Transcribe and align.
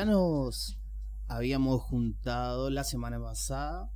Ya 0.00 0.06
nos 0.06 0.78
habíamos 1.28 1.82
juntado 1.82 2.70
la 2.70 2.84
semana 2.84 3.20
pasada. 3.20 3.92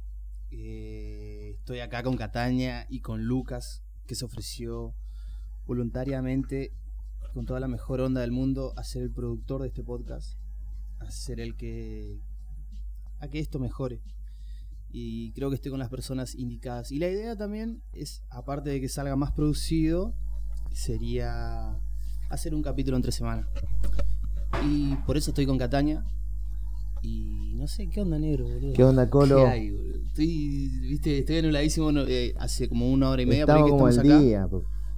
Eh, 0.50 1.54
estoy 1.56 1.80
acá 1.80 2.02
con 2.02 2.18
Cataña 2.18 2.84
y 2.90 3.00
con 3.00 3.24
Lucas, 3.24 3.82
que 4.06 4.14
se 4.14 4.26
ofreció 4.26 4.94
voluntariamente, 5.64 6.74
con 7.32 7.46
toda 7.46 7.58
la 7.58 7.68
mejor 7.68 8.02
onda 8.02 8.20
del 8.20 8.32
mundo, 8.32 8.74
a 8.76 8.84
ser 8.84 9.02
el 9.02 9.12
productor 9.12 9.62
de 9.62 9.68
este 9.68 9.82
podcast, 9.82 10.38
a 10.98 11.10
ser 11.10 11.40
el 11.40 11.56
que. 11.56 12.20
a 13.20 13.28
que 13.28 13.38
esto 13.38 13.58
mejore. 13.58 14.02
Y 14.90 15.32
creo 15.32 15.48
que 15.48 15.56
estoy 15.56 15.70
con 15.70 15.80
las 15.80 15.88
personas 15.88 16.34
indicadas. 16.34 16.92
Y 16.92 16.98
la 16.98 17.08
idea 17.08 17.34
también 17.34 17.82
es, 17.94 18.22
aparte 18.28 18.68
de 18.68 18.78
que 18.78 18.90
salga 18.90 19.16
más 19.16 19.32
producido, 19.32 20.14
sería 20.70 21.80
hacer 22.28 22.54
un 22.54 22.60
capítulo 22.60 22.98
entre 22.98 23.10
semana. 23.10 23.48
Y 24.62 24.94
por 25.06 25.16
eso 25.16 25.30
estoy 25.30 25.46
con 25.46 25.58
Cataña. 25.58 26.04
Y 27.02 27.54
no 27.56 27.66
sé, 27.66 27.88
¿qué 27.88 28.00
onda, 28.00 28.18
negro, 28.18 28.44
boludo? 28.44 28.72
¿Qué 28.72 28.84
onda, 28.84 29.10
Colo? 29.10 29.36
¿Qué 29.36 29.46
hay, 29.46 29.70
boludo? 29.70 29.94
Estoy, 30.06 30.68
viste, 30.80 31.18
estoy 31.18 31.38
anuladísimo 31.38 31.90
eh, 32.06 32.34
hace 32.38 32.68
como 32.68 32.90
una 32.90 33.10
hora 33.10 33.22
y 33.22 33.26
media 33.26 33.40
Estamos 33.42 33.62
por 33.70 33.72
ahí 33.72 33.78
como 33.78 33.88
el 33.88 33.98
acá. 33.98 34.18
día. 34.20 34.48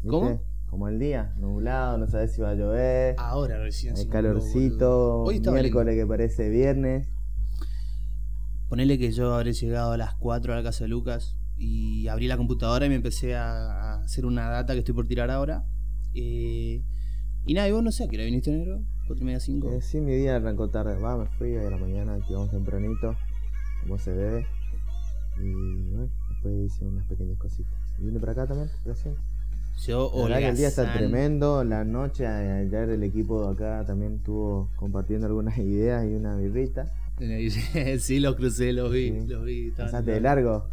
¿Cómo? 0.07 0.41
Como 0.69 0.89
el 0.89 0.99
día, 0.99 1.33
nublado, 1.39 1.97
no 1.97 2.07
sabes 2.07 2.35
si 2.35 2.43
va 2.43 2.51
a 2.51 2.55
llover. 2.55 3.15
Ahora 3.19 3.59
recién. 3.59 3.97
se 3.97 4.03
el 4.03 4.09
calorcito, 4.09 5.23
Hoy 5.23 5.41
miércoles 5.41 5.95
lindo. 5.95 6.03
que 6.03 6.07
parece 6.07 6.51
viernes. 6.51 7.09
Ponele 8.69 8.99
que 8.99 9.11
yo 9.13 9.33
habré 9.35 9.53
llegado 9.53 9.93
a 9.93 9.97
las 9.97 10.15
4 10.17 10.53
a 10.53 10.57
la 10.57 10.63
casa 10.63 10.85
de 10.85 10.89
Lucas 10.89 11.39
y 11.57 12.09
abrí 12.09 12.27
la 12.27 12.37
computadora 12.37 12.85
y 12.85 12.89
me 12.89 12.97
empecé 12.97 13.37
a, 13.37 13.47
a 13.55 14.03
hacer 14.03 14.27
una 14.27 14.51
data 14.51 14.73
que 14.75 14.81
estoy 14.81 14.95
por 14.95 15.07
tirar 15.07 15.31
ahora. 15.31 15.65
Eh, 16.15 16.83
y 17.47 17.55
nada, 17.55 17.69
y 17.69 17.73
vos 17.73 17.83
no 17.83 17.93
sé, 17.93 18.05
¿a 18.05 18.09
qué 18.09 18.17
hora 18.17 18.25
viniste 18.25 18.51
negro? 18.51 18.81
¿4 19.09 19.21
y 19.21 19.25
media, 19.25 19.41
5? 19.41 19.73
Eh, 19.73 19.81
sí, 19.81 20.01
mi 20.01 20.15
día 20.17 20.37
arrancó 20.37 20.69
tarde. 20.69 20.99
Va, 21.01 21.17
me 21.17 21.27
fui 21.39 21.57
a 21.57 21.71
la 21.71 21.77
mañana, 21.77 22.15
activamos 22.15 22.51
tempranito, 22.51 23.17
como 23.83 23.99
se 23.99 24.13
debe. 24.13 24.47
Y 25.39 25.53
bueno, 25.91 26.11
después 26.31 26.55
hice 26.67 26.85
unas 26.85 27.07
pequeñas 27.07 27.39
cositas. 27.39 27.73
Vine 27.99 28.19
para 28.19 28.33
acá 28.33 28.47
también, 28.47 28.71
recién. 28.85 29.15
Yo, 29.87 30.11
La 30.15 30.23
verdad 30.23 30.39
que 30.39 30.49
el 30.49 30.57
día 30.57 30.69
está 30.69 30.93
tremendo. 30.93 31.63
La 31.63 31.85
noche, 31.85 32.27
ayer 32.27 32.89
el 32.89 33.03
equipo 33.03 33.45
de 33.47 33.53
acá 33.53 33.85
también 33.87 34.15
estuvo 34.17 34.71
compartiendo 34.77 35.27
algunas 35.27 35.57
ideas 35.59 36.05
y 36.05 36.15
una 36.15 36.37
birrita. 36.37 36.91
sí, 38.01 38.21
los 38.21 38.37
crucé, 38.37 38.73
los 38.73 38.91
vi, 38.93 39.11
Sí. 39.11 39.27
los 39.29 39.45
vi. 39.45 39.71
Pasaste 39.71 40.11
de 40.11 40.21
largo. 40.21 40.67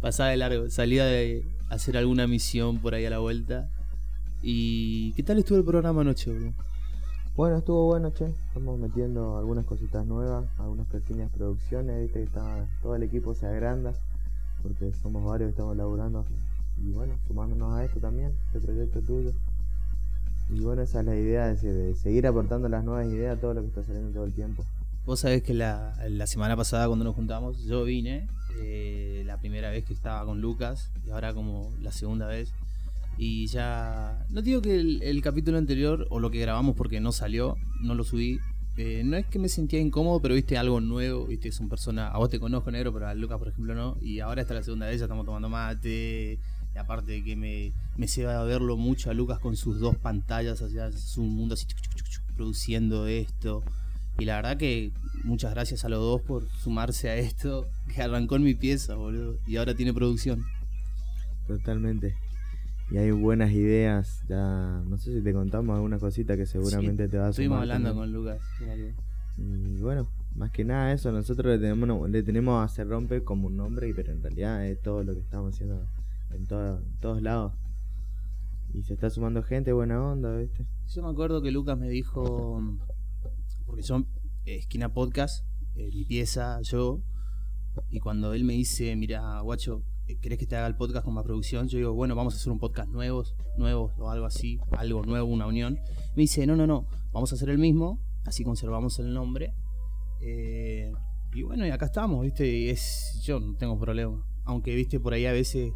Pasaba 0.00 0.30
de 0.30 0.36
largo, 0.36 0.70
salía 0.70 1.04
de 1.04 1.44
hacer 1.68 1.96
alguna 1.96 2.26
misión 2.26 2.78
por 2.78 2.94
ahí 2.94 3.04
a 3.04 3.10
la 3.10 3.18
vuelta. 3.18 3.70
¿Y 4.42 5.12
qué 5.12 5.22
tal 5.22 5.38
estuvo 5.38 5.58
el 5.58 5.64
programa 5.64 6.00
anoche, 6.00 6.32
bro? 6.32 6.52
Bueno, 7.36 7.58
estuvo 7.58 7.86
bueno, 7.86 8.10
che. 8.12 8.26
Estamos 8.48 8.78
metiendo 8.78 9.38
algunas 9.38 9.64
cositas 9.66 10.04
nuevas, 10.06 10.46
algunas 10.58 10.86
pequeñas 10.88 11.30
producciones, 11.30 12.00
viste 12.02 12.20
que 12.20 12.24
está, 12.24 12.66
todo 12.82 12.96
el 12.96 13.02
equipo 13.02 13.34
se 13.34 13.46
agranda, 13.46 13.92
porque 14.62 14.92
somos 15.02 15.24
varios 15.24 15.48
que 15.48 15.50
estamos 15.52 15.76
laburando. 15.76 16.24
Y 16.82 16.90
bueno, 16.92 17.14
sumándonos 17.26 17.74
a 17.74 17.84
esto 17.84 18.00
también, 18.00 18.32
este 18.46 18.60
proyecto 18.60 19.00
tuyo. 19.02 19.32
Y 20.48 20.60
bueno, 20.60 20.82
esa 20.82 21.00
es 21.00 21.06
la 21.06 21.14
idea, 21.14 21.46
de, 21.46 21.56
se- 21.58 21.72
de 21.72 21.94
seguir 21.94 22.26
aportando 22.26 22.68
las 22.68 22.82
nuevas 22.82 23.06
ideas 23.06 23.36
a 23.36 23.40
todo 23.40 23.54
lo 23.54 23.60
que 23.60 23.68
está 23.68 23.84
saliendo 23.84 24.12
todo 24.12 24.24
el 24.24 24.32
tiempo. 24.32 24.64
Vos 25.06 25.20
sabés 25.20 25.42
que 25.42 25.54
la, 25.54 25.94
la 26.08 26.26
semana 26.26 26.56
pasada 26.56 26.86
cuando 26.86 27.04
nos 27.04 27.14
juntamos, 27.14 27.62
yo 27.64 27.84
vine, 27.84 28.26
eh, 28.60 29.22
la 29.26 29.38
primera 29.38 29.70
vez 29.70 29.84
que 29.84 29.92
estaba 29.92 30.24
con 30.24 30.40
Lucas, 30.40 30.90
y 31.06 31.10
ahora 31.10 31.32
como 31.34 31.70
la 31.80 31.92
segunda 31.92 32.26
vez. 32.26 32.52
Y 33.22 33.48
ya, 33.48 34.24
no 34.30 34.40
digo 34.40 34.62
que 34.62 34.76
el, 34.76 35.20
capítulo 35.20 35.58
anterior, 35.58 36.06
o 36.08 36.20
lo 36.20 36.30
que 36.30 36.40
grabamos 36.40 36.74
porque 36.74 37.00
no 37.00 37.12
salió, 37.12 37.58
no 37.82 37.94
lo 37.94 38.02
subí. 38.02 38.38
eh, 38.78 39.02
no 39.04 39.18
es 39.18 39.26
que 39.26 39.38
me 39.38 39.50
sentía 39.50 39.78
incómodo, 39.78 40.22
pero 40.22 40.34
viste 40.34 40.56
algo 40.56 40.80
nuevo, 40.80 41.26
viste, 41.26 41.52
son 41.52 41.68
personas, 41.68 42.14
a 42.14 42.16
vos 42.16 42.30
te 42.30 42.40
conozco 42.40 42.70
negro, 42.70 42.94
pero 42.94 43.08
a 43.08 43.14
Lucas 43.14 43.38
por 43.38 43.48
ejemplo 43.48 43.74
no. 43.74 43.98
Y 44.00 44.20
ahora 44.20 44.40
está 44.40 44.54
la 44.54 44.62
segunda 44.62 44.86
vez, 44.86 45.00
ya 45.00 45.04
estamos 45.04 45.26
tomando 45.26 45.50
mate. 45.50 46.38
Y 46.74 46.78
aparte 46.78 47.12
de 47.12 47.22
que 47.22 47.36
me, 47.36 47.74
me 47.98 48.06
a 48.26 48.42
verlo 48.44 48.78
mucho 48.78 49.10
a 49.10 49.12
Lucas 49.12 49.38
con 49.38 49.54
sus 49.54 49.80
dos 49.80 49.96
pantallas, 49.96 50.62
allá, 50.62 50.90
su 50.90 51.20
mundo 51.22 51.52
así, 51.52 51.66
produciendo 52.36 53.06
esto. 53.06 53.62
Y 54.18 54.24
la 54.24 54.36
verdad 54.36 54.56
que 54.56 54.92
muchas 55.24 55.50
gracias 55.50 55.84
a 55.84 55.90
los 55.90 56.00
dos 56.00 56.22
por 56.22 56.48
sumarse 56.62 57.10
a 57.10 57.16
esto, 57.16 57.66
que 57.94 58.00
arrancó 58.00 58.36
en 58.36 58.44
mi 58.44 58.54
pieza, 58.54 58.94
boludo. 58.94 59.36
Y 59.46 59.58
ahora 59.58 59.74
tiene 59.74 59.92
producción. 59.92 60.42
Totalmente. 61.46 62.16
Y 62.90 62.96
hay 62.98 63.10
buenas 63.12 63.52
ideas, 63.52 64.24
ya 64.28 64.82
no 64.86 64.98
sé 64.98 65.12
si 65.14 65.22
te 65.22 65.32
contamos 65.32 65.74
alguna 65.76 65.98
cosita 65.98 66.36
que 66.36 66.44
seguramente 66.46 67.08
te 67.08 67.18
va 67.18 67.26
a 67.26 67.30
Estuvimos 67.30 67.60
hablando 67.60 67.90
también. 67.90 68.12
con 68.12 68.24
Lucas. 68.24 68.40
Y 69.38 69.80
bueno, 69.80 70.08
más 70.34 70.50
que 70.50 70.64
nada 70.64 70.92
eso, 70.92 71.12
nosotros 71.12 71.46
le 71.52 71.58
tenemos, 71.58 72.10
le 72.10 72.22
tenemos 72.24 72.64
a 72.64 72.68
Se 72.72 72.82
Rompe 72.84 73.22
como 73.22 73.46
un 73.46 73.56
nombre, 73.56 73.92
pero 73.94 74.12
en 74.12 74.22
realidad 74.22 74.66
es 74.66 74.80
todo 74.82 75.04
lo 75.04 75.14
que 75.14 75.20
estamos 75.20 75.54
haciendo 75.54 75.86
en, 76.30 76.46
todo- 76.46 76.78
en 76.78 76.96
todos 76.98 77.22
lados. 77.22 77.52
Y 78.74 78.82
se 78.82 78.94
está 78.94 79.08
sumando 79.08 79.42
gente, 79.42 79.72
buena 79.72 80.02
onda, 80.04 80.36
¿viste? 80.36 80.66
Yo 80.88 81.02
me 81.02 81.10
acuerdo 81.10 81.42
que 81.42 81.50
Lucas 81.52 81.78
me 81.78 81.88
dijo, 81.88 82.60
porque 83.66 83.82
son 83.84 84.06
esquina 84.44 84.92
podcast, 84.92 85.44
eh, 85.76 85.90
mi 85.94 86.04
pieza, 86.04 86.60
yo, 86.62 87.00
y 87.88 88.00
cuando 88.00 88.32
él 88.34 88.42
me 88.44 88.54
dice, 88.54 88.94
mira, 88.96 89.40
guacho, 89.42 89.82
eh, 89.99 89.99
¿querés 90.18 90.38
que 90.38 90.46
te 90.46 90.56
haga 90.56 90.66
el 90.66 90.76
podcast 90.76 91.04
con 91.04 91.14
más 91.14 91.24
producción? 91.24 91.68
Yo 91.68 91.78
digo, 91.78 91.92
bueno, 91.92 92.14
vamos 92.14 92.34
a 92.34 92.36
hacer 92.36 92.52
un 92.52 92.58
podcast 92.58 92.88
nuevos, 92.88 93.34
nuevos 93.56 93.92
o 93.98 94.10
algo 94.10 94.26
así, 94.26 94.58
algo 94.72 95.04
nuevo, 95.04 95.28
una 95.28 95.46
unión. 95.46 95.78
Me 96.16 96.22
dice, 96.22 96.46
no, 96.46 96.56
no, 96.56 96.66
no, 96.66 96.86
vamos 97.12 97.32
a 97.32 97.34
hacer 97.36 97.50
el 97.50 97.58
mismo, 97.58 98.00
así 98.24 98.44
conservamos 98.44 98.98
el 98.98 99.12
nombre. 99.12 99.54
Eh, 100.20 100.92
y 101.32 101.42
bueno, 101.42 101.66
y 101.66 101.70
acá 101.70 101.86
estamos, 101.86 102.22
¿viste? 102.22 102.48
Y 102.50 102.68
es, 102.68 103.20
yo 103.24 103.40
no 103.40 103.56
tengo 103.56 103.78
problema. 103.78 104.24
Aunque, 104.44 104.74
¿viste? 104.74 104.98
Por 104.98 105.14
ahí 105.14 105.26
a 105.26 105.32
veces 105.32 105.72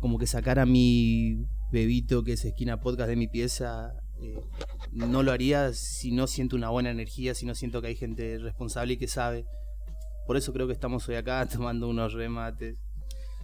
como 0.00 0.18
que 0.18 0.26
sacar 0.26 0.58
a 0.58 0.66
mi 0.66 1.46
bebito 1.72 2.22
que 2.22 2.34
es 2.34 2.44
esquina 2.44 2.80
podcast 2.80 3.08
de 3.08 3.16
mi 3.16 3.26
pieza 3.26 3.94
eh, 4.20 4.40
no 4.92 5.22
lo 5.22 5.32
haría 5.32 5.72
si 5.72 6.12
no 6.12 6.26
siento 6.26 6.56
una 6.56 6.68
buena 6.68 6.90
energía, 6.90 7.34
si 7.34 7.46
no 7.46 7.54
siento 7.54 7.80
que 7.80 7.88
hay 7.88 7.96
gente 7.96 8.38
responsable 8.38 8.94
y 8.94 8.96
que 8.96 9.08
sabe. 9.08 9.46
Por 10.26 10.36
eso 10.36 10.52
creo 10.52 10.66
que 10.66 10.72
estamos 10.72 11.08
hoy 11.08 11.16
acá 11.16 11.46
tomando 11.52 11.88
unos 11.88 12.12
remates. 12.12 12.76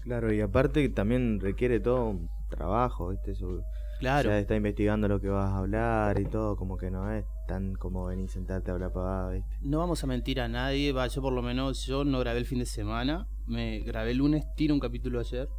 Claro, 0.01 0.33
y 0.33 0.41
aparte 0.41 0.89
también 0.89 1.41
requiere 1.41 1.81
todo 1.81 2.07
un 2.07 2.31
trabajo, 2.49 3.09
¿viste? 3.09 3.33
Eso, 3.33 3.63
Claro, 4.01 4.31
Ya 4.31 4.39
está 4.39 4.57
investigando 4.57 5.09
lo 5.09 5.21
que 5.21 5.29
vas 5.29 5.51
a 5.51 5.59
hablar 5.59 6.19
y 6.19 6.25
todo, 6.25 6.57
como 6.57 6.79
que 6.79 6.91
no 6.91 7.13
es 7.13 7.27
tan 7.47 7.75
como 7.75 8.07
venir 8.07 8.31
sentarte 8.31 8.71
a 8.71 8.75
hablar 8.75 8.93
pagada, 8.95 9.31
¿viste? 9.33 9.59
no 9.61 9.79
vamos 9.79 10.03
a 10.03 10.07
mentir 10.07 10.41
a 10.41 10.49
nadie. 10.49 10.93
Va, 10.93 11.07
yo 11.07 11.21
por 11.21 11.35
lo 11.35 11.43
menos, 11.43 11.85
yo 11.85 12.03
no 12.03 12.19
grabé 12.19 12.39
el 12.39 12.47
fin 12.47 12.61
de 12.61 12.67
semana. 12.67 13.29
Me 13.47 13.81
grabé 13.81 14.13
el 14.13 14.17
lunes, 14.17 14.47
tiro 14.57 14.73
un 14.73 14.81
capítulo 14.81 15.21
ayer. 15.21 15.51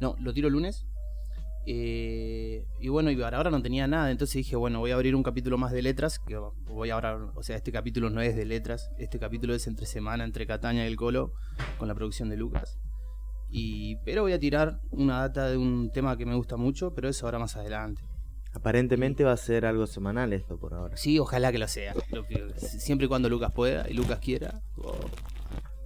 No, 0.00 0.16
lo 0.20 0.32
tiro 0.32 0.48
el 0.48 0.54
lunes. 0.54 0.86
Eh, 1.66 2.64
y 2.80 2.88
bueno, 2.88 3.10
y 3.10 3.20
ahora 3.20 3.50
no 3.50 3.60
tenía 3.60 3.86
nada, 3.86 4.10
entonces 4.10 4.36
dije, 4.36 4.56
bueno, 4.56 4.78
voy 4.78 4.92
a 4.92 4.94
abrir 4.94 5.16
un 5.16 5.24
capítulo 5.24 5.58
más 5.58 5.72
de 5.72 5.82
letras, 5.82 6.20
que 6.20 6.38
voy 6.68 6.90
ahora, 6.90 7.32
o 7.34 7.42
sea, 7.42 7.56
este 7.56 7.72
capítulo 7.72 8.08
no 8.08 8.20
es 8.20 8.36
de 8.36 8.44
letras, 8.44 8.92
este 8.98 9.18
capítulo 9.18 9.52
es 9.52 9.66
entre 9.66 9.84
semana, 9.84 10.22
entre 10.22 10.46
Cataña 10.46 10.84
y 10.84 10.86
el 10.86 10.94
Colo, 10.94 11.32
con 11.76 11.88
la 11.88 11.94
producción 11.96 12.28
de 12.28 12.36
Lucas. 12.36 12.78
Y, 13.50 13.96
pero 14.04 14.22
voy 14.22 14.32
a 14.32 14.38
tirar 14.40 14.80
una 14.90 15.20
data 15.20 15.48
de 15.48 15.56
un 15.56 15.90
tema 15.92 16.16
que 16.16 16.26
me 16.26 16.34
gusta 16.34 16.56
mucho, 16.56 16.94
pero 16.94 17.08
eso 17.08 17.26
ahora 17.26 17.38
más 17.38 17.56
adelante. 17.56 18.02
Aparentemente 18.52 19.22
va 19.22 19.32
a 19.32 19.36
ser 19.36 19.66
algo 19.66 19.86
semanal 19.86 20.32
esto 20.32 20.58
por 20.58 20.74
ahora. 20.74 20.96
Sí, 20.96 21.18
ojalá 21.18 21.52
que 21.52 21.58
lo 21.58 21.68
sea, 21.68 21.94
lo 22.10 22.26
que- 22.26 22.52
siempre 22.58 23.04
y 23.04 23.08
cuando 23.08 23.28
Lucas 23.28 23.52
pueda 23.52 23.88
y 23.88 23.94
Lucas 23.94 24.18
quiera. 24.18 24.62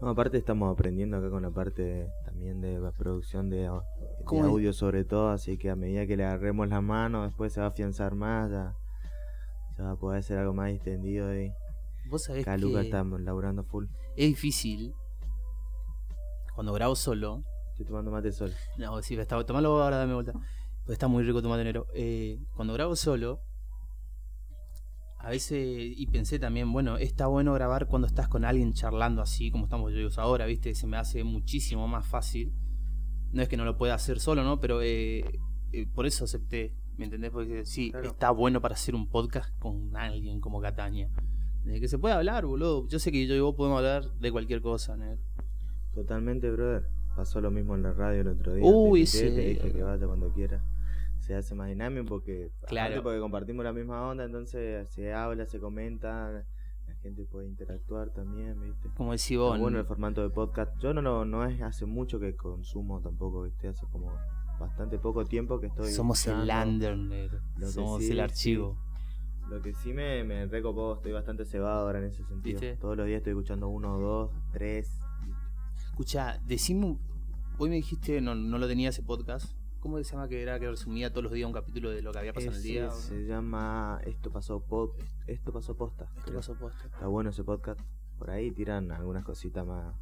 No, 0.00 0.08
aparte 0.08 0.38
estamos 0.38 0.72
aprendiendo 0.72 1.18
acá 1.18 1.28
con 1.28 1.42
la 1.42 1.50
parte 1.50 2.08
también 2.24 2.60
de 2.62 2.78
la 2.78 2.90
producción 2.92 3.50
de, 3.50 3.66
audio 3.66 4.72
sobre 4.72 5.04
todo, 5.04 5.28
así 5.28 5.58
que 5.58 5.68
a 5.68 5.76
medida 5.76 6.06
que 6.06 6.16
le 6.16 6.24
agarremos 6.24 6.68
la 6.68 6.80
mano, 6.80 7.24
después 7.24 7.52
se 7.52 7.60
va 7.60 7.66
a 7.66 7.70
afianzar 7.70 8.14
más, 8.14 8.50
ya, 8.50 8.74
ya 9.76 9.84
va 9.84 9.90
a 9.92 9.96
poder 9.96 10.22
ser 10.22 10.38
algo 10.38 10.54
más 10.54 10.70
extendido 10.70 11.28
ahí. 11.28 11.52
Vos 12.08 12.24
sabés 12.24 12.42
Acá 12.42 12.56
que 12.56 12.62
Lucas 12.62 12.84
estamos 12.86 13.20
laburando 13.20 13.62
full. 13.64 13.86
es 14.16 14.28
difícil 14.28 14.94
cuando 16.54 16.72
grabo 16.72 16.94
solo. 16.96 17.42
Estoy 17.80 17.86
tomando 17.94 18.10
mate 18.10 18.30
sol. 18.30 18.52
No, 18.76 19.00
sí, 19.00 19.14
está, 19.14 19.42
tomalo 19.42 19.82
ahora, 19.82 19.96
dame 19.96 20.12
vuelta. 20.12 20.32
Pues 20.84 20.96
está 20.96 21.08
muy 21.08 21.22
rico 21.24 21.40
tomate 21.40 21.62
enero. 21.62 21.86
Eh, 21.94 22.38
cuando 22.54 22.74
grabo 22.74 22.94
solo, 22.94 23.40
a 25.16 25.30
veces, 25.30 25.58
y 25.96 26.06
pensé 26.08 26.38
también, 26.38 26.70
bueno, 26.74 26.98
está 26.98 27.26
bueno 27.26 27.54
grabar 27.54 27.86
cuando 27.86 28.06
estás 28.06 28.28
con 28.28 28.44
alguien 28.44 28.74
charlando 28.74 29.22
así, 29.22 29.50
como 29.50 29.64
estamos 29.64 29.92
yo 29.94 30.08
ahora, 30.20 30.44
¿viste? 30.44 30.74
Se 30.74 30.86
me 30.86 30.98
hace 30.98 31.24
muchísimo 31.24 31.88
más 31.88 32.06
fácil. 32.06 32.52
No 33.32 33.40
es 33.40 33.48
que 33.48 33.56
no 33.56 33.64
lo 33.64 33.78
pueda 33.78 33.94
hacer 33.94 34.20
solo, 34.20 34.44
¿no? 34.44 34.60
Pero 34.60 34.82
eh, 34.82 35.24
eh, 35.72 35.86
por 35.94 36.04
eso 36.04 36.24
acepté, 36.24 36.74
¿me 36.98 37.06
entendés? 37.06 37.30
Porque 37.30 37.64
sí, 37.64 37.92
Claro. 37.92 38.08
está 38.08 38.30
bueno 38.30 38.60
para 38.60 38.74
hacer 38.74 38.94
un 38.94 39.08
podcast 39.08 39.58
con 39.58 39.96
alguien 39.96 40.38
como 40.42 40.60
Cataña. 40.60 41.08
De 41.64 41.80
que 41.80 41.88
se 41.88 41.98
puede 41.98 42.14
hablar, 42.14 42.44
boludo. 42.44 42.86
Yo 42.88 42.98
sé 42.98 43.10
que 43.10 43.26
yo 43.26 43.34
y 43.34 43.40
vos 43.40 43.54
podemos 43.54 43.78
hablar 43.78 44.12
de 44.18 44.30
cualquier 44.32 44.60
cosa, 44.60 44.96
¿no? 44.98 45.16
Totalmente, 45.94 46.50
brother. 46.50 46.99
Pasó 47.20 47.38
lo 47.42 47.50
mismo 47.50 47.74
en 47.74 47.82
la 47.82 47.92
radio 47.92 48.22
el 48.22 48.28
otro 48.28 48.54
día. 48.54 48.64
Uy, 48.64 49.04
te 49.04 49.18
invité, 49.18 49.34
te 49.36 49.42
sí. 49.42 49.48
dije 49.50 49.72
que 49.74 49.82
vaya 49.82 50.06
cuando 50.06 50.32
quiera. 50.32 50.64
Se 51.18 51.34
hace 51.34 51.54
más 51.54 51.68
dinámico 51.68 52.06
porque, 52.08 52.50
Claro. 52.66 53.02
porque 53.02 53.20
compartimos 53.20 53.62
la 53.62 53.74
misma 53.74 54.08
onda, 54.08 54.24
entonces 54.24 54.88
se 54.88 55.12
habla, 55.12 55.44
se 55.44 55.60
comenta, 55.60 56.46
gente 57.02 57.26
puede 57.26 57.46
interactuar 57.46 58.08
también, 58.08 58.58
¿viste? 58.62 58.88
Como 58.96 59.12
decís 59.12 59.36
vos, 59.36 59.58
bueno 59.58 59.78
el 59.78 59.84
formato 59.84 60.22
de 60.22 60.30
podcast. 60.30 60.72
Yo 60.78 60.94
no, 60.94 61.02
no, 61.02 61.26
no 61.26 61.44
es 61.44 61.60
hace 61.60 61.84
mucho 61.84 62.18
que 62.18 62.34
consumo 62.36 63.02
tampoco, 63.02 63.42
¿viste? 63.42 63.68
Hace 63.68 63.84
como 63.92 64.10
bastante 64.58 64.98
poco 64.98 65.26
tiempo 65.26 65.60
que 65.60 65.66
estoy. 65.66 65.92
somos 65.92 66.26
el 66.26 66.48
que 67.58 67.66
somos 67.66 68.02
sí, 68.02 68.12
el 68.12 68.20
archivo. 68.20 68.78
Lo 69.50 69.60
que 69.60 69.74
sí 69.74 69.92
me, 69.92 70.24
me 70.24 70.46
recopó, 70.46 70.94
estoy 70.94 71.12
bastante 71.12 71.44
cebado 71.44 71.80
ahora 71.86 71.98
en 71.98 72.06
ese 72.06 72.24
sentido. 72.24 72.58
¿Viste? 72.60 72.78
Todos 72.78 72.96
los 72.96 73.06
días 73.06 73.18
estoy 73.18 73.32
escuchando 73.32 73.68
uno, 73.68 73.98
dos, 73.98 74.30
tres. 74.52 74.96
Escucha, 75.84 76.38
decime, 76.46 76.86
un- 76.86 77.09
hoy 77.60 77.68
me 77.68 77.76
dijiste, 77.76 78.22
no, 78.22 78.34
no 78.34 78.56
lo 78.56 78.66
tenía 78.66 78.88
ese 78.88 79.02
podcast. 79.02 79.52
¿Cómo 79.80 79.98
se 79.98 80.04
llama 80.04 80.28
que 80.28 80.40
era 80.40 80.58
que 80.58 80.68
resumía 80.68 81.10
todos 81.10 81.24
los 81.24 81.32
días 81.32 81.46
un 81.46 81.52
capítulo 81.52 81.90
de 81.90 82.00
lo 82.00 82.10
que 82.10 82.18
había 82.18 82.32
pasado 82.32 82.52
en 82.52 82.56
el 82.56 82.62
día? 82.62 82.90
se 82.90 83.26
llama 83.26 84.00
Esto 84.06 84.30
pasó 84.30 84.60
pod, 84.60 84.92
Esto 85.26 85.52
pasó 85.52 85.76
posta. 85.76 86.04
Esto 86.04 86.22
creo. 86.22 86.36
pasó 86.36 86.54
posta. 86.54 86.86
Está 86.86 87.06
bueno 87.06 87.30
ese 87.30 87.44
podcast. 87.44 87.78
Por 88.18 88.30
ahí 88.30 88.50
tiran 88.50 88.90
algunas 88.90 89.24
cositas 89.24 89.66
más. 89.66 89.94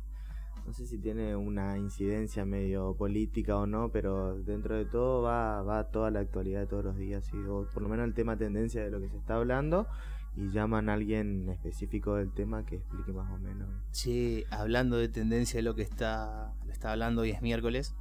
No 0.67 0.73
sé 0.73 0.87
si 0.87 0.99
tiene 0.99 1.35
una 1.35 1.79
incidencia 1.79 2.45
medio 2.45 2.95
política 2.95 3.57
o 3.57 3.67
no, 3.67 3.91
pero 3.91 4.39
dentro 4.39 4.77
de 4.77 4.85
todo 4.85 5.23
va, 5.23 5.63
va 5.63 5.91
toda 5.91 6.13
la 6.13 6.21
actualidad 6.21 6.61
de 6.61 6.67
todos 6.69 6.85
los 6.85 6.97
días, 6.97 7.25
¿sí? 7.25 7.39
o 7.49 7.67
por 7.75 7.83
lo 7.83 7.89
menos 7.89 8.07
el 8.07 8.15
tema 8.15 8.37
tendencia 8.37 8.85
de 8.85 8.91
lo 8.91 9.01
que 9.01 9.09
se 9.09 9.17
está 9.17 9.37
hablando, 9.37 9.89
y 10.37 10.51
llaman 10.51 10.89
a 10.89 10.95
alguien 10.95 11.49
específico 11.49 12.15
del 12.15 12.33
tema 12.33 12.65
que 12.65 12.77
explique 12.77 13.13
más 13.13 13.33
o 13.33 13.39
menos. 13.39 13.69
Che, 13.91 14.45
hablando 14.51 14.97
de 14.97 15.09
tendencia 15.09 15.59
de 15.59 15.63
lo 15.63 15.75
que 15.75 15.83
está, 15.83 16.55
está 16.79 16.93
hablando 16.93 17.23
hoy 17.23 17.31
es 17.31 17.43
miércoles. 17.43 17.95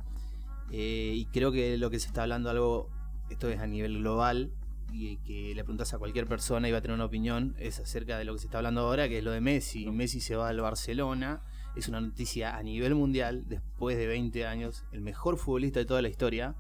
eh, 0.72 1.14
y 1.16 1.26
creo 1.28 1.52
que 1.52 1.78
lo 1.78 1.90
que 1.90 2.00
se 2.00 2.08
está 2.08 2.24
hablando 2.24 2.50
algo, 2.50 2.90
esto 3.30 3.50
es 3.50 3.60
a 3.60 3.68
nivel 3.68 4.00
global, 4.00 4.52
y 4.92 5.18
que 5.18 5.54
le 5.56 5.64
preguntas 5.64 5.94
a 5.94 5.98
cualquier 5.98 6.28
persona 6.28 6.68
y 6.70 6.72
va 6.72 6.78
a 6.78 6.82
tener 6.82 6.96
una 6.96 7.06
opinión, 7.06 7.56
es 7.60 7.80
acerca 7.80 8.18
de 8.18 8.26
lo 8.26 8.34
que 8.34 8.40
se 8.40 8.48
está 8.48 8.60
hablando 8.60 8.82
ahora, 8.82 9.10
que 9.10 9.18
es 9.18 9.24
lo 9.24 9.32
de 9.32 9.42
Messi. 9.42 9.90
Messi 9.92 10.22
se 10.22 10.36
va 10.36 10.50
al 10.50 10.62
Barcelona, 10.62 11.42
es 11.76 11.88
una 11.88 12.02
noticia 12.02 12.56
a 12.56 12.64
nivel 12.64 12.96
mundial, 12.96 13.46
después 13.48 13.98
de 13.98 14.08
20 14.08 14.46
años, 14.46 14.86
el 14.92 15.02
mejor 15.02 15.38
futbolista 15.38 15.80
de 15.80 15.86
toda 15.86 16.02
la 16.02 16.10
historia. 16.10 16.56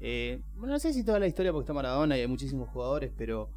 Eh, 0.00 0.40
bueno, 0.56 0.72
no 0.72 0.78
sé 0.78 0.92
si 0.92 1.04
toda 1.04 1.18
la 1.18 1.26
historia 1.26 1.52
porque 1.52 1.64
está 1.64 1.72
Maradona 1.72 2.16
y 2.16 2.20
hay 2.20 2.28
muchísimos 2.28 2.68
jugadores, 2.70 3.12
pero 3.16 3.50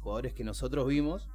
jugadores 0.00 0.34
que 0.34 0.44
nosotros 0.44 0.86
vimos 0.86 1.28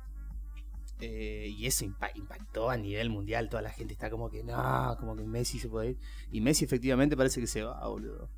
eh, 0.99 1.47
y 1.49 1.65
eso 1.65 1.85
impa- 1.85 2.11
impactó 2.15 2.69
a 2.69 2.77
nivel 2.77 3.09
mundial. 3.09 3.49
Toda 3.49 3.61
la 3.61 3.69
gente 3.71 3.93
está 3.93 4.09
como 4.09 4.29
que 4.29 4.43
no, 4.43 4.95
como 4.99 5.15
que 5.15 5.23
Messi 5.23 5.59
se 5.59 5.67
puede 5.69 5.91
ir. 5.91 5.97
Y 6.31 6.41
Messi 6.41 6.65
efectivamente 6.65 7.15
parece 7.17 7.41
que 7.41 7.47
se 7.47 7.63
va, 7.63 7.87
boludo. 7.87 8.29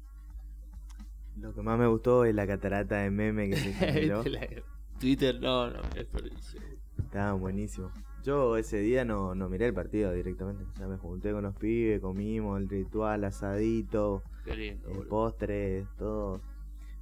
Lo 1.40 1.54
que 1.54 1.62
más 1.62 1.78
me 1.78 1.88
gustó 1.88 2.26
es 2.26 2.34
la 2.34 2.48
catarata 2.48 2.98
de 2.98 3.12
meme 3.12 3.50
que 3.50 3.58
se 3.58 3.74
generó. 3.74 4.24
Twitter, 5.00 5.40
no, 5.40 5.70
no, 5.70 5.82
es 5.96 6.06
perdición. 6.06 6.64
Estaban 6.98 7.40
buenísimos. 7.40 7.92
Yo 8.24 8.58
ese 8.58 8.80
día 8.80 9.06
no, 9.06 9.36
no 9.36 9.48
miré 9.48 9.68
el 9.68 9.74
partido 9.74 10.12
directamente. 10.12 10.64
O 10.64 10.76
sea, 10.76 10.88
me 10.88 10.98
junté 10.98 11.32
con 11.32 11.44
los 11.44 11.56
pibes, 11.56 12.02
comimos 12.02 12.60
el 12.60 12.68
ritual, 12.68 13.24
asadito, 13.24 14.24
lindo, 14.46 14.88
el 14.90 14.94
boludo. 14.96 15.10
postre, 15.10 15.86
todo 15.98 16.42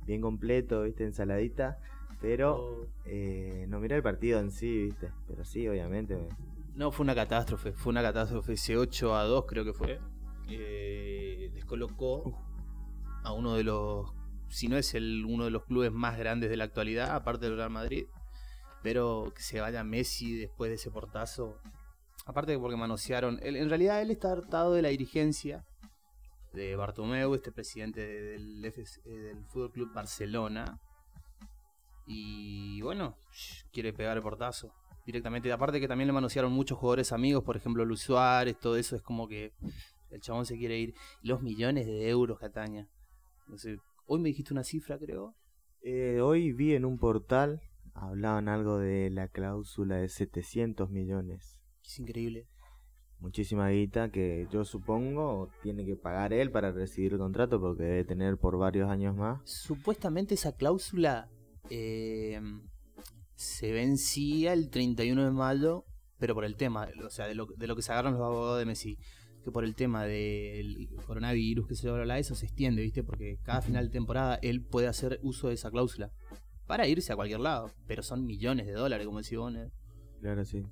bien 0.06 0.22
completo, 0.22 0.84
viste, 0.84 1.06
ensaladita. 1.06 1.80
Pero 2.26 2.56
Oh. 2.56 2.88
eh, 3.06 3.66
no 3.68 3.80
miré 3.80 3.98
el 3.98 4.02
partido 4.04 4.40
en 4.40 4.50
sí, 4.52 4.86
viste. 4.86 5.12
Pero 5.28 5.46
sí, 5.46 5.68
obviamente. 5.68 6.16
me- 6.16 6.30
No, 6.76 6.92
fue 6.92 7.04
una 7.04 7.14
catástrofe. 7.16 7.72
Fue 7.74 7.92
una 7.92 8.02
catástrofe. 8.02 8.54
Ese 8.54 8.76
8 8.78 9.16
a 9.16 9.24
2 9.26 9.46
creo 9.48 9.64
que 9.64 9.74
fue. 9.74 10.00
Eh, 10.50 11.52
les 11.54 11.66
colocó 11.66 12.42
a 13.24 13.32
uno 13.32 13.56
de 13.56 13.64
los. 13.64 14.12
Si 14.50 14.68
no 14.68 14.76
es 14.78 14.94
el 14.96 15.24
uno 15.26 15.46
de 15.46 15.52
los 15.52 15.66
clubes 15.66 15.92
más 15.92 16.18
grandes 16.18 16.50
de 16.50 16.58
la 16.58 16.64
actualidad, 16.66 17.16
aparte 17.16 17.46
del 17.46 17.58
Real 17.58 17.70
Madrid. 17.70 18.06
Pero 18.84 19.32
que 19.36 19.42
se 19.42 19.62
vaya 19.62 19.84
Messi 19.84 20.36
después 20.36 20.70
de 20.70 20.76
ese 20.76 20.92
portazo. 20.92 21.60
Aparte 22.26 22.54
que 22.54 22.60
porque 22.60 22.76
manosearon. 22.76 23.40
él- 23.44 23.56
en 23.56 23.70
realidad 23.70 24.02
él 24.02 24.10
está 24.12 24.32
hartado 24.32 24.74
de 24.74 24.82
la 24.82 24.90
dirigencia 24.90 25.64
de 26.54 26.76
Bartomeu, 26.76 27.34
este 27.36 27.52
presidente 27.52 28.02
de- 28.02 28.22
del, 28.32 28.66
FC 28.66 29.00
eh, 29.06 29.10
del 29.10 29.46
Fútbol 29.46 29.72
Club 29.72 29.94
Barcelona. 29.94 30.80
Y 32.06 32.82
bueno, 32.82 33.18
quiere 33.72 33.94
pegar 33.94 34.18
el 34.18 34.24
portazo 34.24 34.72
directamente. 35.06 35.52
Aparte 35.52 35.80
que 35.80 35.88
también 35.88 36.08
le 36.08 36.14
manosearon 36.14 36.52
muchos 36.52 36.78
jugadores 36.78 37.12
amigos, 37.12 37.44
por 37.44 37.58
ejemplo 37.58 37.86
Luis 37.86 38.02
Suárez, 38.02 38.58
todo 38.60 38.78
eso 38.78 38.96
es 38.96 39.02
como 39.02 39.28
que 39.28 39.54
el 40.12 40.22
chabón 40.22 40.46
se 40.46 40.58
quiere 40.58 40.80
ir. 40.80 40.94
Los 41.22 41.42
millones 41.42 41.86
de 41.86 42.10
euros, 42.10 42.40
Cataña. 42.40 42.90
No 43.48 43.58
sé, 43.58 43.78
hoy 44.06 44.20
me 44.20 44.30
dijiste 44.30 44.54
una 44.54 44.64
cifra, 44.64 44.98
creo. 44.98 45.36
Eh, 45.82 46.20
hoy 46.22 46.52
vi 46.52 46.74
en 46.74 46.86
un 46.86 46.98
portal, 46.98 47.62
hablaban 47.94 48.50
algo 48.50 48.80
de 48.80 49.10
la 49.10 49.28
cláusula 49.28 49.98
de 49.98 50.10
700 50.10 50.90
millones. 50.90 51.60
Es 51.84 52.00
increíble. 52.00 52.48
Muchísima 53.20 53.70
guita 53.70 54.12
que 54.12 54.48
yo 54.52 54.66
supongo 54.66 55.50
tiene 55.64 55.86
que 55.86 55.96
pagar 55.96 56.34
él 56.34 56.52
para 56.52 56.72
recibir 56.72 57.14
el 57.14 57.20
contrato 57.20 57.62
porque 57.62 57.84
debe 57.84 58.04
tener 58.04 58.38
por 58.38 58.58
varios 58.58 58.90
años 58.90 59.16
más. 59.16 59.40
Supuestamente 59.46 60.34
esa 60.34 60.56
cláusula 60.56 61.30
eh, 61.70 62.40
se 63.36 63.72
vencía 63.72 64.54
el 64.54 64.70
31 64.70 65.26
de 65.26 65.32
mayo, 65.32 65.86
pero 66.18 66.34
por 66.34 66.46
el 66.46 66.56
tema, 66.56 66.88
o 67.06 67.10
sea, 67.10 67.28
de 67.28 67.36
lo, 67.36 67.46
de 67.46 67.68
lo 67.68 67.76
que 67.76 67.82
se 67.82 67.92
agarran 67.92 68.14
los 68.14 68.22
abogados 68.22 68.60
de 68.60 68.66
Messi, 68.66 68.98
que 69.44 69.52
por 69.52 69.64
el 69.64 69.76
tema 69.76 70.06
del 70.06 70.90
coronavirus, 71.06 71.68
que 71.68 71.76
se 71.76 71.88
habla 71.88 72.18
eso 72.18 72.34
se 72.34 72.48
extiende, 72.48 72.82
¿viste? 72.82 73.04
Porque 73.04 73.38
cada 73.44 73.62
final 73.62 73.86
de 73.86 73.92
temporada 73.92 74.40
él 74.42 74.62
puede 74.62 74.88
hacer 74.88 75.20
uso 75.22 75.50
de 75.50 75.54
esa 75.54 75.70
cláusula 75.70 76.12
para 76.66 76.88
irse 76.88 77.14
a 77.14 77.16
cualquier 77.16 77.42
lado, 77.42 77.72
pero 77.86 78.02
son 78.02 78.26
millones 78.26 78.66
de 78.66 78.74
dólares, 78.74 79.06
como 79.06 79.20
decía 79.20 79.38
¿no? 79.38 79.72
Claro, 80.20 80.46
sí. 80.46 80.64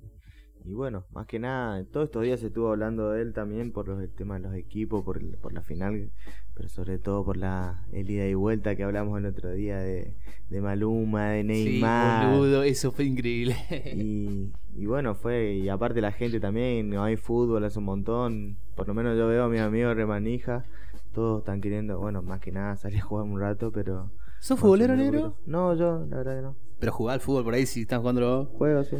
Y 0.66 0.72
bueno, 0.72 1.04
más 1.12 1.26
que 1.26 1.38
nada, 1.38 1.84
todos 1.84 2.06
estos 2.06 2.22
días 2.22 2.40
se 2.40 2.46
estuvo 2.46 2.70
hablando 2.70 3.10
de 3.10 3.20
él 3.20 3.34
también 3.34 3.70
por 3.70 3.86
los, 3.86 4.00
el 4.02 4.08
tema 4.10 4.36
de 4.38 4.40
los 4.48 4.54
equipos, 4.54 5.04
por, 5.04 5.18
el- 5.18 5.36
por 5.36 5.52
la 5.52 5.60
final, 5.60 6.10
pero 6.54 6.70
sobre 6.70 6.98
todo 6.98 7.22
por 7.22 7.36
la 7.36 7.84
el 7.92 8.08
ida 8.10 8.26
y 8.26 8.32
vuelta 8.32 8.74
que 8.74 8.82
hablamos 8.82 9.18
el 9.18 9.26
otro 9.26 9.50
día 9.52 9.76
de, 9.78 10.16
de 10.48 10.60
Maluma, 10.62 11.26
de 11.32 11.44
Neymar. 11.44 12.22
Sí, 12.22 12.30
boludo, 12.38 12.62
eso 12.62 12.92
fue 12.92 13.04
increíble. 13.04 13.56
Y, 13.94 14.52
y 14.74 14.86
bueno, 14.86 15.14
fue, 15.14 15.52
y 15.56 15.68
aparte 15.68 16.00
la 16.00 16.12
gente 16.12 16.40
también, 16.40 16.88
no 16.88 17.04
hay 17.04 17.16
fútbol 17.18 17.62
hace 17.64 17.78
un 17.78 17.84
montón, 17.84 18.56
por 18.74 18.88
lo 18.88 18.94
menos 18.94 19.18
yo 19.18 19.28
veo 19.28 19.44
a 19.44 19.48
mis 19.50 19.60
amigos 19.60 19.94
remanija, 19.94 20.64
todos 21.12 21.40
están 21.40 21.60
queriendo, 21.60 21.98
bueno, 21.98 22.22
más 22.22 22.40
que 22.40 22.52
nada 22.52 22.76
salir 22.76 23.00
a 23.00 23.04
jugar 23.04 23.26
un 23.26 23.38
rato, 23.38 23.70
pero... 23.70 24.10
¿Sos 24.40 24.58
futbolero 24.58 24.96
negro? 24.96 25.36
No, 25.44 25.74
yo, 25.74 26.06
la 26.08 26.16
verdad 26.16 26.36
que 26.36 26.42
no. 26.42 26.56
Pero 26.78 26.92
jugar 26.92 27.14
al 27.14 27.20
fútbol 27.20 27.44
por 27.44 27.52
ahí 27.52 27.66
si 27.66 27.82
están 27.82 28.00
jugando 28.00 28.46
Juego, 28.46 28.82
sí, 28.84 28.96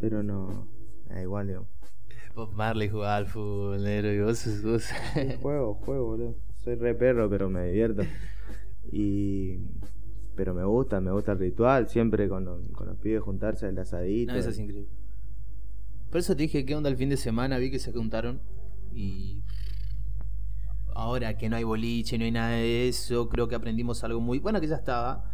pero 0.00 0.22
no, 0.22 0.68
da 1.14 1.22
igual, 1.22 1.46
digo. 1.48 1.66
Bob 2.34 2.52
Marley 2.52 2.88
jugaba 2.90 3.16
al 3.16 3.26
fútbol 3.26 3.82
negro 3.82 4.12
y 4.12 4.20
vos, 4.20 4.46
vos... 4.62 4.88
Juego, 5.40 5.74
juego, 5.74 6.06
boludo. 6.06 6.34
Soy 6.58 6.74
re 6.74 6.94
perro, 6.94 7.30
pero 7.30 7.48
me 7.48 7.66
divierto. 7.68 8.02
Y... 8.92 9.58
Pero 10.34 10.52
me 10.52 10.64
gusta, 10.64 11.00
me 11.00 11.10
gusta 11.12 11.32
el 11.32 11.38
ritual, 11.38 11.88
siempre 11.88 12.28
con, 12.28 12.44
los- 12.44 12.68
con 12.72 12.86
los 12.88 12.98
pibes 12.98 13.22
juntarse 13.22 13.66
al 13.66 13.78
asadito. 13.78 14.32
No, 14.32 14.38
eso 14.38 14.50
es 14.50 14.58
increíble. 14.58 14.90
Por 16.10 16.18
eso 16.20 16.36
te 16.36 16.42
dije, 16.42 16.66
¿qué 16.66 16.74
onda 16.74 16.90
el 16.90 16.96
fin 16.96 17.08
de 17.08 17.16
semana? 17.16 17.56
Vi 17.58 17.70
que 17.70 17.78
se 17.78 17.90
juntaron 17.92 18.40
y... 18.92 19.42
Ahora 20.94 21.36
que 21.36 21.48
no 21.48 21.56
hay 21.56 21.64
boliche, 21.64 22.16
no 22.18 22.24
hay 22.24 22.30
nada 22.32 22.50
de 22.56 22.88
eso, 22.88 23.28
creo 23.28 23.48
que 23.48 23.54
aprendimos 23.54 24.02
algo 24.04 24.20
muy... 24.20 24.38
Bueno, 24.38 24.60
que 24.60 24.66
ya 24.66 24.76
estaba, 24.76 25.30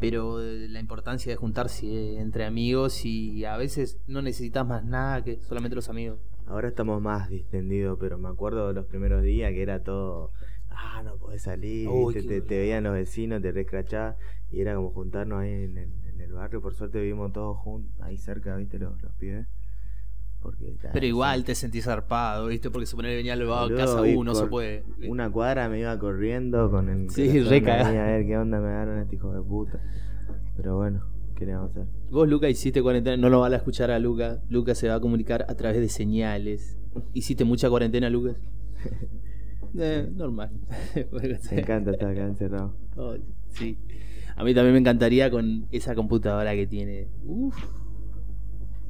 pero 0.00 0.38
la 0.40 0.80
importancia 0.80 1.30
de 1.32 1.36
juntarse 1.36 2.18
entre 2.18 2.44
amigos 2.44 3.04
y 3.04 3.44
a 3.44 3.56
veces 3.56 3.98
no 4.06 4.22
necesitas 4.22 4.66
más 4.66 4.84
nada 4.84 5.22
que 5.24 5.38
solamente 5.42 5.74
los 5.76 5.88
amigos. 5.88 6.18
Ahora 6.46 6.68
estamos 6.68 7.00
más 7.02 7.28
distendidos, 7.28 7.98
pero 8.00 8.18
me 8.18 8.28
acuerdo 8.28 8.68
de 8.68 8.74
los 8.74 8.86
primeros 8.86 9.22
días 9.22 9.50
que 9.52 9.62
era 9.62 9.82
todo, 9.82 10.30
ah, 10.70 11.02
no 11.04 11.16
podés 11.16 11.42
salir, 11.42 11.88
Uy, 11.88 12.14
te, 12.14 12.40
veían 12.40 12.84
los 12.84 12.92
vecinos, 12.94 13.42
te 13.42 13.50
rescrachás, 13.52 14.16
y 14.50 14.60
era 14.60 14.76
como 14.76 14.90
juntarnos 14.90 15.40
ahí 15.40 15.50
en, 15.64 15.76
el- 15.78 15.92
en 16.06 16.20
el 16.20 16.32
barrio, 16.32 16.62
por 16.62 16.74
suerte 16.74 17.00
vivimos 17.00 17.32
todos 17.32 17.56
juntos, 17.58 17.92
ahí 18.00 18.16
cerca, 18.16 18.54
viste, 18.56 18.78
los, 18.78 19.00
los 19.02 19.12
pibes. 19.14 19.46
Porque, 20.46 20.76
Pero 20.92 21.06
igual 21.06 21.42
te 21.42 21.56
sentís 21.56 21.86
zarpado, 21.86 22.46
¿viste? 22.46 22.70
Porque 22.70 22.86
suponer 22.86 23.10
que 23.10 23.16
venía 23.16 23.32
al 23.32 23.42
a 23.50 23.68
casa 23.76 24.00
uno, 24.02 24.32
no 24.32 24.34
se 24.36 24.46
puede. 24.46 24.84
Una 25.08 25.28
cuadra 25.28 25.68
me 25.68 25.80
iba 25.80 25.98
corriendo 25.98 26.70
con 26.70 26.88
el 26.88 27.10
Sí, 27.10 27.26
corazón 27.26 27.50
re 27.50 27.62
cagado. 27.62 27.88
ahí 27.90 27.96
a 27.96 28.04
ver 28.04 28.26
qué 28.26 28.38
onda 28.38 28.60
me 28.60 28.68
agarran 28.68 29.02
este 29.02 29.16
hijo 29.16 29.32
de 29.32 29.42
puta. 29.42 29.80
Pero 30.56 30.76
bueno, 30.76 31.02
¿qué 31.34 31.46
le 31.46 31.54
vamos 31.54 31.70
a 31.70 31.80
hacer? 31.80 31.86
Vos, 32.12 32.28
Luca, 32.28 32.48
hiciste 32.48 32.80
cuarentena. 32.80 33.16
No 33.16 33.28
lo 33.28 33.40
van 33.40 33.54
a 33.54 33.56
escuchar 33.56 33.90
a 33.90 33.98
Luca. 33.98 34.40
Luca 34.48 34.76
se 34.76 34.88
va 34.88 34.94
a 34.94 35.00
comunicar 35.00 35.44
a 35.48 35.54
través 35.56 35.80
de 35.80 35.88
señales. 35.88 36.78
¿Hiciste 37.12 37.44
mucha 37.44 37.68
cuarentena, 37.68 38.08
Lucas? 38.08 38.36
Eh, 39.78 40.08
normal. 40.14 40.52
Me 40.94 41.60
encanta 41.60 41.90
estar 41.90 42.08
acá 42.10 42.24
encerrado. 42.24 42.74
Oh, 42.96 43.14
sí. 43.50 43.76
A 44.34 44.42
mí 44.42 44.54
también 44.54 44.72
me 44.72 44.78
encantaría 44.78 45.30
con 45.30 45.66
esa 45.70 45.94
computadora 45.94 46.54
que 46.54 46.66
tiene. 46.66 47.08
Uf. 47.24 47.54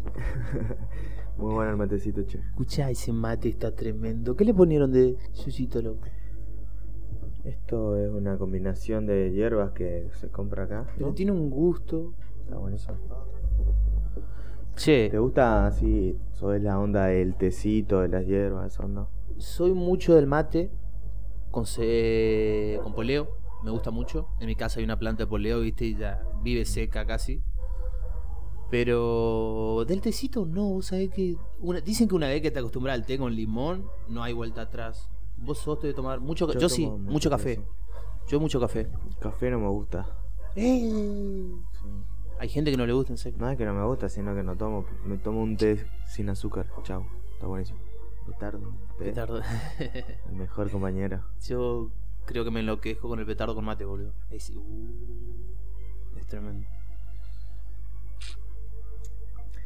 Muy 1.39 1.53
bueno 1.55 1.71
el 1.71 1.77
matecito, 1.77 2.23
che. 2.25 2.39
Escucha, 2.39 2.91
ese 2.91 3.13
mate 3.13 3.49
está 3.49 3.75
tremendo. 3.75 4.35
¿Qué 4.37 4.45
le 4.45 4.55
ponieron 4.55 4.91
de 4.93 5.17
susito, 5.33 5.83
loco? 5.83 6.01
Esto 7.45 7.97
es 7.97 8.11
una 8.11 8.37
combinación 8.39 9.07
de 9.07 9.31
hierbas 9.33 9.71
que 9.73 10.09
se 10.15 10.29
compra 10.29 10.65
acá. 10.65 10.87
Pero 10.97 11.09
¿no? 11.09 11.15
tiene 11.15 11.33
un 11.33 11.51
gusto. 11.51 12.15
Está 12.45 12.57
buenísimo. 12.57 12.97
Che, 14.75 15.09
¿Te 15.11 15.19
gusta 15.19 15.67
así, 15.67 16.19
sobre 16.33 16.61
la 16.61 16.79
onda 16.79 17.07
del 17.07 17.35
tecito, 17.35 18.01
de 18.01 18.09
las 18.09 18.27
hierbas, 18.27 18.75
eso 18.75 18.87
no? 18.89 19.09
soy 19.39 19.73
mucho 19.73 20.15
del 20.15 20.27
mate 20.27 20.71
con, 21.51 21.67
se- 21.67 22.79
con 22.83 22.95
poleo. 22.95 23.29
Me 23.65 23.71
gusta 23.71 23.91
mucho. 23.91 24.29
En 24.41 24.47
mi 24.47 24.55
casa 24.55 24.79
hay 24.81 24.85
una 24.85 24.99
planta 24.99 25.25
de 25.25 25.27
poleo, 25.29 25.61
viste, 25.61 25.87
y 25.87 25.97
ya 25.97 26.23
vive 26.43 26.65
seca 26.65 27.07
casi. 27.07 27.43
Pero 28.71 29.85
del 29.87 30.01
tecito 30.01 30.45
no, 30.45 30.65
vos 30.71 30.87
sabés 30.87 31.11
que. 31.11 31.37
una- 31.61 31.81
dicen 31.81 32.09
que 32.09 32.15
una 32.15 32.29
vez 32.29 32.43
que 32.43 32.51
te 32.51 32.59
acostumbras 32.59 32.95
al 32.95 33.07
té 33.07 33.17
con 33.19 33.35
limón, 33.35 33.87
no 34.09 34.23
hay 34.23 34.33
vuelta 34.33 34.63
atrás. 34.63 35.09
Vos 35.37 35.59
sos 35.59 35.81
de 35.83 35.95
tomar 35.95 36.21
mucho. 36.21 36.51
Yo, 36.53 36.59
Yo 36.59 36.69
sí, 36.69 36.87
mucho 36.87 37.13
mucho 37.13 37.31
café. 37.31 37.61
Yo 38.29 38.41
mucho 38.41 38.59
café. 38.59 38.89
Café 39.21 39.51
no 39.51 39.61
me 39.61 39.69
gusta. 39.69 40.07
Eh, 40.57 40.91
Sí. 41.73 41.89
Hay 42.39 42.49
gente 42.51 42.71
que 42.71 42.77
no 42.77 42.85
le 42.87 42.93
gusta, 42.93 43.13
en 43.13 43.19
serio. 43.19 43.39
No 43.39 43.49
es 43.49 43.57
que 43.57 43.65
no 43.65 43.73
me 43.73 43.85
gusta, 43.87 44.09
sino 44.09 44.35
que 44.35 44.43
no 44.43 44.57
tomo. 44.57 44.85
Me 45.07 45.17
tomo 45.17 45.43
un 45.43 45.57
té 45.57 45.87
sin 46.07 46.29
azúcar. 46.29 46.67
Chau. 46.83 47.07
Está 47.33 47.47
buenísimo. 47.47 47.79
Petardo. 48.27 48.61
té, 48.99 49.05
Petardo. 49.05 49.41
El 50.29 50.35
mejor 50.37 50.71
compañero. 50.71 51.23
Yo 51.47 51.91
creo 52.27 52.45
que 52.45 52.51
me 52.51 52.61
enloquezco 52.61 53.09
con 53.09 53.21
el 53.21 53.27
petardo 53.27 53.55
con 53.55 53.65
mate, 53.65 53.85
boludo. 53.85 54.13
Es, 54.31 54.51
uh, 54.51 56.17
es 56.19 56.27
tremendo. 56.27 56.67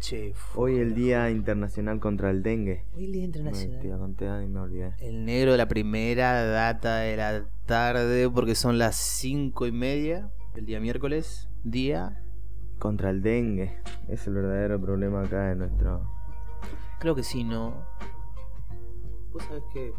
Che, 0.00 0.32
Hoy 0.54 0.78
el 0.78 0.94
Día 0.94 1.30
Internacional 1.30 2.00
contra 2.00 2.30
el 2.30 2.42
Dengue. 2.42 2.84
Hoy 2.96 3.04
el 3.04 3.12
día 3.12 3.20
Me, 3.20 3.26
internacional. 3.26 3.92
a 3.92 3.98
contar 3.98 4.42
y 4.42 4.48
me 4.48 4.60
olvidé. 4.60 4.94
El 4.98 5.26
negro 5.26 5.52
de 5.52 5.58
la 5.58 5.68
primera 5.68 6.42
data 6.44 6.96
de 7.00 7.16
la 7.18 7.44
tarde, 7.66 8.30
porque 8.30 8.54
son 8.54 8.78
las 8.78 8.96
cinco 8.96 9.66
y 9.66 9.72
media 9.72 10.30
del 10.54 10.64
día 10.64 10.80
miércoles. 10.80 11.48
Día, 11.64 12.22
Contra 12.78 13.10
el 13.10 13.20
dengue. 13.20 13.78
Es 14.08 14.26
el 14.26 14.32
verdadero 14.34 14.80
problema 14.80 15.22
acá 15.22 15.48
de 15.50 15.56
nuestro. 15.56 16.02
creo 16.98 17.14
que 17.14 17.22
sí, 17.22 17.44
¿no? 17.44 17.84
Vos 19.32 19.42
sabés 19.44 19.62
que. 19.74 19.92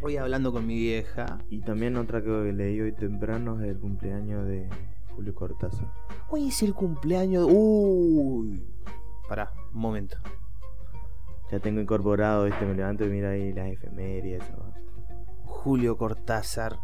Voy 0.00 0.16
hablando 0.16 0.50
con 0.50 0.66
mi 0.66 0.76
vieja. 0.76 1.38
Y 1.50 1.60
también 1.60 1.98
otra 1.98 2.22
que 2.22 2.30
leí 2.54 2.80
hoy 2.80 2.92
temprano 2.92 3.60
es 3.60 3.68
el 3.68 3.78
cumpleaños 3.78 4.46
de 4.46 4.66
Julio 5.14 5.34
Cortázar. 5.34 5.92
Hoy 6.28 6.48
es 6.48 6.62
el 6.62 6.74
cumpleaños. 6.74 7.46
de- 7.46 7.52
Uy. 7.52 8.64
Pará, 9.28 9.50
un 9.74 9.80
momento. 9.80 10.16
Ya 11.50 11.58
tengo 11.60 11.80
incorporado, 11.80 12.46
este 12.46 12.64
me 12.64 12.74
levanto 12.74 13.04
y 13.04 13.08
mira 13.08 13.30
ahí 13.30 13.52
las 13.52 13.68
efemérides. 13.68 14.42
Julio 15.44 15.96
Cortázar, 15.96 16.78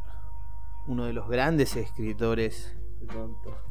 uno 0.87 1.05
de 1.07 1.13
los 1.13 1.29
grandes 1.29 1.77
escritores 1.77 2.77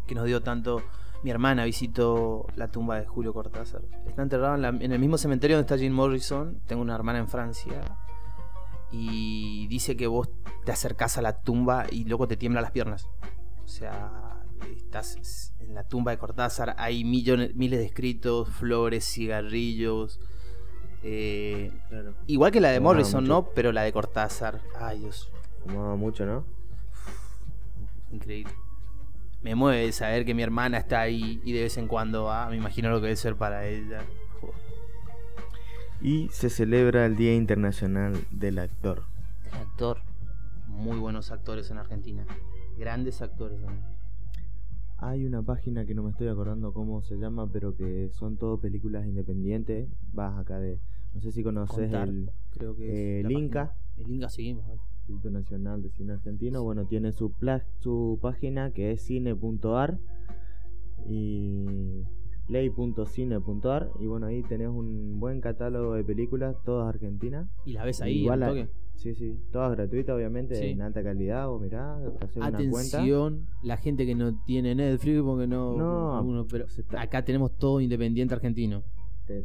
que 0.08 0.16
nos 0.16 0.26
dio 0.26 0.42
tanto. 0.42 0.82
Mi 1.24 1.32
hermana 1.32 1.66
visitó 1.66 2.46
la 2.56 2.68
tumba 2.70 3.00
de 3.00 3.06
Julio 3.08 3.34
Cortázar. 3.34 3.82
Está 4.06 4.22
enterrado 4.22 4.56
en, 4.56 4.62
la- 4.62 4.70
en 4.70 4.92
el 4.92 5.00
mismo 5.00 5.18
cementerio 5.18 5.58
donde 5.58 5.66
está 5.66 5.78
Jim 5.78 5.94
Morrison. 5.94 6.62
Tengo 6.68 6.82
una 6.82 6.96
hermana 6.96 7.20
en 7.20 7.28
Francia. 7.28 7.82
Y 8.92 9.68
dice 9.68 9.98
que 9.98 10.08
vos 10.08 10.30
te 10.64 10.72
acercás 10.72 11.18
a 11.18 11.22
la 11.22 11.42
tumba 11.42 11.86
y 11.92 12.06
luego 12.06 12.28
te 12.28 12.38
tiemblan 12.38 12.62
las 12.64 12.72
piernas. 12.72 13.10
O 13.64 13.68
sea, 13.68 14.35
estás 15.00 15.54
en 15.60 15.74
la 15.76 15.84
tumba 15.88 16.12
de 16.12 16.18
Cortázar. 16.18 16.76
Hay 16.78 17.04
millones, 17.04 17.56
miles 17.56 17.80
de 17.80 17.86
escritos, 17.86 18.50
flores, 18.50 19.06
cigarrillos. 19.06 20.20
eh, 21.04 21.72
Claro. 21.90 22.16
igual 22.28 22.52
que 22.52 22.60
la 22.60 22.70
de 22.70 22.78
Fumaba 22.80 22.96
Morrison, 22.96 23.24
mucho. 23.24 23.34
¿no? 23.34 23.50
Pero 23.54 23.72
la 23.72 23.84
de 23.84 23.94
Cortázar. 23.94 24.62
Ay, 24.80 25.00
Dios. 25.00 25.30
Fumaba 25.64 25.96
mucho, 25.96 26.26
¿no? 26.26 26.46
Increíble. 28.12 28.54
Me 29.44 29.54
mueve 29.54 29.92
saber 29.92 30.26
que 30.26 30.34
mi 30.34 30.42
hermana 30.42 30.78
está 30.80 31.02
ahí 31.02 31.40
y 31.44 31.52
de 31.54 31.62
vez 31.64 31.78
en 31.78 31.88
cuando 31.88 32.24
va. 32.24 32.50
Me 32.50 32.56
imagino 32.56 32.90
lo 32.90 32.98
que 32.98 33.04
debe 33.04 33.16
ser 33.16 33.36
para 33.36 33.68
ella. 33.68 34.04
Y 36.02 36.30
se 36.30 36.50
celebra 36.50 37.06
el 37.06 37.16
Día 37.16 37.36
Internacional 37.36 38.26
del 38.32 38.60
Actor. 38.60 39.04
Actor. 39.52 40.02
Muy 40.68 40.98
buenos 40.98 41.32
actores 41.32 41.70
en 41.72 41.78
Argentina. 41.78 42.26
Grandes 42.78 43.22
actores 43.22 43.62
también. 43.62 43.95
Hay 44.98 45.26
una 45.26 45.42
página 45.42 45.86
que 45.86 45.94
no 45.94 46.04
me 46.04 46.12
estoy 46.12 46.28
acordando 46.28 46.74
cómo 46.74 47.02
se 47.02 47.18
llama, 47.18 47.50
pero 47.52 47.76
que 47.76 48.10
son 48.12 48.38
todo 48.38 48.60
películas 48.60 49.06
independientes. 49.06 49.90
Vas 50.14 50.38
acá 50.40 50.60
de. 50.60 50.80
No 51.14 51.22
sé 51.22 51.32
si 51.32 51.44
conoces 51.44 51.76
Contar, 51.92 52.08
el 52.10 52.30
Creo 52.52 52.76
que 52.76 53.18
eh, 53.18 53.20
el 53.22 53.32
Inca, 53.32 53.68
página. 53.98 54.08
El 54.08 54.12
Inca 54.16 54.28
vale. 54.28 54.80
Instituto 55.08 55.30
Nacional 55.30 55.82
de 55.84 55.90
Cine 55.92 56.14
Argentino. 56.14 56.64
Bueno, 56.64 56.86
tiene 56.86 57.12
su, 57.12 57.32
pla- 57.32 57.64
su 57.80 58.18
página 58.22 58.72
que 58.72 58.92
es 58.92 59.02
cine.ar 59.04 59.98
y 61.08 62.04
play.cine.ar. 62.48 63.92
Y 64.00 64.08
bueno, 64.08 64.26
ahí 64.28 64.44
tenés 64.44 64.70
un 64.70 65.20
buen 65.20 65.42
catálogo 65.42 65.94
de 65.94 66.04
películas, 66.04 66.56
todas 66.64 66.88
argentinas. 66.88 67.48
Y 67.66 67.74
la 67.74 67.84
ves 67.86 68.02
ahí 68.02 68.20
Igual 68.22 68.44
al 68.44 68.50
toque. 68.50 68.70
Sí, 68.96 69.14
sí, 69.14 69.38
todas 69.52 69.72
gratuitas, 69.76 70.16
obviamente, 70.16 70.56
Sí. 70.56 70.68
en 70.68 70.82
alta 70.82 71.04
calidad. 71.04 71.50
O 71.52 71.60
mirá, 71.60 71.96
una 71.98 72.58
cuenta. 72.70 72.98
Atención, 72.98 73.46
la 73.62 73.78
gente 73.78 74.06
que 74.06 74.16
no 74.16 74.42
tiene 74.46 74.74
Netflix 74.74 75.22
porque 75.22 75.48
no. 75.48 75.76
No, 75.78 76.18
alguno, 76.18 76.48
pero 76.48 76.66
acá 76.98 77.24
tenemos 77.24 77.56
todo 77.58 77.82
independiente 77.82 78.34
argentino. 78.34 78.84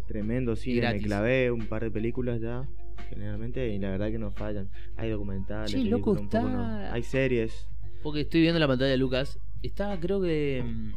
Tremendo 0.07 0.57
cine, 0.57 0.93
me 0.93 1.01
clavé 1.01 1.51
un 1.51 1.67
par 1.67 1.83
de 1.83 1.91
películas 1.91 2.41
ya, 2.41 2.69
generalmente, 3.09 3.75
y 3.75 3.79
la 3.79 3.91
verdad 3.91 4.11
que 4.11 4.19
no 4.19 4.31
fallan. 4.31 4.69
Hay 4.97 5.09
documentales, 5.11 5.71
Che, 5.73 5.85
loco, 5.85 6.15
poco 6.15 6.41
no. 6.49 6.65
Hay 6.93 7.03
series. 7.03 7.67
Porque 8.03 8.21
estoy 8.23 8.43
viendo 8.43 8.61
la 8.61 8.69
pantalla 8.69 8.91
de 8.91 8.97
Lucas. 8.99 9.39
Está, 9.63 9.99
creo 9.99 10.21
que. 10.21 10.63
mm, 10.65 10.91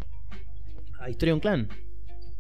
A 1.01 1.09
Historia 1.09 1.31
de 1.31 1.33
un 1.35 1.39
Clan. 1.41 1.67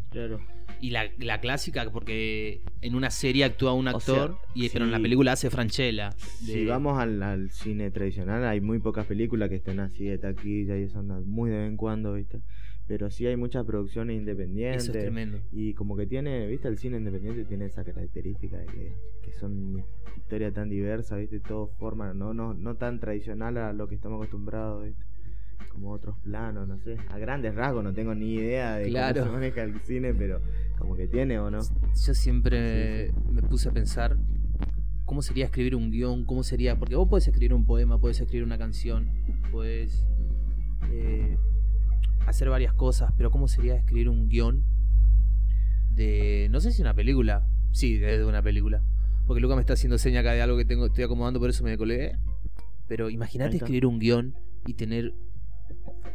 Claro. 0.09 0.39
Y 0.83 0.89
la, 0.89 1.05
la 1.17 1.39
clásica, 1.39 1.89
porque 1.93 2.61
en 2.81 2.95
una 2.95 3.09
serie 3.09 3.45
actúa 3.45 3.71
un 3.71 3.87
O 3.87 3.91
actor, 3.91 4.37
sea, 4.37 4.51
y, 4.53 4.67
pero 4.67 4.83
en 4.83 4.91
la 4.91 4.99
película 4.99 5.31
hace 5.31 5.49
Franchella. 5.49 6.11
Si 6.11 6.65
vamos 6.65 6.99
al, 6.99 7.23
al 7.23 7.51
cine 7.51 7.89
tradicional, 7.89 8.43
hay 8.43 8.59
muy 8.59 8.79
pocas 8.79 9.05
películas 9.05 9.47
que 9.47 9.55
estén 9.55 9.79
así 9.79 10.03
de 10.03 10.17
taquilla 10.17 10.77
y 10.77 10.83
eso 10.83 10.99
anda 10.99 11.21
muy 11.21 11.51
de 11.51 11.59
vez 11.59 11.69
en 11.69 11.77
cuando, 11.77 12.15
¿viste? 12.15 12.41
Pero 12.85 13.09
sí 13.09 13.25
hay 13.25 13.37
muchas 13.37 13.65
producciones 13.65 14.17
independientes. 14.17 14.83
Eso 14.83 14.91
es 14.91 14.99
tremendo. 15.05 15.39
Y 15.53 15.73
como 15.73 15.95
que 15.95 16.05
tiene, 16.05 16.47
¿viste? 16.47 16.67
El 16.67 16.77
cine 16.77 16.97
independiente 16.97 17.45
tiene 17.45 17.67
esa 17.67 17.85
característica 17.85 18.57
de 18.57 18.65
que, 18.65 18.93
que 19.23 19.31
son 19.39 19.85
historias 20.17 20.53
tan 20.53 20.67
diversas, 20.67 21.17
¿viste? 21.17 21.39
Todo 21.39 21.67
forma, 21.79 22.13
no, 22.13 22.33
no, 22.33 22.53
no 22.53 22.75
tan 22.75 22.99
tradicional 22.99 23.55
a 23.55 23.71
lo 23.71 23.87
que 23.87 23.95
estamos 23.95 24.17
acostumbrados, 24.17 24.83
¿viste? 24.83 25.01
Como 25.69 25.91
otros 25.91 26.17
planos, 26.19 26.67
no 26.67 26.77
sé. 26.79 26.97
A 27.09 27.17
grandes 27.17 27.55
rasgos 27.55 27.83
no 27.83 27.93
tengo 27.93 28.13
ni 28.13 28.35
idea 28.35 28.75
de 28.75 28.89
Claro. 28.89 29.21
cómo 29.21 29.25
se 29.25 29.37
maneja 29.37 29.63
el 29.63 29.79
cine, 29.81 30.13
pero 30.13 30.39
como 30.77 30.95
que 30.95 31.07
tiene 31.07 31.39
o 31.39 31.49
no. 31.49 31.59
Yo 31.59 32.13
siempre 32.13 33.11
me 33.31 33.41
puse 33.41 33.69
a 33.69 33.71
pensar 33.71 34.17
cómo 35.05 35.21
sería 35.21 35.45
escribir 35.45 35.75
un 35.75 35.89
guion, 35.91 36.25
cómo 36.25 36.43
sería. 36.43 36.77
Porque 36.77 36.95
vos 36.95 37.07
podés 37.07 37.27
escribir 37.27 37.53
un 37.53 37.65
poema, 37.65 37.99
podés 37.99 38.21
escribir 38.21 38.45
una 38.45 38.57
canción, 38.57 39.09
podés 39.51 40.05
eh, 40.91 41.37
hacer 42.27 42.49
varias 42.49 42.73
cosas, 42.73 43.11
pero 43.17 43.31
cómo 43.31 43.47
sería 43.47 43.75
escribir 43.75 44.09
un 44.09 44.29
guion 44.29 44.63
de. 45.91 46.47
No 46.51 46.59
sé 46.59 46.71
si 46.71 46.81
una 46.81 46.93
película. 46.93 47.47
Sí, 47.71 47.97
de 47.97 48.23
una 48.25 48.41
película. 48.41 48.83
Porque 49.25 49.41
Luca 49.41 49.55
me 49.55 49.61
está 49.61 49.73
haciendo 49.73 49.97
seña 49.97 50.19
acá 50.19 50.33
de 50.33 50.41
algo 50.41 50.57
que 50.57 50.65
tengo, 50.65 50.85
estoy 50.85 51.05
acomodando, 51.05 51.39
por 51.39 51.49
eso 51.49 51.63
me 51.63 51.77
colgué. 51.77 52.17
Pero 52.87 53.09
imagínate 53.09 53.55
escribir 53.57 53.85
un 53.85 53.99
guion 53.99 54.35
y 54.67 54.73
tener. 54.75 55.13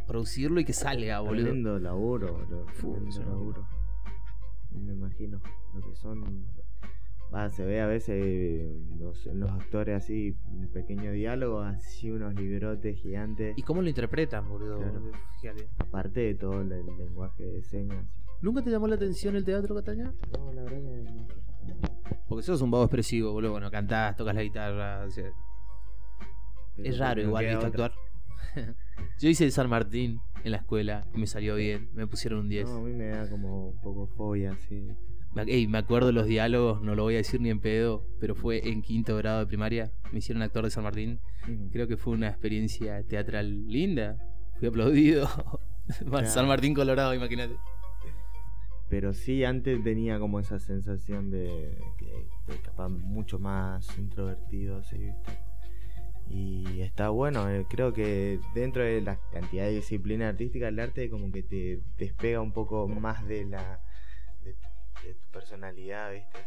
Producirlo 0.09 0.59
y 0.59 0.65
que 0.65 0.73
salga, 0.73 1.19
boludo. 1.19 1.43
Tremendo 1.45 1.79
laburo, 1.79 2.33
boludo. 2.33 2.65
Tremendo 2.79 3.23
laburo. 3.23 3.67
Me 4.71 4.93
imagino 4.93 5.39
lo 5.73 5.81
que 5.81 5.95
son. 5.95 6.45
Va, 7.33 7.47
se 7.51 7.63
ve 7.63 7.79
a 7.79 7.85
veces 7.85 8.19
eh, 8.25 8.75
los, 8.97 9.23
los 9.27 9.51
actores 9.51 9.95
así, 10.03 10.35
un 10.51 10.67
pequeño 10.69 11.11
diálogo, 11.11 11.61
así 11.61 12.09
unos 12.09 12.33
librotes 12.33 12.99
gigantes. 12.99 13.55
¿Y 13.55 13.61
cómo 13.61 13.83
lo 13.83 13.87
interpretan, 13.87 14.49
boludo? 14.49 14.79
Claro. 15.39 15.59
Aparte 15.77 16.21
de 16.21 16.33
todo 16.33 16.61
el, 16.61 16.71
el 16.71 16.85
lenguaje 16.97 17.43
de 17.43 17.61
señas. 17.61 18.03
¿Nunca 18.41 18.63
te 18.63 18.71
llamó 18.71 18.87
la 18.87 18.95
atención 18.95 19.35
el 19.35 19.45
teatro, 19.45 19.75
Cataña? 19.75 20.11
No, 20.37 20.51
la 20.53 20.63
verdad 20.63 20.77
que 20.79 21.11
no. 21.11 21.27
Porque 22.27 22.41
sos 22.43 22.61
un 22.63 22.71
vago 22.71 22.85
expresivo, 22.85 23.31
boludo. 23.31 23.51
Bueno, 23.51 23.69
cantás, 23.69 24.15
tocas 24.15 24.33
la 24.33 24.41
guitarra. 24.41 25.05
o 25.05 25.11
sea, 25.11 25.29
Pero 26.77 26.89
es 26.89 26.97
raro 26.97 27.21
igual, 27.21 27.45
¿viste? 27.45 27.57
otra. 27.57 27.67
Actuar. 27.85 28.08
Yo 29.19 29.29
hice 29.29 29.45
el 29.45 29.51
San 29.51 29.69
Martín 29.69 30.19
en 30.43 30.51
la 30.51 30.57
escuela 30.57 31.07
y 31.13 31.19
me 31.19 31.27
salió 31.27 31.55
bien. 31.55 31.89
Me 31.93 32.07
pusieron 32.07 32.39
un 32.39 32.49
10. 32.49 32.69
No, 32.69 32.77
a 32.77 32.81
mí 32.81 32.93
me 32.93 33.07
da 33.07 33.29
como 33.29 33.69
un 33.69 33.81
poco 33.81 34.07
fobia, 34.07 34.51
así. 34.51 34.87
Me, 35.33 35.43
ey, 35.43 35.67
me 35.67 35.77
acuerdo 35.77 36.11
los 36.11 36.25
diálogos, 36.25 36.81
no 36.81 36.95
lo 36.95 37.03
voy 37.03 37.15
a 37.15 37.17
decir 37.17 37.39
ni 37.39 37.49
en 37.49 37.59
pedo, 37.59 38.03
pero 38.19 38.33
fue 38.33 38.67
en 38.67 38.81
quinto 38.81 39.15
grado 39.17 39.39
de 39.39 39.45
primaria. 39.45 39.91
Me 40.11 40.19
hicieron 40.19 40.41
actor 40.41 40.63
de 40.63 40.71
San 40.71 40.83
Martín. 40.83 41.19
Creo 41.71 41.87
que 41.87 41.97
fue 41.97 42.13
una 42.13 42.29
experiencia 42.29 43.03
teatral 43.03 43.67
linda. 43.67 44.17
Fui 44.57 44.67
aplaudido. 44.67 45.27
San 46.25 46.47
Martín 46.47 46.73
Colorado, 46.73 47.13
imagínate. 47.13 47.55
Pero 48.89 49.13
sí, 49.13 49.43
antes 49.43 49.83
tenía 49.83 50.19
como 50.19 50.39
esa 50.39 50.59
sensación 50.59 51.29
de 51.29 51.77
que 51.97 52.27
de 52.47 52.59
capaz 52.61 52.89
mucho 52.89 53.37
más 53.37 53.97
introvertido, 53.99 54.77
así, 54.77 54.97
¿viste? 54.97 55.48
Y 56.29 56.81
está 56.81 57.09
bueno, 57.09 57.49
eh, 57.49 57.65
creo 57.67 57.91
que 57.91 58.39
dentro 58.53 58.83
de 58.83 59.01
la 59.01 59.19
cantidad 59.31 59.65
de 59.65 59.71
disciplina 59.71 60.29
artística, 60.29 60.67
el 60.67 60.79
arte 60.79 61.09
como 61.09 61.31
que 61.31 61.41
te 61.41 61.81
despega 61.97 62.39
un 62.39 62.53
poco 62.53 62.87
más 62.87 63.27
de 63.27 63.45
la 63.45 63.81
de 64.43 65.13
tu 65.13 65.31
personalidad, 65.31 66.11
¿viste? 66.11 66.39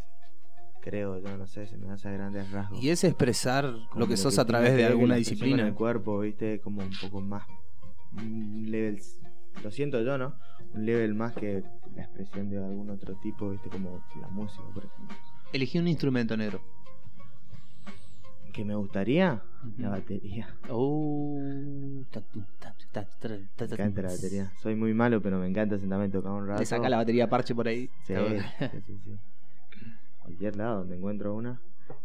Creo, 0.80 1.18
yo 1.18 1.36
no 1.36 1.46
sé, 1.46 1.66
se 1.66 1.76
me 1.76 1.90
hace 1.90 2.08
a 2.08 2.12
grandes 2.12 2.50
rasgos. 2.50 2.82
Y 2.82 2.90
es 2.90 3.04
expresar 3.04 3.64
Como 3.90 4.00
lo 4.00 4.08
que 4.08 4.16
sos 4.16 4.38
a 4.38 4.44
través 4.44 4.74
de 4.74 4.84
alguna 4.84 5.14
disciplina. 5.14 5.66
el 5.66 5.74
cuerpo, 5.74 6.20
¿viste? 6.20 6.60
Como 6.60 6.82
un 6.82 6.92
poco 7.00 7.20
más. 7.20 7.46
Un 8.12 8.66
level. 8.68 9.00
Lo 9.62 9.70
siento 9.70 10.02
yo, 10.02 10.18
¿no? 10.18 10.34
Un 10.74 10.86
level 10.86 11.14
más 11.14 11.34
que 11.34 11.62
la 11.94 12.02
expresión 12.02 12.50
de 12.50 12.58
algún 12.58 12.90
otro 12.90 13.14
tipo, 13.20 13.50
¿viste? 13.50 13.68
Como 13.68 14.02
la 14.20 14.28
música, 14.28 14.64
por 14.74 14.84
ejemplo. 14.84 15.16
Elegí 15.52 15.78
un 15.78 15.86
instrumento 15.86 16.36
negro. 16.36 16.60
¿Que 18.52 18.64
me 18.64 18.75
gustaría? 18.75 19.42
La 19.78 19.88
batería. 19.88 20.54
Oh, 20.68 21.38
Me 21.40 22.04
ta, 22.11 22.23
encanta 23.64 24.02
la 24.02 24.09
batería. 24.09 24.52
Soy 24.61 24.75
muy 24.75 24.92
malo, 24.92 25.23
pero 25.23 25.38
me 25.38 25.47
encanta 25.47 25.78
sentarme 25.78 26.06
y 26.06 26.11
tocar 26.11 26.32
un 26.32 26.47
rato. 26.47 26.61
Le 26.61 26.66
saca 26.66 26.90
la 26.90 26.99
batería 26.99 27.30
parche 27.30 27.54
por 27.54 27.66
ahí. 27.66 27.88
Sí, 28.04 28.14
sí, 28.87 28.99
sí. 29.04 29.16
Cualquier 30.21 30.56
lado 30.56 30.80
donde 30.80 30.97
encuentro 30.97 31.35
una. 31.35 31.61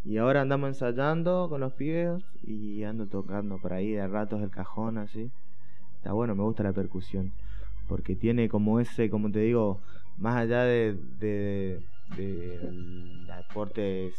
Y 0.06 0.18
ahora 0.18 0.42
andamos 0.42 0.70
ensayando 0.70 1.48
con 1.50 1.60
los 1.62 1.74
pibes 1.74 2.24
y 2.44 2.84
ando 2.84 3.08
tocando 3.08 3.58
por 3.58 3.74
ahí 3.74 3.92
de 3.92 4.08
ratos 4.08 4.42
el 4.42 4.50
cajón 4.50 4.98
así. 4.98 5.30
Está 5.98 6.14
bueno, 6.14 6.34
me 6.34 6.44
gusta 6.44 6.64
la 6.64 6.72
percusión. 6.72 7.34
Porque 7.90 8.16
tiene 8.16 8.48
como 8.48 8.80
ese, 8.80 9.10
como 9.10 9.32
te 9.32 9.40
digo, 9.40 9.80
más 10.18 10.38
allá 10.38 10.64
de, 10.64 10.98
de, 11.20 11.84
de 12.16 12.56
el 12.56 13.28
aporte 13.32 14.14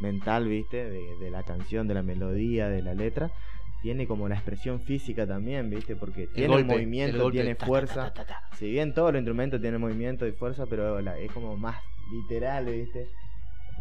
mental, 0.00 0.48
¿viste? 0.48 0.88
De, 0.88 1.16
de 1.16 1.30
la 1.30 1.42
canción, 1.44 1.86
de 1.88 1.94
la 1.94 2.02
melodía, 2.02 2.68
de 2.68 2.82
la 2.82 2.94
letra. 2.94 3.32
Tiene 3.80 4.06
como 4.06 4.28
la 4.28 4.34
expresión 4.34 4.80
física 4.80 5.26
también, 5.26 5.70
¿viste? 5.70 5.96
Porque 5.96 6.26
tiene 6.26 6.48
golpe, 6.48 6.66
movimiento, 6.74 7.26
el 7.26 7.32
tiene 7.32 7.54
ta, 7.54 7.66
fuerza. 7.66 8.12
ta, 8.12 8.12
ta, 8.12 8.24
ta. 8.26 8.42
Si 8.56 8.70
bien 8.70 8.92
todos 8.92 9.12
los 9.12 9.20
instrumentos 9.20 9.60
tienen 9.60 9.80
movimiento 9.80 10.26
y 10.26 10.32
fuerza, 10.32 10.66
pero 10.66 11.00
la- 11.00 11.18
es 11.18 11.30
como 11.32 11.56
más 11.56 11.82
literal, 12.10 12.66
¿viste? 12.66 13.08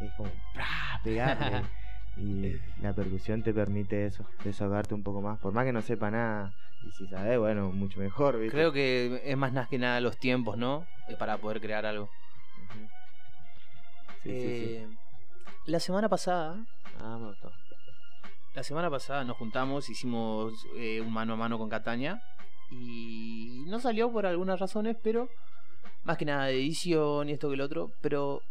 Es 0.02 0.14
como 0.14 0.32
pegarle. 1.04 1.64
y 2.16 2.54
la 2.82 2.94
percusión 2.94 3.44
te 3.44 3.54
permite 3.54 4.06
eso, 4.06 4.28
desahogarte 4.44 4.94
un 4.94 5.04
poco 5.04 5.22
más. 5.22 5.40
Por 5.40 5.54
más 5.54 5.66
que 5.66 5.74
no 5.74 5.82
sepa 5.82 6.12
nada, 6.12 6.54
y 6.82 6.92
si 6.92 7.08
sabes, 7.08 7.38
bueno, 7.40 7.72
mucho 7.72 8.00
mejor, 8.00 8.40
¿viste? 8.40 8.56
Creo 8.56 8.72
que 8.72 9.22
es 9.24 9.38
más 9.38 9.52
nada 9.54 9.68
que 9.68 9.78
nada 9.78 10.00
los 10.02 10.18
tiempos, 10.18 10.58
¿no? 10.58 10.88
Eh, 11.08 11.16
Para 11.18 11.38
poder 11.38 11.60
crear 11.60 11.86
algo. 11.86 12.10
Sí, 14.24 14.30
sí, 14.32 14.52
sí. 14.60 15.09
La 15.70 15.80
semana 15.80 16.10
pasada, 16.10 16.66
Ah, 17.00 17.18
me 17.22 17.28
gustó. 17.28 17.52
la 18.56 18.64
semana 18.64 18.90
pasada 18.90 19.24
nos 19.24 19.38
juntamos, 19.38 19.88
hicimos 19.88 20.66
eh, 20.76 21.00
un 21.00 21.14
mano 21.14 21.34
a 21.34 21.36
mano 21.38 21.60
con 21.60 21.70
Catania 21.70 22.24
y 22.72 23.64
no 23.68 23.80
salió 23.80 24.12
por 24.12 24.26
algunas 24.26 24.60
razones, 24.60 24.98
pero 25.04 25.30
más 26.06 26.18
que 26.18 26.26
nada 26.26 26.46
de 26.46 26.56
edición 26.56 27.30
y 27.30 27.34
esto 27.34 27.50
que 27.50 27.54
el 27.54 27.62
otro, 27.62 27.92
pero 28.02 28.42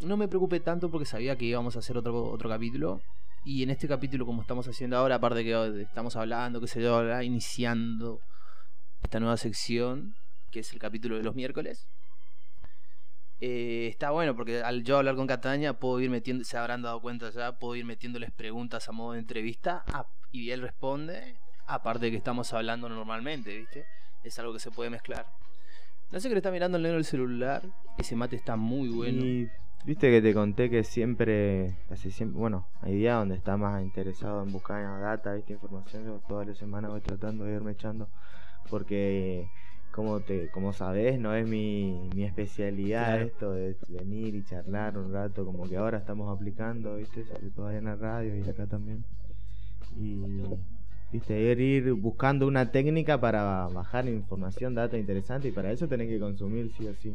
no 0.00 0.16
me 0.16 0.26
preocupé 0.26 0.58
tanto 0.58 0.90
porque 0.90 1.06
sabía 1.06 1.36
que 1.36 1.44
íbamos 1.44 1.76
a 1.76 1.78
hacer 1.78 1.96
otro, 1.96 2.24
otro 2.24 2.48
capítulo. 2.48 3.00
Y 3.44 3.62
en 3.62 3.70
este 3.70 3.86
capítulo, 3.86 4.26
como 4.26 4.42
estamos 4.42 4.66
haciendo 4.66 4.96
ahora, 4.96 5.14
aparte 5.14 5.44
que 5.44 5.82
estamos 5.82 6.16
hablando, 6.16 6.60
qué 6.60 6.66
sé 6.66 6.82
yo, 6.82 6.96
ahora 6.96 7.22
iniciando 7.22 8.18
esta 9.00 9.20
nueva 9.20 9.36
sección, 9.36 10.16
que 10.50 10.58
es 10.60 10.72
el 10.72 10.80
capítulo 10.80 11.16
de 11.18 11.22
los 11.22 11.36
miércoles. 11.36 11.86
Eh, 13.44 13.88
está 13.88 14.12
bueno 14.12 14.36
porque 14.36 14.62
al 14.62 14.84
yo 14.84 14.98
hablar 14.98 15.16
con 15.16 15.26
Catania 15.26 15.72
puedo 15.72 15.98
ir 15.98 16.10
metiendo, 16.10 16.44
se 16.44 16.56
habrán 16.56 16.80
dado 16.80 17.00
cuenta 17.00 17.28
ya, 17.30 17.58
puedo 17.58 17.74
ir 17.74 17.84
metiéndoles 17.84 18.30
preguntas 18.30 18.88
a 18.88 18.92
modo 18.92 19.14
de 19.14 19.18
entrevista 19.18 19.84
y 20.30 20.52
él 20.52 20.62
responde, 20.62 21.34
aparte 21.66 22.04
de 22.04 22.12
que 22.12 22.16
estamos 22.16 22.52
hablando 22.52 22.88
normalmente, 22.88 23.58
¿viste? 23.58 23.84
Es 24.22 24.38
algo 24.38 24.52
que 24.52 24.60
se 24.60 24.70
puede 24.70 24.90
mezclar. 24.90 25.26
No 26.12 26.20
sé 26.20 26.28
que 26.28 26.34
le 26.34 26.38
está 26.38 26.52
mirando 26.52 26.76
el 26.76 26.84
negro 26.84 26.98
el 26.98 27.04
celular, 27.04 27.62
ese 27.98 28.14
mate 28.14 28.36
está 28.36 28.54
muy 28.54 28.90
bueno. 28.90 29.50
Viste 29.84 30.08
que 30.12 30.22
te 30.22 30.32
conté 30.32 30.70
que 30.70 30.84
siempre, 30.84 31.74
casi 31.88 32.12
siempre, 32.12 32.38
bueno, 32.38 32.68
hay 32.80 32.94
días 32.94 33.18
donde 33.18 33.34
está 33.34 33.56
más 33.56 33.82
interesado 33.82 34.44
en 34.44 34.52
buscar 34.52 34.84
data, 35.00 35.34
viste, 35.34 35.54
información. 35.54 36.04
Yo 36.04 36.20
todas 36.28 36.46
las 36.46 36.58
semanas 36.58 36.92
voy 36.92 37.00
tratando 37.00 37.42
de 37.42 37.56
irme 37.56 37.72
echando, 37.72 38.08
porque 38.70 39.50
como 39.92 40.20
te, 40.20 40.48
como 40.48 40.72
sabes, 40.72 41.20
no 41.20 41.34
es 41.34 41.46
mi, 41.46 42.10
mi 42.14 42.24
especialidad 42.24 43.14
Claro. 43.14 43.24
esto 43.26 43.52
de 43.52 43.76
venir 43.88 44.34
y 44.34 44.42
charlar 44.42 44.96
un 44.98 45.12
rato, 45.12 45.44
como 45.44 45.68
que 45.68 45.76
ahora 45.76 45.98
estamos 45.98 46.34
aplicando, 46.34 46.96
viste, 46.96 47.24
sobre 47.24 47.50
todo 47.50 47.66
ahí 47.66 47.76
en 47.76 47.84
la 47.84 47.96
radio 47.96 48.34
y 48.34 48.48
acá 48.48 48.66
también. 48.66 49.04
Y 49.96 50.42
viste, 51.12 51.38
ir, 51.38 51.60
ir 51.60 51.92
buscando 51.92 52.46
una 52.46 52.70
técnica 52.72 53.20
para 53.20 53.68
bajar 53.68 54.08
información, 54.08 54.74
data 54.74 54.96
interesante, 54.96 55.48
y 55.48 55.52
para 55.52 55.70
eso 55.70 55.86
tenés 55.86 56.08
que 56.08 56.18
consumir 56.18 56.72
sí 56.76 56.86
o 56.86 56.94
sí. 56.94 57.12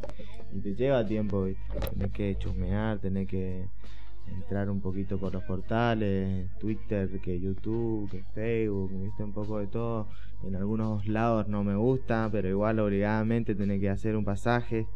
Y 0.54 0.60
te 0.60 0.74
lleva 0.74 1.04
tiempo, 1.04 1.44
¿viste? 1.44 1.62
tenés 1.90 2.12
que 2.12 2.36
chusmear, 2.38 2.98
tenés 3.00 3.26
que 3.26 3.66
entrar 4.34 4.70
un 4.70 4.80
poquito 4.80 5.18
por 5.18 5.32
los 5.32 5.42
portales, 5.44 6.48
Twitter, 6.58 7.20
que 7.20 7.40
YouTube, 7.40 8.10
que 8.10 8.22
Facebook, 8.34 8.90
viste 9.00 9.22
un 9.22 9.32
poco 9.32 9.58
de 9.58 9.66
todo. 9.66 10.08
En 10.42 10.56
algunos 10.56 11.06
lados 11.06 11.48
no 11.48 11.64
me 11.64 11.76
gusta, 11.76 12.28
pero 12.30 12.48
igual 12.48 12.78
obligadamente 12.78 13.54
tenés 13.54 13.80
que 13.80 13.90
hacer 13.90 14.16
un 14.16 14.24
pasaje. 14.24 14.86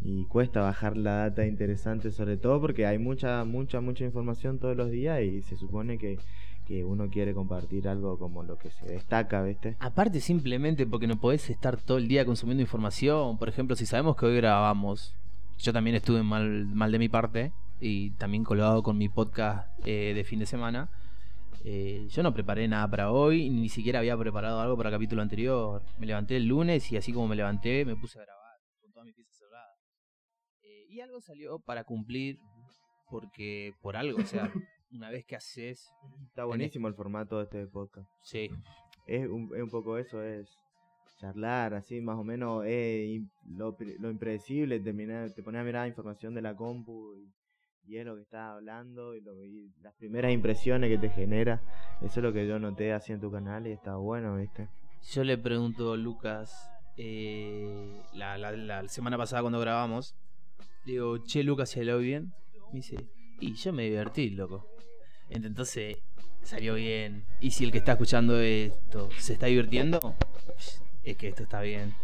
Y 0.00 0.26
cuesta 0.26 0.60
bajar 0.60 0.96
la 0.96 1.28
data 1.28 1.46
interesante, 1.46 2.12
sobre 2.12 2.36
todo 2.36 2.60
porque 2.60 2.86
hay 2.86 2.98
mucha, 2.98 3.44
mucha, 3.44 3.80
mucha 3.80 4.04
información 4.04 4.58
todos 4.58 4.76
los 4.76 4.90
días 4.90 5.22
y 5.22 5.42
se 5.42 5.56
supone 5.56 5.98
que, 5.98 6.18
que 6.66 6.84
uno 6.84 7.08
quiere 7.08 7.34
compartir 7.34 7.88
algo 7.88 8.16
como 8.16 8.44
lo 8.44 8.58
que 8.58 8.70
se 8.70 8.86
destaca, 8.86 9.42
¿viste? 9.42 9.76
Aparte 9.80 10.20
simplemente 10.20 10.86
porque 10.86 11.08
no 11.08 11.18
podés 11.18 11.50
estar 11.50 11.76
todo 11.80 11.98
el 11.98 12.06
día 12.06 12.24
consumiendo 12.24 12.62
información. 12.62 13.38
Por 13.38 13.48
ejemplo, 13.48 13.74
si 13.74 13.86
sabemos 13.86 14.14
que 14.14 14.26
hoy 14.26 14.36
grabamos, 14.36 15.16
yo 15.58 15.72
también 15.72 15.96
estuve 15.96 16.22
mal, 16.22 16.66
mal 16.66 16.92
de 16.92 16.98
mi 17.00 17.08
parte 17.08 17.52
y 17.80 18.10
también 18.12 18.44
colgado 18.44 18.82
con 18.82 18.96
mi 18.98 19.08
podcast 19.08 19.68
eh, 19.86 20.12
de 20.14 20.24
fin 20.24 20.38
de 20.38 20.46
semana. 20.46 20.90
Eh, 21.64 22.06
yo 22.10 22.22
no 22.22 22.32
preparé 22.32 22.68
nada 22.68 22.88
para 22.88 23.10
hoy, 23.10 23.50
ni 23.50 23.68
siquiera 23.68 23.98
había 23.98 24.16
preparado 24.16 24.60
algo 24.60 24.76
para 24.76 24.90
el 24.90 24.94
capítulo 24.94 25.22
anterior. 25.22 25.82
Me 25.98 26.06
levanté 26.06 26.36
el 26.36 26.46
lunes 26.46 26.90
y 26.92 26.96
así 26.96 27.12
como 27.12 27.26
me 27.28 27.36
levanté 27.36 27.84
me 27.84 27.96
puse 27.96 28.18
a 28.20 28.22
grabar 28.24 28.58
con 28.80 28.92
todas 28.92 29.06
mis 29.06 29.14
piezas 29.14 29.36
cerradas. 29.36 29.76
Eh, 30.62 30.86
y 30.88 31.00
algo 31.00 31.20
salió 31.20 31.58
para 31.58 31.84
cumplir 31.84 32.38
porque 33.10 33.72
por 33.80 33.96
algo, 33.96 34.20
o 34.20 34.26
sea, 34.26 34.52
una 34.92 35.10
vez 35.10 35.24
que 35.24 35.36
haces... 35.36 35.90
Está 36.26 36.44
buenísimo 36.44 36.88
el 36.88 36.94
formato 36.94 37.38
de 37.38 37.44
este 37.44 37.66
podcast. 37.66 38.08
Sí, 38.22 38.50
es 39.06 39.26
un, 39.28 39.50
es 39.56 39.62
un 39.62 39.70
poco 39.70 39.98
eso, 39.98 40.22
es 40.22 40.48
charlar 41.18 41.74
así 41.74 42.00
más 42.00 42.16
o 42.16 42.22
menos, 42.22 42.64
es 42.66 43.08
im- 43.08 43.28
lo, 43.48 43.76
lo 43.98 44.10
impredecible, 44.10 44.78
terminar, 44.78 45.32
te 45.32 45.42
pones 45.42 45.60
a 45.60 45.64
mirar 45.64 45.88
información 45.88 46.32
de 46.34 46.42
la 46.42 46.54
compu 46.54 47.14
y, 47.16 47.32
y 47.88 47.96
es 47.96 48.04
lo 48.06 48.14
que 48.16 48.22
estás 48.22 48.50
hablando 48.52 49.14
y, 49.14 49.20
lo, 49.22 49.42
y 49.44 49.72
las 49.82 49.94
primeras 49.94 50.30
impresiones 50.32 50.90
que 50.90 50.98
te 50.98 51.08
genera, 51.10 51.62
eso 52.02 52.20
es 52.20 52.24
lo 52.24 52.32
que 52.32 52.46
yo 52.46 52.58
noté 52.58 52.92
así 52.92 53.12
en 53.12 53.20
tu 53.20 53.30
canal 53.30 53.66
y 53.66 53.72
está 53.72 53.96
bueno, 53.96 54.36
¿viste? 54.36 54.68
Yo 55.12 55.24
le 55.24 55.38
pregunto 55.38 55.92
a 55.92 55.96
Lucas 55.96 56.70
eh, 56.96 58.02
la, 58.14 58.36
la- 58.36 58.88
semana 58.88 59.16
pasada 59.16 59.42
cuando 59.42 59.60
grabamos. 59.60 60.14
Digo, 60.84 61.18
che, 61.18 61.42
Lucas, 61.42 61.70
¿salió 61.70 61.98
bien? 61.98 62.32
Me 62.72 62.78
dice, 62.80 62.96
y 63.40 63.54
yo 63.54 63.72
me 63.72 63.84
divertí, 63.84 64.30
loco. 64.30 64.66
Ent- 65.30 65.46
Entonces, 65.46 65.96
salió 66.42 66.74
bien. 66.74 67.24
Y 67.40 67.52
si 67.52 67.64
el 67.64 67.72
que 67.72 67.78
está 67.78 67.92
escuchando 67.92 68.38
esto 68.40 69.08
se 69.18 69.34
está 69.34 69.46
divirtiendo, 69.46 70.14
es 71.04 71.16
que 71.16 71.28
esto 71.28 71.42
está 71.44 71.60
bien. 71.62 71.94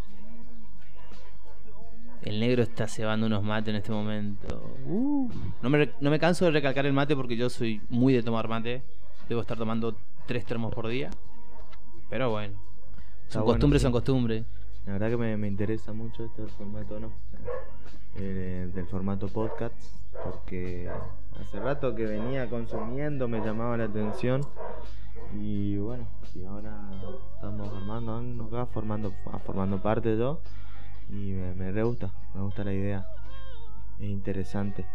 El 2.25 2.41
negro 2.41 2.63
está 2.63 2.89
cebando 2.89 3.27
unos 3.27 3.43
mates 3.43 3.69
en 3.69 3.77
este 3.77 3.93
momento. 3.93 4.77
Uh, 4.87 5.29
no, 5.63 5.69
me, 5.69 5.91
no 6.01 6.11
me 6.11 6.19
canso 6.19 6.47
de 6.47 6.53
recalcar 6.53 6.87
el 6.87 6.95
mate 6.95 7.15
porque 7.15 7.37
yo 7.37 7.51
soy 7.51 7.83
muy 7.91 8.15
de 8.15 8.23
tomar 8.23 8.49
mate. 8.49 8.83
Debo 9.29 9.43
estar 9.43 9.59
tomando 9.59 9.95
tres 10.27 10.45
termos 10.47 10.75
por 10.75 10.89
día. 10.89 11.11
Pero 12.09 12.31
bueno. 12.31 12.55
Son 13.29 13.43
bueno, 13.43 13.55
costumbres, 13.55 13.83
sí. 13.83 13.85
son 13.85 13.93
costumbres. 13.93 14.45
La 14.87 14.95
verdad 14.95 15.11
que 15.11 15.17
me, 15.19 15.37
me 15.37 15.49
interesa 15.49 15.93
mucho 15.93 16.25
este 16.25 16.47
formato, 16.47 16.99
¿no? 16.99 17.13
Eh, 18.17 18.71
del 18.73 18.87
formato 18.87 19.27
podcast, 19.29 19.75
porque 20.25 20.89
hace 21.41 21.59
rato 21.59 21.95
que 21.95 22.07
venía 22.07 22.49
consumiendo, 22.49 23.27
me 23.27 23.41
llamaba 23.41 23.77
la 23.77 23.85
atención. 23.85 24.41
Y 25.41 25.77
bueno, 25.79 26.07
y 26.35 26.45
ahora 26.45 26.91
estamos 27.35 27.69
formando, 27.69 28.17
ando 28.17 28.45
acá 28.45 28.67
formando, 28.67 29.13
formando 29.45 29.83
parte 29.83 30.17
yo. 30.17 30.41
Y 31.15 31.33
me, 31.33 31.55
me 31.73 31.83
gusta, 31.83 32.13
me 32.35 32.41
gusta 32.43 32.65
la 32.65 32.73
idea. 32.73 33.07
Es 33.99 34.09
interesante. 34.09 34.87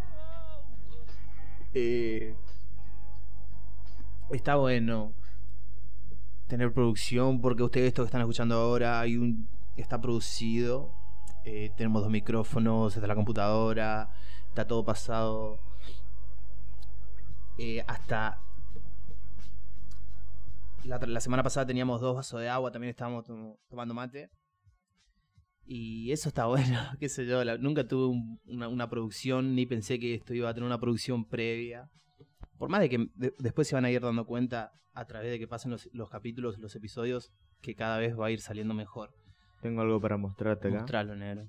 Eh, 1.74 2.36
está 4.32 4.56
bueno 4.56 5.14
tener 6.48 6.74
producción 6.74 7.40
porque 7.42 7.62
ustedes 7.64 7.88
esto 7.90 8.02
que 8.02 8.08
están 8.08 8.22
escuchando 8.22 8.56
ahora 8.56 9.00
hay 9.00 9.18
un 9.18 9.48
está 9.76 10.02
producido 10.02 10.92
eh, 11.46 11.72
tenemos 11.78 12.02
dos 12.02 12.10
micrófonos 12.12 12.96
está 12.96 13.06
la 13.08 13.14
computadora 13.14 14.10
está 14.48 14.66
todo 14.66 14.84
pasado 14.84 15.60
Eh, 17.60 17.84
hasta 17.88 18.40
la, 20.86 20.98
la 20.98 21.20
semana 21.20 21.44
pasada 21.44 21.68
teníamos 21.68 22.02
dos 22.02 22.16
vasos 22.16 22.42
de 22.42 22.50
agua 22.50 22.72
también 22.72 22.90
estábamos 22.90 23.26
to- 23.26 23.60
tomando 23.70 23.94
mate 23.94 24.32
Y 25.72 26.12
eso 26.12 26.30
está 26.30 26.46
bueno, 26.48 26.80
qué 27.00 27.10
sé 27.10 27.28
yo, 27.28 27.44
la- 27.44 27.60
nunca 27.60 27.88
tuve 27.88 28.08
un- 28.08 28.40
una, 28.48 28.68
una 28.68 28.90
producción 28.90 29.54
ni 29.54 29.68
pensé 29.68 30.00
que 30.00 30.16
esto 30.16 30.34
iba 30.34 30.50
a 30.50 30.54
tener 30.56 30.66
una 30.66 30.80
producción 30.80 31.26
previa. 31.26 31.90
Por 32.58 32.70
más 32.70 32.82
de 32.82 32.90
que 32.90 33.08
de- 33.16 33.36
después 33.38 33.68
se 33.68 33.76
van 33.76 33.86
a 33.86 33.92
ir 33.92 34.02
dando 34.02 34.26
cuenta 34.26 34.72
a 34.94 35.06
través 35.06 35.30
de 35.30 35.38
que 35.38 35.48
pasen 35.48 35.70
los, 35.70 35.88
los 35.94 36.10
capítulos, 36.10 36.58
los 36.58 36.76
episodios, 36.76 37.32
que 37.62 37.76
cada 37.76 38.00
vez 38.00 38.18
va 38.20 38.26
a 38.26 38.32
ir 38.32 38.42
saliendo 38.42 38.74
mejor. 38.74 39.12
Tengo 39.62 39.82
algo 39.82 40.02
para 40.02 40.18
mostrarte 40.18 40.70
acá. 40.70 40.78
Mostralo, 40.80 41.16
negro. 41.16 41.48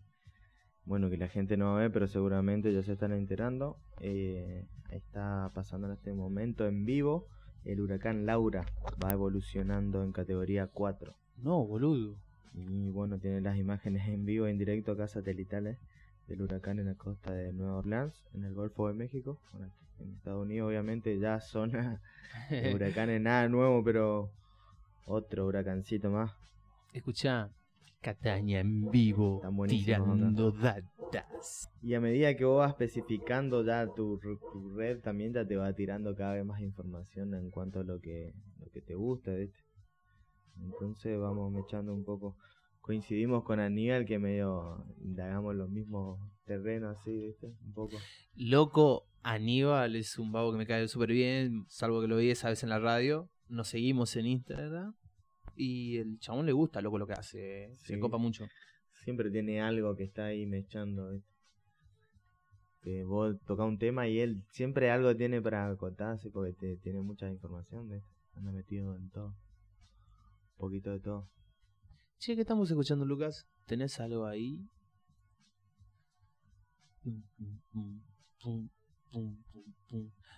Bueno, 0.84 1.08
que 1.08 1.16
la 1.16 1.28
gente 1.28 1.56
no 1.56 1.74
ve, 1.76 1.88
pero 1.88 2.06
seguramente 2.06 2.72
ya 2.74 2.82
se 2.82 2.92
están 2.92 3.12
enterando. 3.12 3.78
Eh, 4.00 4.66
está 4.90 5.48
pasando 5.54 5.86
en 5.86 5.94
este 5.94 6.12
momento 6.12 6.66
en 6.66 6.84
vivo. 6.84 7.26
El 7.64 7.80
huracán 7.80 8.26
Laura 8.26 8.66
va 9.02 9.12
evolucionando 9.12 10.02
en 10.02 10.12
categoría 10.12 10.66
4. 10.66 11.14
No, 11.38 11.64
boludo. 11.64 12.16
Y 12.54 12.90
bueno, 12.90 13.18
tiene 13.18 13.40
las 13.40 13.56
imágenes 13.56 14.08
en 14.08 14.24
vivo, 14.24 14.46
en 14.46 14.58
directo 14.58 14.92
acá 14.92 15.06
satelitales 15.08 15.78
del 16.26 16.42
huracán 16.42 16.78
en 16.78 16.86
la 16.86 16.94
costa 16.94 17.32
de 17.32 17.52
Nueva 17.52 17.78
Orleans, 17.78 18.24
en 18.34 18.44
el 18.44 18.54
Golfo 18.54 18.88
de 18.88 18.94
México. 18.94 19.38
Bueno, 19.52 19.72
en 20.00 20.14
Estados 20.14 20.42
Unidos 20.42 20.68
obviamente 20.68 21.18
ya 21.18 21.40
zona 21.40 22.00
de 22.50 22.74
huracanes, 22.74 23.20
nada 23.20 23.48
nuevo, 23.48 23.82
pero 23.84 24.30
otro 25.06 25.46
huracancito 25.46 26.10
más. 26.10 26.32
Escucha, 26.92 27.50
Cataña 28.00 28.60
en 28.60 28.90
vivo, 28.90 29.42
tirando 29.68 30.50
datas. 30.52 31.70
Y 31.82 31.94
a 31.94 32.00
medida 32.00 32.34
que 32.34 32.44
vos 32.44 32.58
vas 32.58 32.70
especificando 32.70 33.64
ya 33.64 33.86
tu, 33.86 34.18
tu 34.18 34.74
red, 34.74 35.00
también 35.00 35.32
ya 35.32 35.44
te 35.44 35.56
va 35.56 35.72
tirando 35.72 36.14
cada 36.14 36.34
vez 36.34 36.44
más 36.44 36.60
información 36.60 37.34
en 37.34 37.50
cuanto 37.50 37.80
a 37.80 37.84
lo 37.84 38.00
que, 38.00 38.32
lo 38.58 38.70
que 38.70 38.80
te 38.80 38.94
gusta, 38.94 39.32
¿viste? 39.32 39.58
Entonces 40.58 41.18
vamos 41.18 41.54
echando 41.64 41.94
un 41.94 42.04
poco. 42.04 42.36
Coincidimos 42.80 43.44
con 43.44 43.60
Aníbal 43.60 44.06
que 44.06 44.18
medio 44.18 44.84
indagamos 45.02 45.54
los 45.54 45.68
mismos 45.68 46.18
terrenos 46.44 46.98
así, 46.98 47.12
¿viste? 47.12 47.54
Un 47.64 47.72
poco. 47.74 47.96
Loco, 48.36 49.06
Aníbal 49.22 49.96
es 49.96 50.18
un 50.18 50.32
vago 50.32 50.52
que 50.52 50.58
me 50.58 50.66
cae 50.66 50.88
súper 50.88 51.10
bien, 51.10 51.64
salvo 51.68 52.00
que 52.00 52.08
lo 52.08 52.16
vi 52.16 52.30
esa 52.30 52.48
vez 52.48 52.62
en 52.62 52.70
la 52.70 52.78
radio. 52.78 53.28
Nos 53.48 53.68
seguimos 53.68 54.16
en 54.16 54.26
Instagram. 54.26 54.94
Y 55.56 55.98
el 55.98 56.18
chabón 56.20 56.46
le 56.46 56.52
gusta, 56.52 56.80
loco, 56.80 56.98
lo 56.98 57.06
que 57.06 57.12
hace. 57.12 57.64
eh. 57.64 57.74
Se 57.76 57.98
copa 57.98 58.16
mucho. 58.16 58.46
Siempre 59.04 59.30
tiene 59.30 59.60
algo 59.60 59.94
que 59.94 60.04
está 60.04 60.26
ahí 60.26 60.46
mechando, 60.46 61.10
¿viste? 61.10 61.28
Que 62.82 63.04
vos 63.04 63.36
tocas 63.46 63.66
un 63.66 63.78
tema 63.78 64.08
y 64.08 64.20
él 64.20 64.42
siempre 64.52 64.90
algo 64.90 65.14
tiene 65.14 65.42
para 65.42 65.68
acotarse 65.68 66.30
porque 66.30 66.54
te, 66.54 66.76
tiene 66.78 67.00
mucha 67.00 67.28
información, 67.28 67.90
¿viste? 67.90 68.08
Anda 68.34 68.52
metido 68.52 68.96
en 68.96 69.10
todo. 69.10 69.34
Poquito 70.60 70.90
de 70.90 71.00
todo. 71.00 71.26
Che, 72.18 72.34
¿qué 72.34 72.42
estamos 72.42 72.70
escuchando, 72.70 73.06
Lucas? 73.06 73.48
¿Tenés 73.64 73.98
algo 73.98 74.26
ahí? 74.26 74.68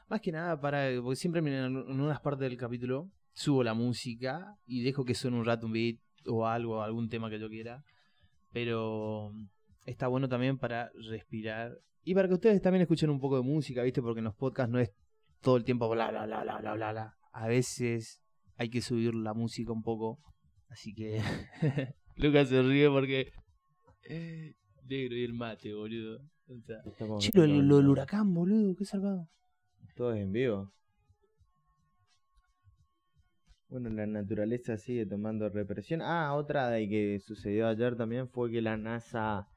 Más 0.08 0.20
que 0.20 0.30
nada 0.30 0.61
para. 0.61 0.90
Porque 1.02 1.16
siempre 1.16 1.40
en, 1.40 1.76
unas 1.76 2.20
partes 2.20 2.48
del 2.48 2.56
capítulo 2.56 3.11
subo 3.32 3.64
la 3.64 3.74
música 3.74 4.56
y 4.64 4.85
dejo 4.85 5.04
que 5.04 5.16
suene 5.16 5.38
un 5.38 5.44
rato 5.44 5.66
un 5.66 5.72
beat 5.72 5.98
o 6.28 6.46
algo, 6.46 6.82
algún 6.82 7.08
tema 7.08 7.28
que 7.28 7.40
yo 7.40 7.48
quiera. 7.48 7.82
Pero 8.52 9.32
está 9.87 10.06
bueno 10.06 10.28
también 10.28 10.56
para 10.56 10.92
respirar 11.11 11.80
y 12.04 12.14
para 12.14 12.28
que 12.28 12.35
ustedes 12.35 12.62
también 12.62 12.82
escuchen 12.82 13.11
un 13.11 13.18
poco 13.18 13.38
de 13.38 13.42
música, 13.42 13.82
¿viste? 13.82 14.00
Porque 14.00 14.20
en 14.20 14.26
los 14.26 14.37
podcasts 14.37 14.70
no 14.70 14.78
es 14.78 14.92
todo 15.40 15.56
el 15.56 15.64
tiempo 15.64 15.88
bla 15.88 16.12
bla 16.12 16.26
bla 16.26 16.44
bla 16.44 16.61
bla. 16.61 16.92
bla. 16.92 17.16
A 17.32 17.48
veces 17.48 18.21
hay 18.56 18.70
que 18.70 18.80
subir 18.80 19.14
la 19.14 19.34
música 19.34 19.72
un 19.72 19.82
poco. 19.82 20.18
Así 20.68 20.94
que 20.94 21.20
Lucas 22.16 22.48
se 22.48 22.62
ríe 22.62 22.88
porque 22.88 23.32
eh, 24.08 24.54
negro 24.88 25.16
y 25.16 25.24
el 25.24 25.34
mate, 25.34 25.74
boludo. 25.74 26.20
O 26.48 26.60
sea, 26.60 26.82
Estamos 26.84 27.22
Che, 27.22 27.30
lo, 27.34 27.76
del 27.76 27.88
huracán, 27.88 28.32
boludo, 28.34 28.74
qué 28.76 28.84
salvado. 28.84 29.28
Todo 29.94 30.14
es 30.14 30.22
en 30.22 30.32
vivo. 30.32 30.72
Bueno, 33.68 33.88
la 33.88 34.06
naturaleza 34.06 34.76
sigue 34.76 35.06
tomando 35.06 35.48
represión. 35.48 36.02
Ah, 36.02 36.34
otra 36.34 36.68
de 36.68 36.88
que 36.88 37.20
sucedió 37.20 37.68
ayer 37.68 37.96
también 37.96 38.28
fue 38.28 38.50
que 38.50 38.60
la 38.60 38.76
NASA 38.76 39.48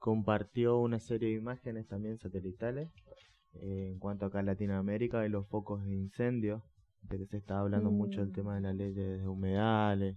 compartió 0.00 0.78
una 0.78 0.98
serie 0.98 1.28
de 1.28 1.34
imágenes 1.36 1.86
también 1.86 2.18
satelitales 2.18 2.88
eh, 3.54 3.90
en 3.92 3.98
cuanto 3.98 4.26
acá 4.26 4.40
en 4.40 4.46
Latinoamérica 4.46 5.20
de 5.20 5.28
los 5.28 5.46
focos 5.46 5.84
de 5.84 5.94
incendio, 5.94 6.64
que 7.08 7.26
se 7.26 7.36
está 7.38 7.60
hablando 7.60 7.90
mucho 7.90 8.20
del 8.20 8.32
tema 8.32 8.54
de 8.54 8.60
las 8.60 8.74
leyes 8.74 9.20
de 9.20 9.26
humedales. 9.28 10.16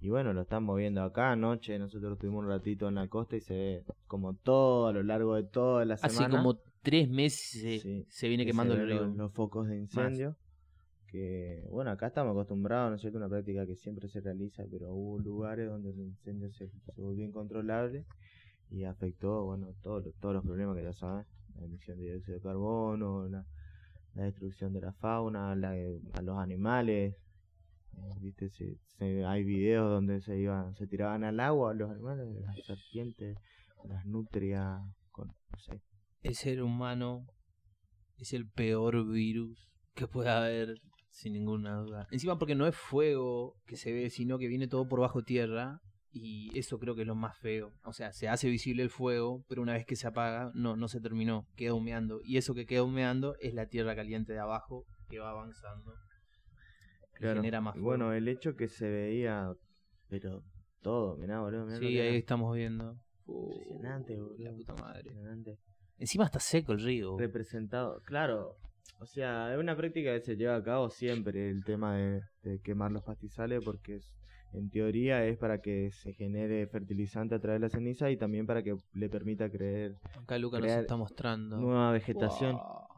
Y 0.00 0.08
bueno, 0.08 0.32
lo 0.32 0.42
estamos 0.42 0.76
viendo 0.76 1.02
acá 1.02 1.32
anoche, 1.32 1.78
nosotros 1.78 2.14
estuvimos 2.14 2.42
un 2.44 2.48
ratito 2.50 2.88
en 2.88 2.96
la 2.96 3.06
costa 3.08 3.36
y 3.36 3.40
se 3.40 3.54
ve 3.54 3.84
como 4.08 4.34
todo 4.34 4.88
a 4.88 4.92
lo 4.92 5.02
largo 5.02 5.34
de 5.36 5.44
toda 5.44 5.84
la 5.84 5.96
semana. 5.96 6.26
Hace 6.26 6.36
como 6.36 6.58
tres 6.82 7.08
meses 7.08 7.60
se, 7.62 7.78
Sí, 7.78 8.06
se 8.08 8.28
viene 8.28 8.44
que 8.44 8.50
quemando 8.50 8.74
se 8.74 8.80
el 8.82 8.88
río. 8.88 9.06
los, 9.06 9.16
los 9.16 9.32
focos 9.32 9.68
de 9.68 9.76
incendio. 9.78 10.36
Que 11.06 11.62
bueno, 11.70 11.90
acá 11.90 12.06
estamos 12.06 12.32
acostumbrados, 12.32 12.90
¿no 12.90 12.96
es 12.96 13.00
cierto? 13.02 13.18
Una 13.18 13.28
práctica 13.28 13.66
que 13.66 13.76
siempre 13.76 14.08
se 14.08 14.20
realiza, 14.20 14.64
pero 14.70 14.92
hubo 14.94 15.18
lugares 15.18 15.68
donde 15.68 15.90
el 15.90 16.00
incendio 16.00 16.50
se, 16.52 16.68
se 16.68 17.00
volvió 17.00 17.24
incontrolable 17.26 18.06
y 18.70 18.84
afectó, 18.84 19.44
bueno, 19.44 19.68
todos 19.82 20.06
los- 20.06 20.14
todos 20.16 20.34
los 20.34 20.42
problemas 20.44 20.74
que 20.76 20.82
ya 20.84 20.94
saben: 20.94 21.26
la 21.58 21.66
emisión 21.66 21.98
de 21.98 22.04
dióxido 22.12 22.38
de 22.38 22.42
carbono, 22.42 23.28
la, 23.28 23.44
la 24.14 24.24
destrucción 24.24 24.72
de 24.72 24.80
la 24.80 24.92
fauna, 24.92 25.54
la, 25.54 25.72
a 26.12 26.22
los 26.22 26.38
animales. 26.38 27.14
eh, 27.96 28.14
Viste, 28.20 28.50
se, 28.50 29.24
hay 29.24 29.44
videos 29.44 29.90
donde 29.90 30.20
se 30.20 30.38
iban, 30.38 30.74
se 30.76 30.86
tiraban 30.86 31.24
al 31.24 31.40
agua 31.40 31.74
los 31.74 31.90
animales, 31.90 32.26
las 32.40 32.64
serpientes, 32.64 33.36
las 33.84 34.04
nutrias, 34.06 34.80
con, 35.10 35.28
no 35.28 35.58
sé, 35.58 35.80
El 36.22 36.34
ser 36.34 36.62
humano 36.62 37.26
es 38.18 38.32
el 38.32 38.48
peor 38.48 39.06
virus 39.10 39.68
que 39.94 40.06
puede 40.06 40.30
haber, 40.30 40.80
sin 41.10 41.32
ninguna 41.32 41.76
duda. 41.76 42.06
Encima 42.10 42.38
porque 42.38 42.54
no 42.54 42.66
es 42.66 42.76
fuego 42.76 43.56
que 43.66 43.76
se 43.76 43.92
ve, 43.92 44.08
sino 44.10 44.38
que 44.38 44.46
viene 44.46 44.68
todo 44.68 44.88
por 44.88 45.00
bajo 45.00 45.22
tierra. 45.22 45.80
Y 46.14 46.56
eso 46.58 46.78
creo 46.78 46.94
que 46.94 47.02
es 47.02 47.06
lo 47.06 47.14
más 47.14 47.38
feo. 47.38 47.72
O 47.84 47.92
sea, 47.94 48.12
se 48.12 48.28
hace 48.28 48.48
visible 48.50 48.82
el 48.82 48.90
fuego, 48.90 49.44
pero 49.48 49.62
una 49.62 49.72
vez 49.72 49.86
que 49.86 49.96
se 49.96 50.06
apaga, 50.06 50.50
no, 50.54 50.76
no 50.76 50.86
se 50.88 51.00
terminó, 51.00 51.46
queda 51.56 51.72
humeando. 51.74 52.20
Y 52.22 52.36
eso 52.36 52.54
que 52.54 52.66
queda 52.66 52.82
humeando 52.82 53.34
es 53.40 53.54
la 53.54 53.66
tierra 53.66 53.96
caliente 53.96 54.32
de 54.34 54.38
abajo 54.38 54.84
que 55.08 55.18
va 55.18 55.30
avanzando. 55.30 55.94
Claro. 57.14 57.36
genera 57.36 57.60
más 57.60 57.74
fuego. 57.74 57.86
bueno, 57.86 58.12
el 58.12 58.26
hecho 58.28 58.56
que 58.56 58.68
se 58.68 58.88
veía, 58.90 59.52
pero 60.08 60.42
todo, 60.80 61.16
mirá, 61.16 61.40
boludo, 61.40 61.66
mirá 61.66 61.78
lo 61.78 61.86
Sí, 61.86 61.92
que 61.94 62.00
ahí 62.02 62.08
era. 62.08 62.16
estamos 62.18 62.56
viendo. 62.56 62.96
Uh, 63.26 63.52
Impresionante, 63.52 64.20
boludo. 64.20 64.36
La 64.38 64.52
puta 64.52 64.74
madre. 64.74 65.00
Impresionante. 65.06 65.58
Encima 65.98 66.24
está 66.24 66.40
seco 66.40 66.72
el 66.72 66.80
río. 66.82 67.16
Representado, 67.16 68.00
claro, 68.02 68.56
o 68.98 69.06
sea, 69.06 69.52
es 69.54 69.58
una 69.60 69.76
práctica 69.76 70.12
que 70.14 70.20
se 70.20 70.36
lleva 70.36 70.56
a 70.56 70.62
cabo 70.62 70.90
siempre 70.90 71.48
el 71.50 71.62
tema 71.64 71.96
de, 71.96 72.22
de 72.42 72.60
quemar 72.60 72.90
los 72.90 73.04
pastizales 73.04 73.62
porque 73.64 73.96
es- 73.96 74.12
en 74.52 74.70
teoría 74.70 75.24
es 75.26 75.38
para 75.38 75.60
que 75.60 75.90
se 75.92 76.12
genere 76.12 76.66
fertilizante 76.66 77.34
a 77.34 77.40
través 77.40 77.60
de 77.60 77.66
la 77.66 77.70
ceniza 77.70 78.10
y 78.10 78.16
también 78.16 78.46
para 78.46 78.62
que 78.62 78.76
le 78.92 79.08
permita 79.08 79.50
creer 79.50 79.96
Acá 80.22 80.38
Luca 80.38 80.58
nos 80.58 80.66
crear 80.66 80.80
está 80.80 80.96
mostrando. 80.96 81.56
nueva 81.58 81.92
vegetación. 81.92 82.56
Wow. 82.56 82.92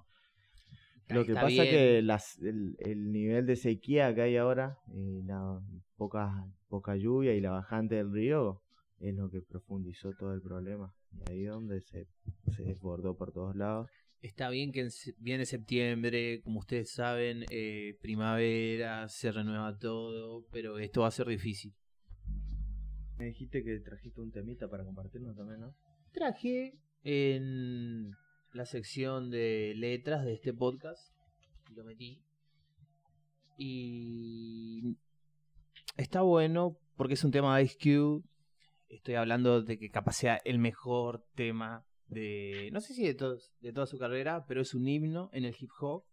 Lo 1.10 1.24
que 1.26 1.34
pasa 1.34 1.48
bien. 1.48 1.70
que 1.70 2.02
las, 2.02 2.38
el, 2.40 2.76
el 2.78 3.12
nivel 3.12 3.46
de 3.46 3.56
sequía 3.56 4.14
que 4.14 4.22
hay 4.22 4.36
ahora, 4.36 4.78
y 4.92 5.22
la 5.22 5.60
poca, 5.96 6.46
poca 6.68 6.96
lluvia 6.96 7.34
y 7.34 7.40
la 7.40 7.50
bajante 7.50 7.96
del 7.96 8.10
río, 8.10 8.62
es 9.00 9.14
lo 9.14 9.30
que 9.30 9.42
profundizó 9.42 10.12
todo 10.14 10.32
el 10.32 10.40
problema. 10.40 10.94
Y 11.12 11.30
ahí 11.30 11.44
es 11.44 11.50
donde 11.50 11.82
se, 11.82 12.08
se 12.56 12.62
desbordó 12.62 13.16
por 13.16 13.32
todos 13.32 13.54
lados. 13.54 13.90
Está 14.24 14.48
bien 14.48 14.72
que 14.72 14.88
viene 15.18 15.44
septiembre, 15.44 16.40
como 16.40 16.60
ustedes 16.60 16.90
saben, 16.90 17.44
eh, 17.50 17.98
primavera, 18.00 19.06
se 19.06 19.30
renueva 19.30 19.78
todo, 19.78 20.46
pero 20.50 20.78
esto 20.78 21.02
va 21.02 21.08
a 21.08 21.10
ser 21.10 21.26
difícil. 21.26 21.74
Me 23.18 23.26
dijiste 23.26 23.62
que 23.62 23.78
trajiste 23.80 24.22
un 24.22 24.32
temita 24.32 24.66
para 24.70 24.82
compartirnos 24.82 25.36
también, 25.36 25.60
¿no? 25.60 25.76
Traje 26.10 26.72
en 27.02 28.12
la 28.54 28.64
sección 28.64 29.28
de 29.28 29.74
letras 29.76 30.24
de 30.24 30.32
este 30.32 30.54
podcast, 30.54 31.14
lo 31.74 31.84
metí, 31.84 32.24
y 33.58 34.96
está 35.98 36.22
bueno 36.22 36.78
porque 36.96 37.12
es 37.12 37.24
un 37.24 37.30
tema 37.30 37.58
de 37.58 37.64
Ice 37.64 37.76
Cube. 37.76 38.24
Estoy 38.88 39.16
hablando 39.16 39.60
de 39.60 39.78
que 39.78 39.90
capaz 39.90 40.14
sea 40.14 40.40
el 40.46 40.58
mejor 40.58 41.26
tema 41.34 41.84
de, 42.14 42.70
no 42.72 42.80
sé 42.80 42.94
si 42.94 43.04
de, 43.04 43.14
toda 43.14 43.86
su 43.86 43.98
carrera, 43.98 44.46
pero 44.46 44.62
es 44.62 44.74
un 44.74 44.88
himno 44.88 45.28
en 45.32 45.44
el 45.44 45.54
hip 45.58 45.70
hop. 45.80 46.04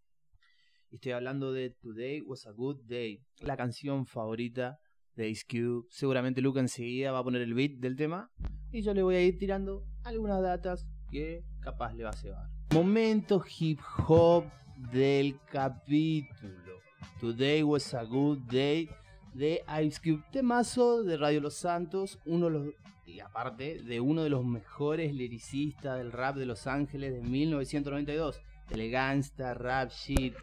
Y 0.90 0.96
Estoy 0.96 1.12
hablando 1.12 1.52
de 1.52 1.70
Today 1.70 2.20
Was 2.20 2.46
a 2.46 2.50
Good 2.50 2.82
Day, 2.84 3.24
la 3.40 3.56
canción 3.56 4.04
favorita 4.04 4.78
de 5.14 5.30
Ice 5.30 5.44
Cube. 5.48 5.86
Seguramente 5.88 6.42
Luca 6.42 6.60
enseguida 6.60 7.12
va 7.12 7.20
a 7.20 7.24
poner 7.24 7.40
el 7.40 7.54
beat 7.54 7.78
del 7.78 7.96
tema 7.96 8.30
y 8.72 8.82
yo 8.82 8.94
le 8.94 9.02
voy 9.02 9.16
a 9.16 9.22
ir 9.22 9.38
tirando 9.38 9.84
algunas 10.02 10.42
datas 10.42 10.86
que 11.10 11.44
capaz 11.60 11.92
le 11.94 12.04
va 12.04 12.10
a 12.10 12.14
cebar. 12.14 12.48
Momento 12.72 13.44
hip 13.58 13.80
hop 14.08 14.44
del 14.92 15.38
capítulo. 15.50 16.80
Today 17.20 17.62
was 17.62 17.92
a 17.94 18.04
good 18.04 18.38
day 18.50 18.88
de 19.34 19.62
Ice 19.84 20.00
Cube. 20.02 20.24
Temazo 20.32 21.04
de 21.04 21.16
Radio 21.18 21.40
Los 21.40 21.56
Santos, 21.56 22.18
uno 22.24 22.46
de 22.46 22.52
los 22.52 22.74
y 23.12 23.20
aparte 23.20 23.82
de 23.82 24.00
uno 24.00 24.22
de 24.22 24.30
los 24.30 24.44
mejores 24.44 25.14
lyricistas 25.14 25.98
del 25.98 26.12
rap 26.12 26.36
de 26.36 26.46
Los 26.46 26.66
Ángeles 26.66 27.12
de 27.12 27.20
1992, 27.20 28.40
el 28.70 28.90
gangsta 28.90 29.52
rap 29.52 29.90
shit. 29.90 30.34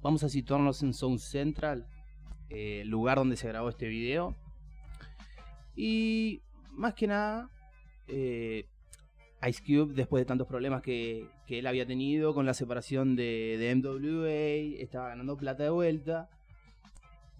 Vamos 0.00 0.22
a 0.22 0.30
situarnos 0.30 0.82
en 0.82 0.94
Sound 0.94 1.18
Central, 1.18 1.86
eh, 2.48 2.84
lugar 2.86 3.18
donde 3.18 3.36
se 3.36 3.48
grabó 3.48 3.68
este 3.68 3.86
video. 3.86 4.34
Y 5.76 6.40
más 6.72 6.94
que 6.94 7.06
nada, 7.06 7.50
eh, 8.06 8.66
Ice 9.46 9.62
Cube, 9.62 9.92
después 9.94 10.22
de 10.22 10.26
tantos 10.26 10.46
problemas 10.46 10.80
que, 10.80 11.28
él 11.48 11.66
había 11.66 11.86
tenido 11.86 12.34
con 12.34 12.46
la 12.46 12.54
separación 12.54 13.14
de, 13.14 13.56
de 13.58 13.74
MWA, 13.74 14.82
estaba 14.82 15.08
ganando 15.08 15.36
plata 15.36 15.64
de 15.64 15.70
vuelta. 15.70 16.30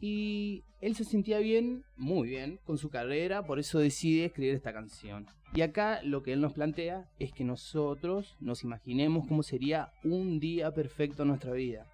Y 0.00 0.64
él 0.80 0.94
se 0.94 1.04
sentía 1.04 1.38
bien, 1.38 1.84
muy 1.96 2.28
bien, 2.28 2.60
con 2.64 2.78
su 2.78 2.88
carrera, 2.88 3.44
por 3.44 3.58
eso 3.58 3.78
decide 3.78 4.26
escribir 4.26 4.54
esta 4.54 4.72
canción. 4.72 5.26
Y 5.54 5.62
acá 5.62 6.00
lo 6.02 6.22
que 6.22 6.32
él 6.32 6.40
nos 6.40 6.52
plantea 6.52 7.08
es 7.18 7.32
que 7.32 7.44
nosotros 7.44 8.36
nos 8.40 8.62
imaginemos 8.62 9.26
cómo 9.26 9.42
sería 9.42 9.92
un 10.04 10.38
día 10.38 10.72
perfecto 10.72 11.22
en 11.22 11.28
nuestra 11.28 11.52
vida. 11.52 11.86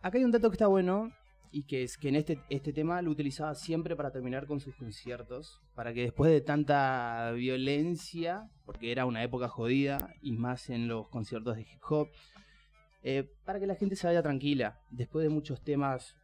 Acá 0.00 0.18
hay 0.18 0.24
un 0.24 0.32
dato 0.32 0.50
que 0.50 0.54
está 0.54 0.66
bueno 0.66 1.12
y 1.52 1.64
que 1.64 1.84
es 1.84 1.96
que 1.96 2.08
en 2.08 2.16
este, 2.16 2.40
este 2.48 2.72
tema 2.72 3.00
lo 3.02 3.10
utilizaba 3.10 3.54
siempre 3.54 3.94
para 3.94 4.10
terminar 4.10 4.46
con 4.46 4.58
sus 4.58 4.74
conciertos, 4.74 5.60
para 5.76 5.92
que 5.92 6.00
después 6.00 6.32
de 6.32 6.40
tanta 6.40 7.30
violencia, 7.32 8.48
porque 8.64 8.90
era 8.90 9.06
una 9.06 9.22
época 9.22 9.48
jodida 9.48 10.12
y 10.22 10.32
más 10.32 10.70
en 10.70 10.88
los 10.88 11.08
conciertos 11.08 11.56
de 11.56 11.62
hip 11.62 11.82
hop, 11.88 12.08
eh, 13.02 13.28
para 13.44 13.58
que 13.58 13.66
la 13.66 13.74
gente 13.74 13.96
se 13.96 14.06
vaya 14.06 14.22
tranquila. 14.22 14.78
Después 14.90 15.24
de 15.24 15.28
muchos 15.28 15.60
temas 15.62 16.16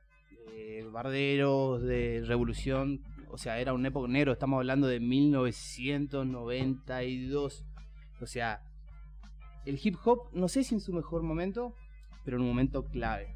eh, 0.54 0.86
barderos, 0.90 1.82
de 1.82 2.22
revolución, 2.24 3.02
o 3.30 3.38
sea, 3.38 3.60
era 3.60 3.74
un 3.74 3.84
época 3.84 4.08
negro, 4.08 4.32
estamos 4.32 4.56
hablando 4.58 4.86
de 4.86 5.00
1992. 5.00 7.66
O 8.20 8.26
sea, 8.26 8.62
el 9.66 9.78
hip 9.82 9.96
hop, 10.04 10.30
no 10.32 10.46
sé 10.48 10.62
si 10.64 10.74
en 10.74 10.80
su 10.80 10.92
mejor 10.92 11.22
momento, 11.22 11.74
pero 12.24 12.36
en 12.36 12.42
un 12.42 12.48
momento 12.48 12.84
clave. 12.84 13.34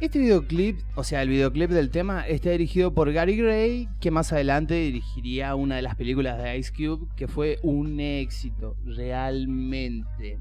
Este 0.00 0.20
videoclip, 0.20 0.78
o 0.94 1.02
sea, 1.02 1.22
el 1.22 1.28
videoclip 1.28 1.70
del 1.70 1.90
tema, 1.90 2.24
está 2.28 2.50
dirigido 2.50 2.94
por 2.94 3.12
Gary 3.12 3.36
Gray, 3.36 3.88
que 4.00 4.12
más 4.12 4.32
adelante 4.32 4.74
dirigiría 4.74 5.56
una 5.56 5.74
de 5.74 5.82
las 5.82 5.96
películas 5.96 6.40
de 6.40 6.56
Ice 6.56 6.72
Cube, 6.72 7.08
que 7.16 7.26
fue 7.26 7.58
un 7.64 7.98
éxito, 7.98 8.76
realmente. 8.84 10.38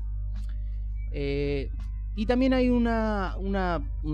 Eh, 1.11 1.69
y 2.15 2.25
también 2.25 2.53
hay 2.53 2.69
una, 2.69 3.35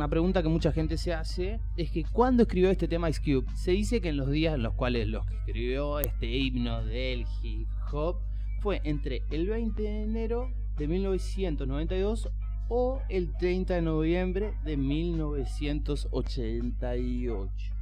pregunta 0.10 0.44
que 0.44 0.50
mucha 0.50 0.74
gente 0.74 0.98
se 0.98 1.14
hace, 1.14 1.62
es 1.78 1.90
que 1.90 2.04
¿cuándo 2.04 2.44
escribió 2.44 2.70
este 2.70 2.90
tema 2.90 3.10
Ice 3.10 3.22
Cube? 3.22 3.46
Se 3.56 3.72
dice 3.72 4.02
que 4.02 4.10
en 4.10 4.18
los 4.18 4.30
días 4.30 4.56
en 4.56 4.64
los 4.64 4.74
cuales 4.74 5.08
los 5.08 5.26
que 5.26 5.36
escribió 5.36 6.02
este 6.02 6.26
himno 6.26 6.84
del 6.84 7.26
hip 7.42 7.70
hop 7.94 8.18
fue 8.60 8.82
entre 8.84 9.22
el 9.32 9.48
20 9.48 9.82
de 9.82 10.04
enero 10.04 10.52
de 10.78 10.90
1992 10.90 12.30
o 12.68 13.02
el 13.08 13.32
30 13.38 13.76
de 13.76 13.82
noviembre 13.82 14.56
de 14.66 14.76
1988. 14.76 17.74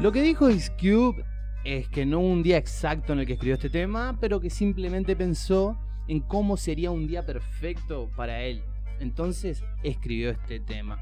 Lo 0.00 0.12
que 0.12 0.20
dijo 0.20 0.50
Ice 0.50 0.70
Cube 0.78 1.24
es 1.64 1.88
que 1.88 2.04
no 2.04 2.20
un 2.20 2.42
día 2.42 2.58
exacto 2.58 3.14
en 3.14 3.20
el 3.20 3.26
que 3.26 3.32
escribió 3.32 3.54
este 3.54 3.70
tema, 3.70 4.18
pero 4.20 4.40
que 4.40 4.50
simplemente 4.50 5.16
pensó 5.16 5.78
en 6.08 6.20
cómo 6.20 6.56
sería 6.56 6.90
un 6.90 7.06
día 7.06 7.24
perfecto 7.24 8.10
para 8.16 8.42
él. 8.42 8.62
Entonces 8.98 9.62
escribió 9.82 10.30
este 10.30 10.58
tema. 10.58 10.98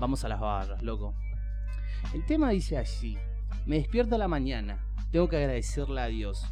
Vamos 0.00 0.24
a 0.24 0.28
las 0.28 0.40
barras, 0.40 0.82
loco. 0.82 1.14
El 2.14 2.24
tema 2.24 2.50
dice 2.50 2.78
así. 2.78 3.18
Me 3.66 3.76
despierto 3.76 4.16
la 4.16 4.28
mañana. 4.28 4.78
Tengo 5.10 5.28
que 5.28 5.36
agradecerle 5.36 6.00
a 6.00 6.06
Dios. 6.06 6.46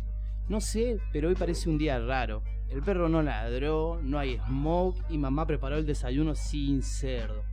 No 0.48 0.60
sé, 0.60 0.98
pero 1.12 1.28
hoy 1.28 1.34
parece 1.34 1.70
un 1.70 1.78
día 1.78 1.98
raro. 1.98 2.42
El 2.68 2.82
perro 2.82 3.08
no 3.08 3.22
ladró, 3.22 4.00
no 4.02 4.18
hay 4.18 4.38
smoke 4.46 4.98
y 5.08 5.18
mamá 5.18 5.46
preparó 5.46 5.76
el 5.76 5.86
desayuno 5.86 6.34
sin 6.34 6.82
cerdo. 6.82 7.44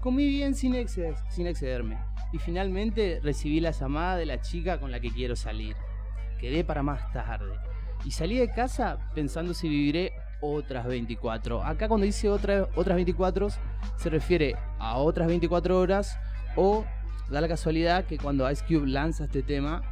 Comí 0.00 0.26
bien 0.28 0.54
sin, 0.54 0.74
sin 0.88 1.46
excederme 1.46 1.98
y 2.32 2.38
finalmente 2.38 3.20
recibí 3.22 3.60
la 3.60 3.72
llamada 3.72 4.16
de 4.16 4.26
la 4.26 4.40
chica 4.40 4.78
con 4.78 4.90
la 4.90 5.00
que 5.00 5.10
quiero 5.10 5.34
salir. 5.34 5.74
Quedé 6.38 6.62
para 6.64 6.84
más 6.84 7.12
tarde 7.12 7.54
y 8.04 8.10
salí 8.10 8.38
de 8.38 8.50
casa 8.50 8.98
pensando 9.14 9.54
si 9.54 9.68
viviré 9.68 10.12
otras 10.40 10.86
24. 10.86 11.64
Acá 11.64 11.88
cuando 11.88 12.06
dice 12.06 12.28
otras 12.28 12.68
24 12.74 13.48
se 13.96 14.10
refiere 14.10 14.56
a 14.78 14.98
otras 14.98 15.28
24 15.28 15.78
horas 15.78 16.18
o 16.56 16.84
da 17.30 17.40
la 17.40 17.48
casualidad 17.48 18.04
que 18.04 18.18
cuando 18.18 18.50
Ice 18.50 18.64
Cube 18.66 18.86
lanza 18.86 19.24
este 19.24 19.42
tema 19.42 19.82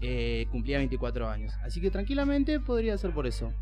eh, 0.00 0.46
cumplía 0.50 0.78
24 0.78 1.28
años. 1.28 1.54
Así 1.62 1.80
que 1.80 1.90
tranquilamente 1.90 2.60
podría 2.60 2.96
ser 2.98 3.12
por 3.12 3.26
eso. 3.26 3.52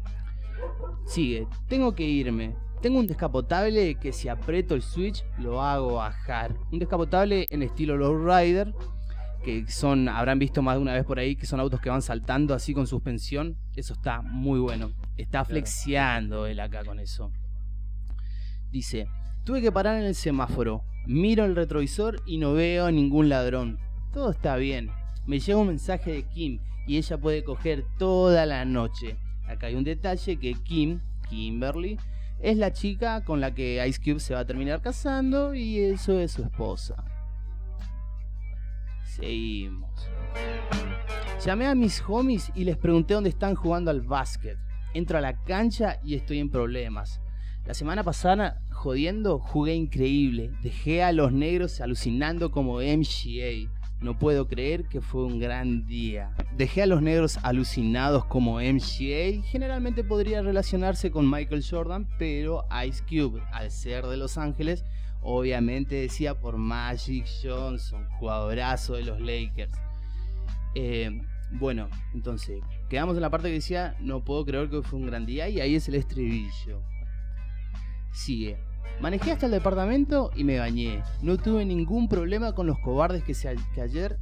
Sigue, 1.07 1.47
tengo 1.69 1.95
que 1.95 2.05
irme. 2.05 2.55
Tengo 2.81 2.99
un 2.99 3.07
descapotable 3.07 3.95
que 3.95 4.13
si 4.13 4.29
aprieto 4.29 4.75
el 4.75 4.83
switch 4.83 5.25
lo 5.39 5.63
hago 5.63 5.95
bajar. 5.95 6.55
Un 6.73 6.81
descapotable 6.81 7.47
en 7.51 7.63
estilo 7.63 7.97
lowrider 7.97 8.75
que 9.43 9.67
son, 9.69 10.09
habrán 10.09 10.39
visto 10.39 10.63
más 10.63 10.77
de 10.77 10.83
una 10.83 10.95
vez 10.95 11.05
por 11.05 11.19
ahí, 11.19 11.37
que 11.37 11.47
son 11.47 11.61
autos 11.61 11.81
que 11.81 11.91
van 11.91 12.03
saltando 12.03 12.55
así 12.55 12.73
con 12.73 12.87
suspensión. 12.87 13.57
Eso 13.77 13.95
está 13.95 14.23
muy 14.23 14.61
bueno. 14.61 14.93
Está 15.17 15.45
flexiando 15.45 16.47
él 16.47 16.61
acá 16.61 16.85
con 16.85 16.99
eso. 17.01 17.31
Dice, 18.71 19.09
tuve 19.45 19.61
que 19.61 19.73
parar 19.73 19.99
en 19.99 20.07
el 20.07 20.15
semáforo. 20.15 20.85
Miro 21.07 21.45
el 21.45 21.57
retrovisor 21.57 22.23
y 22.27 22.39
no 22.39 22.55
veo 22.55 22.87
a 22.87 22.93
ningún 22.93 23.29
ladrón. 23.29 23.79
Todo 24.13 24.31
está 24.31 24.57
bien. 24.57 24.91
Me 25.27 25.41
llega 25.41 25.59
un 25.59 25.69
mensaje 25.69 26.13
de 26.13 26.23
Kim 26.23 26.61
y 26.87 26.97
ella 26.97 27.19
puede 27.19 27.45
coger 27.45 27.85
toda 27.99 28.47
la 28.47 28.65
noche. 28.65 29.17
Acá 29.47 29.67
hay 29.67 29.75
un 29.75 29.85
detalle 29.85 30.37
que 30.37 30.55
Kim, 30.55 31.01
Kimberly, 31.29 31.99
es 32.41 32.57
la 32.57 32.73
chica 32.73 33.25
con 33.25 33.41
la 33.41 33.55
que 33.55 33.85
Ice 33.87 34.01
Cube 34.03 34.21
se 34.21 34.35
va 34.35 34.41
a 34.41 34.47
terminar 34.47 34.81
casando 34.81 35.55
y 35.55 35.79
eso 35.79 36.19
es 36.19 36.33
su 36.33 36.43
esposa. 36.43 37.05
Seguimos. 39.17 39.91
Llamé 41.45 41.67
a 41.67 41.75
mis 41.75 42.03
homies 42.07 42.51
y 42.55 42.65
les 42.65 42.79
pregunté 42.79 43.13
dónde 43.13 43.29
están 43.29 43.55
jugando 43.55 43.91
al 43.91 44.01
básquet. 44.01 44.57
Entro 44.95 45.19
a 45.19 45.21
la 45.21 45.43
cancha 45.45 45.99
y 46.03 46.15
estoy 46.15 46.39
en 46.39 46.51
problemas. 46.51 47.21
La 47.67 47.75
semana 47.75 48.05
pasada, 48.05 48.63
jodiendo, 48.71 49.39
jugué 49.39 49.75
increíble. 49.75 50.51
Dejé 50.63 51.03
a 51.03 51.13
los 51.13 51.31
negros 51.31 51.83
alucinando 51.83 52.51
como 52.51 52.79
MGA. 52.79 53.71
No 54.01 54.19
puedo 54.19 54.49
creer 54.49 54.85
que 54.89 55.03
fue 55.03 55.25
un 55.25 55.39
gran 55.39 55.85
día. 55.87 56.35
Dejé 56.57 56.83
a 56.83 56.87
los 56.87 57.03
negros 57.03 57.39
alucinados 57.43 58.25
como 58.25 58.61
MGA. 58.61 59.43
Generalmente 59.45 60.05
podría 60.05 60.41
relacionarse 60.41 61.11
con 61.11 61.31
Michael 61.31 61.65
Jordan, 61.69 62.09
pero 62.19 62.65
Ice 62.87 63.05
Cube, 63.05 63.43
al 63.53 63.71
ser 63.71 64.07
de 64.07 64.17
Los 64.17 64.39
Ángeles, 64.39 64.85
obviamente 65.23 65.95
decía 65.95 66.39
por 66.39 66.57
Magic 66.57 67.27
Johnson, 67.43 68.07
jugadorazo 68.19 68.95
de 68.95 69.05
los 69.05 69.21
Lakers. 69.21 69.73
Eh, 70.75 71.21
bueno, 71.53 71.89
entonces, 72.15 72.61
quedamos 72.89 73.17
en 73.17 73.23
la 73.23 73.31
parte 73.31 73.49
que 73.49 73.55
decía, 73.55 73.97
no 74.01 74.25
puedo 74.25 74.45
creer 74.45 74.69
que 74.69 74.83
fue 74.83 74.99
un 74.99 75.07
gran 75.07 75.27
día 75.27 75.49
y 75.49 75.61
ahí 75.61 75.75
es 75.75 75.89
el 75.89 75.95
estribillo. 75.95 76.83
Sigue. 78.13 78.59
Manejé 79.01 79.33
hasta 79.33 79.47
el 79.47 79.53
departamento 79.53 80.31
y 80.35 80.45
me 80.45 80.59
bañé. 80.59 81.03
No 81.23 81.37
tuve 81.37 81.65
ningún 81.65 82.09
problema 82.09 82.55
con 82.55 82.67
los 82.67 82.79
cobardes 82.79 83.23
que, 83.23 83.35
se, 83.35 83.55
que 83.75 83.81
ayer... 83.81 84.19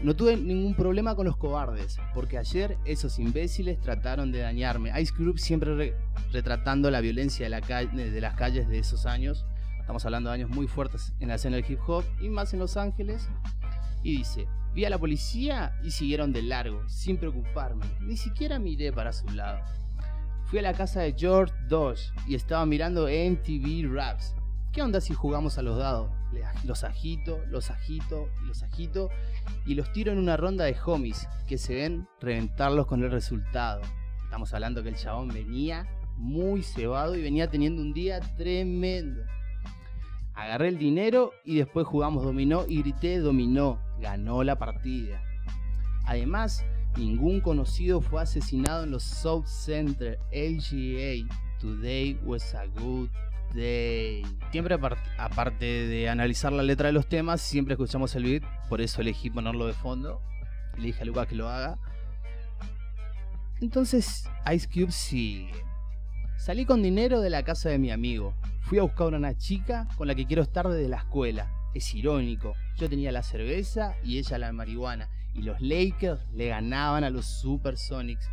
No 0.00 0.16
tuve 0.16 0.36
ningún 0.36 0.74
problema 0.74 1.14
con 1.14 1.26
los 1.26 1.36
cobardes, 1.36 1.96
porque 2.12 2.36
ayer 2.36 2.76
esos 2.84 3.20
imbéciles 3.20 3.80
trataron 3.80 4.32
de 4.32 4.40
dañarme. 4.40 4.90
Ice 5.00 5.14
Cube 5.14 5.38
siempre 5.38 5.94
retratando 6.32 6.90
la 6.90 7.00
violencia 7.00 7.44
de 7.44 8.20
las 8.20 8.34
calles 8.34 8.68
de 8.68 8.78
esos 8.80 9.06
años 9.06 9.46
Estamos 9.92 10.06
hablando 10.06 10.30
de 10.30 10.36
años 10.36 10.48
muy 10.48 10.66
fuertes 10.68 11.12
en 11.20 11.28
la 11.28 11.34
escena 11.34 11.56
del 11.56 11.70
hip 11.70 11.78
hop 11.86 12.02
y 12.18 12.30
más 12.30 12.54
en 12.54 12.60
Los 12.60 12.78
Ángeles. 12.78 13.28
Y 14.02 14.16
dice, 14.16 14.48
vi 14.72 14.86
a 14.86 14.88
la 14.88 14.96
policía 14.96 15.78
y 15.84 15.90
siguieron 15.90 16.32
de 16.32 16.40
largo, 16.40 16.82
sin 16.88 17.18
preocuparme. 17.18 17.84
Ni 18.00 18.16
siquiera 18.16 18.58
miré 18.58 18.90
para 18.90 19.12
su 19.12 19.28
lado. 19.28 19.60
Fui 20.46 20.60
a 20.60 20.62
la 20.62 20.72
casa 20.72 21.02
de 21.02 21.12
George 21.12 21.52
Dodge 21.68 22.10
y 22.26 22.36
estaba 22.36 22.64
mirando 22.64 23.02
MTV 23.02 23.92
Raps. 23.92 24.34
¿Qué 24.72 24.80
onda 24.80 24.98
si 24.98 25.12
jugamos 25.12 25.58
a 25.58 25.62
los 25.62 25.76
dados? 25.76 26.10
Los 26.64 26.84
agito, 26.84 27.44
los 27.50 27.70
agito 27.70 28.30
y 28.42 28.46
los 28.46 28.62
agito 28.62 29.10
y 29.66 29.74
los 29.74 29.92
tiro 29.92 30.10
en 30.10 30.16
una 30.16 30.38
ronda 30.38 30.64
de 30.64 30.74
homies 30.86 31.28
que 31.46 31.58
se 31.58 31.74
ven 31.74 32.08
reventarlos 32.18 32.86
con 32.86 33.02
el 33.02 33.10
resultado. 33.10 33.82
Estamos 34.24 34.54
hablando 34.54 34.82
que 34.82 34.88
el 34.88 34.96
chabón 34.96 35.28
venía 35.28 35.86
muy 36.16 36.62
cebado 36.62 37.14
y 37.14 37.20
venía 37.20 37.50
teniendo 37.50 37.82
un 37.82 37.92
día 37.92 38.20
tremendo. 38.38 39.20
Agarré 40.34 40.68
el 40.68 40.78
dinero 40.78 41.32
y 41.44 41.56
después 41.56 41.86
jugamos 41.86 42.24
dominó 42.24 42.64
y 42.66 42.80
grité 42.82 43.18
dominó. 43.18 43.78
Ganó 44.00 44.42
la 44.42 44.58
partida. 44.58 45.22
Además, 46.06 46.64
ningún 46.96 47.40
conocido 47.40 48.00
fue 48.00 48.22
asesinado 48.22 48.84
en 48.84 48.90
los 48.90 49.02
South 49.02 49.46
Center 49.46 50.18
LGA. 50.32 51.28
Today 51.60 52.18
was 52.24 52.54
a 52.54 52.66
good 52.66 53.08
Day. 53.54 54.24
Siempre 54.50 54.78
aparte 55.18 55.64
de 55.64 56.08
analizar 56.08 56.52
la 56.52 56.62
letra 56.62 56.86
de 56.86 56.92
los 56.92 57.06
temas, 57.06 57.40
siempre 57.42 57.74
escuchamos 57.74 58.14
el 58.16 58.24
beat, 58.24 58.42
por 58.68 58.80
eso 58.80 59.02
elegí 59.02 59.28
ponerlo 59.28 59.66
de 59.66 59.74
fondo. 59.74 60.22
Le 60.78 60.86
dije 60.86 61.02
a 61.02 61.04
Lucas 61.04 61.26
que 61.26 61.34
lo 61.34 61.48
haga. 61.48 61.78
Entonces 63.60 64.28
Ice 64.52 64.66
Cube 64.66 64.90
sigue. 64.90 65.52
Salí 66.42 66.66
con 66.66 66.82
dinero 66.82 67.20
de 67.20 67.30
la 67.30 67.44
casa 67.44 67.68
de 67.68 67.78
mi 67.78 67.92
amigo. 67.92 68.34
Fui 68.62 68.80
a 68.80 68.82
buscar 68.82 69.14
a 69.14 69.16
una 69.16 69.38
chica 69.38 69.86
con 69.96 70.08
la 70.08 70.16
que 70.16 70.26
quiero 70.26 70.42
estar 70.42 70.66
desde 70.66 70.88
la 70.88 70.96
escuela. 70.96 71.48
Es 71.72 71.94
irónico. 71.94 72.54
Yo 72.78 72.88
tenía 72.88 73.12
la 73.12 73.22
cerveza 73.22 73.94
y 74.02 74.18
ella 74.18 74.38
la 74.38 74.52
marihuana. 74.52 75.08
Y 75.34 75.42
los 75.42 75.60
Lakers 75.60 76.20
le 76.32 76.48
ganaban 76.48 77.04
a 77.04 77.10
los 77.10 77.26
Supersonics. 77.26 78.28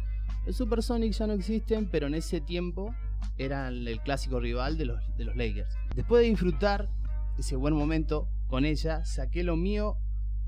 Los 0.48 0.56
Supersonics 0.56 1.20
ya 1.20 1.28
no 1.28 1.34
existen, 1.34 1.88
pero 1.88 2.08
en 2.08 2.16
ese 2.16 2.42
tiempo 2.42 2.96
eran 3.38 3.88
el 3.88 4.02
clásico 4.02 4.40
rival 4.40 4.80
de 4.80 4.86
los, 4.86 5.16
de 5.16 5.26
los 5.26 5.36
Lakers. 5.36 5.70
Después 5.96 6.24
de 6.24 6.30
disfrutar 6.30 6.90
ese 7.38 7.58
buen 7.58 7.76
momento 7.76 8.28
con 8.48 8.66
ella, 8.66 9.06
saqué 9.06 9.44
lo 9.44 9.56
mío 9.56 9.98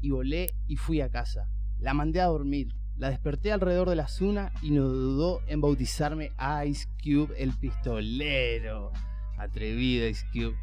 y 0.02 0.10
volé 0.10 0.56
y 0.68 0.78
fui 0.78 1.00
a 1.02 1.12
casa. 1.12 1.48
La 1.78 1.94
mandé 1.94 2.22
a 2.22 2.26
dormir. 2.26 2.74
La 3.02 3.10
desperté 3.10 3.52
alrededor 3.52 3.90
de 3.90 3.96
las 3.96 4.22
una 4.22 4.52
y 4.62 4.70
no 4.70 4.84
dudó 4.84 5.42
en 5.48 5.60
bautizarme 5.60 6.34
Ice 6.68 6.88
Cube 7.04 7.34
el 7.36 7.52
pistolero. 7.52 8.92
Atrevido 9.40 10.08
Ice 10.08 10.24
Cube. 10.32 10.56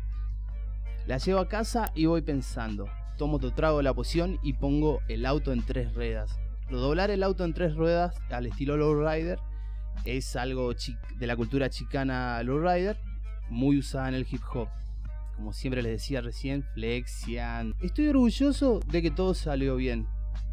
La 1.09 1.19
llevo 1.19 1.41
a 1.41 1.49
casa 1.49 1.91
y 1.97 2.07
voy 2.07 2.23
pensando. 2.23 2.87
Tomo 3.17 3.39
otro 3.39 3.53
trago 3.55 3.79
de 3.79 3.83
la 3.83 3.93
poción 3.93 4.39
y 4.45 4.53
pongo 4.53 5.01
el 5.09 5.27
auto 5.27 5.53
en 5.53 5.67
tres 5.67 5.93
ruedas. 5.95 6.39
Doblar 6.71 7.11
el 7.11 7.25
auto 7.25 7.45
en 7.45 7.55
tres 7.55 7.75
ruedas 7.75 8.15
al 8.31 8.47
estilo 8.47 8.77
lowrider 8.77 9.41
es 10.05 10.37
algo 10.37 10.73
de 11.17 11.27
la 11.27 11.35
cultura 11.35 11.71
chicana 11.71 12.41
lowrider, 12.45 13.01
muy 13.51 13.79
usada 13.79 14.11
en 14.11 14.15
el 14.15 14.29
hip 14.31 14.43
hop. 14.55 14.69
Como 15.35 15.53
siempre 15.53 15.83
les 15.83 15.91
decía 15.91 16.21
recién, 16.21 16.63
flexian. 16.75 17.75
Estoy 17.83 18.07
orgulloso 18.07 18.79
de 18.87 19.03
que 19.03 19.11
todo 19.11 19.35
salió 19.35 19.75
bien. 19.75 20.07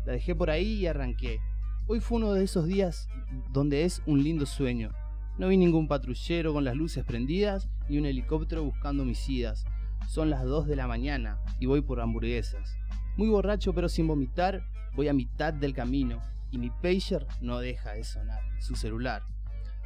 La 0.03 0.13
dejé 0.13 0.33
por 0.33 0.49
ahí 0.49 0.79
y 0.79 0.87
arranqué. 0.87 1.39
Hoy 1.87 1.99
fue 1.99 2.17
uno 2.17 2.33
de 2.33 2.43
esos 2.43 2.65
días 2.65 3.07
donde 3.51 3.83
es 3.83 4.01
un 4.07 4.23
lindo 4.23 4.47
sueño. 4.47 4.89
No 5.37 5.49
vi 5.49 5.57
ningún 5.57 5.87
patrullero 5.87 6.51
con 6.51 6.63
las 6.63 6.75
luces 6.75 7.05
prendidas 7.05 7.69
ni 7.87 7.99
un 7.99 8.07
helicóptero 8.07 8.63
buscando 8.63 9.03
homicidas. 9.03 9.65
Son 10.07 10.31
las 10.31 10.43
2 10.45 10.65
de 10.65 10.75
la 10.75 10.87
mañana 10.87 11.37
y 11.59 11.67
voy 11.67 11.81
por 11.81 12.01
hamburguesas. 12.01 12.75
Muy 13.17 13.29
borracho 13.29 13.71
pero 13.73 13.87
sin 13.87 14.07
vomitar, 14.07 14.63
voy 14.95 15.09
a 15.09 15.13
mitad 15.13 15.53
del 15.53 15.75
camino 15.75 16.23
y 16.49 16.57
mi 16.57 16.71
pager 16.71 17.27
no 17.39 17.59
deja 17.59 17.91
de 17.91 18.03
sonar, 18.03 18.41
su 18.59 18.75
celular. 18.75 19.21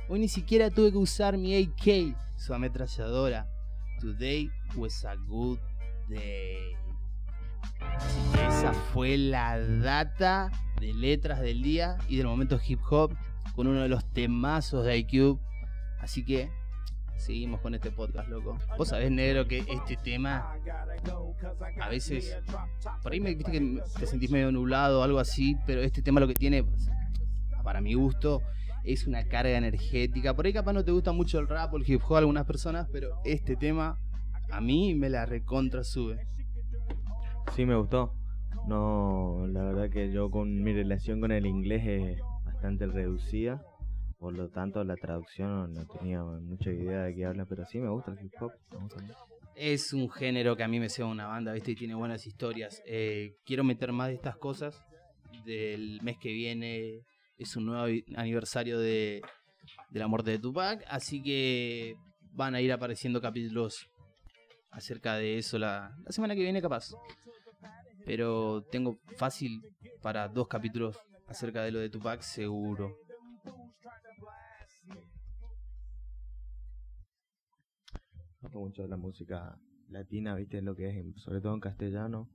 Hoy 0.08 0.20
ni 0.20 0.30
siquiera 0.30 0.70
tuve 0.70 0.92
que 0.92 0.98
usar 0.98 1.38
mi 1.38 1.54
AK, 1.62 2.16
su 2.38 2.54
ametralladora. 2.54 3.46
Today 4.00 4.50
was 4.78 5.04
a 5.04 5.16
good 5.28 5.60
day. 6.08 6.79
Esa 8.48 8.74
fue 8.74 9.17
la 9.17 9.60
data 9.60 10.52
de 10.80 10.93
letras 10.93 11.41
del 11.41 11.62
día 11.62 11.98
y 12.08 12.17
del 12.17 12.28
momento 12.28 12.60
hip 12.65 12.80
hop 12.89 13.13
con 13.56 13.67
uno 13.67 13.82
de 13.82 13.89
los 13.89 14.06
temazos 14.13 14.86
de 14.86 14.98
iCube. 14.98 15.39
Así 16.00 16.24
que 16.24 16.50
seguimos 17.17 17.60
con 17.62 17.76
este 17.76 17.91
podcast, 17.91 18.30
loco. 18.30 18.58
Vos 18.78 18.88
sabés, 18.88 19.12
negro, 19.12 19.48
que 19.48 19.60
este 19.60 19.98
tema 19.98 20.54
a 21.82 21.89
veces 21.89 22.38
por 23.04 23.12
ahí 23.12 23.19
me 23.19 23.36
viste 23.36 23.52
que 23.52 23.82
te 24.00 24.08
sentís 24.08 24.32
medio 24.32 24.52
nublado 24.52 25.02
o 25.02 25.04
algo 25.04 25.19
así, 25.19 25.58
pero 25.65 25.82
este 25.82 26.02
tema 26.02 26.19
lo 26.19 26.28
que 26.28 26.36
tiene, 26.36 26.65
para 27.63 27.82
mi 27.82 27.93
gusto, 27.93 28.41
es 28.84 29.06
una 29.06 29.26
carga 29.26 29.58
energética. 29.58 30.34
Por 30.34 30.45
ahí 30.45 30.54
capaz 30.54 30.74
no 30.74 30.84
te 30.84 30.91
gusta 30.91 31.12
mucho 31.12 31.39
el 31.39 31.48
rap 31.48 31.74
o 31.74 31.78
el 31.78 31.89
hip 31.89 32.02
hop 32.08 32.15
a 32.15 32.19
algunas 32.19 32.45
personas, 32.45 32.88
pero 32.91 33.19
este 33.26 33.56
tema 33.56 33.98
a 34.52 34.62
mí 34.62 34.95
me 34.95 35.10
la 35.10 35.26
recontra 35.26 35.84
sube. 35.84 36.26
Sí, 37.56 37.66
me 37.66 37.76
gustó. 37.76 38.14
No, 38.68 39.46
la 39.48 39.64
verdad 39.64 39.90
que 39.90 40.12
yo 40.12 40.30
con 40.30 40.62
mi 40.62 40.74
relación 40.74 41.20
con 41.20 41.32
el 41.32 41.46
inglés 41.46 41.84
es 41.86 42.20
bastante 42.46 42.86
reducida. 42.88 43.62
Por 44.18 44.34
lo 44.34 44.50
tanto, 44.50 44.84
la 44.84 44.96
traducción 44.96 45.74
no 45.74 45.86
tenía 45.88 46.24
mucha 46.24 46.72
idea 46.72 47.04
de 47.04 47.16
qué 47.16 47.26
habla, 47.26 47.46
pero 47.46 47.66
sí 47.66 47.80
me 47.80 47.90
gusta 47.90 48.12
el 48.12 48.26
hip 48.26 48.34
hop. 48.42 48.52
Es 49.56 49.94
un 49.94 50.10
género 50.10 50.56
que 50.56 50.64
a 50.64 50.68
mí 50.68 50.80
me 50.80 50.90
sea 50.90 51.06
una 51.06 51.28
banda, 51.28 51.54
¿viste? 51.54 51.72
Y 51.72 51.76
tiene 51.76 51.96
buenas 51.96 52.28
historias. 52.28 52.82
Eh, 52.86 53.36
quiero 53.46 53.64
meter 53.64 53.92
más 53.92 54.10
de 54.10 54.16
estas 54.16 54.38
cosas. 54.38 54.82
Del 55.46 56.02
mes 56.02 56.18
que 56.18 56.32
viene 56.32 57.02
es 57.38 57.56
un 57.56 57.66
nuevo 57.66 57.86
aniversario 58.16 58.78
de, 58.80 59.22
de 59.90 60.00
la 60.00 60.08
muerte 60.08 60.32
de 60.32 60.40
Tupac, 60.40 60.84
así 60.90 61.22
que 61.22 61.96
van 62.34 62.56
a 62.56 62.62
ir 62.62 62.72
apareciendo 62.72 63.22
capítulos 63.22 63.90
acerca 64.72 65.16
de 65.16 65.38
eso 65.38 65.58
la, 65.58 65.96
la 66.04 66.12
semana 66.12 66.36
que 66.36 66.42
viene 66.42 66.62
capaz. 66.62 66.92
Pero 68.10 68.63
tengo 68.72 68.98
fácil 69.17 69.62
para 70.02 70.28
dos 70.28 70.48
capítulos 70.48 70.98
acerca 71.28 71.62
de 71.62 71.72
lo 71.72 71.78
de 71.78 71.91
Tupac, 71.91 72.22
seguro. 72.22 72.98
Me 78.41 78.50
mucho 78.50 78.88
la 78.88 78.98
música 78.98 79.60
latina, 79.89 80.34
viste, 80.34 80.60
lo 80.63 80.76
que 80.76 80.89
es, 80.89 81.22
sobre 81.22 81.39
todo 81.39 81.54
en 81.54 81.60
castellano. 81.60 82.28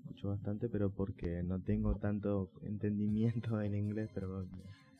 Escucho 0.00 0.30
bastante, 0.30 0.68
pero 0.68 0.90
porque 0.90 1.44
no 1.44 1.62
tengo 1.62 1.94
tanto 1.94 2.50
entendimiento 2.62 3.60
en 3.62 3.76
inglés, 3.76 4.10
pero... 4.12 4.48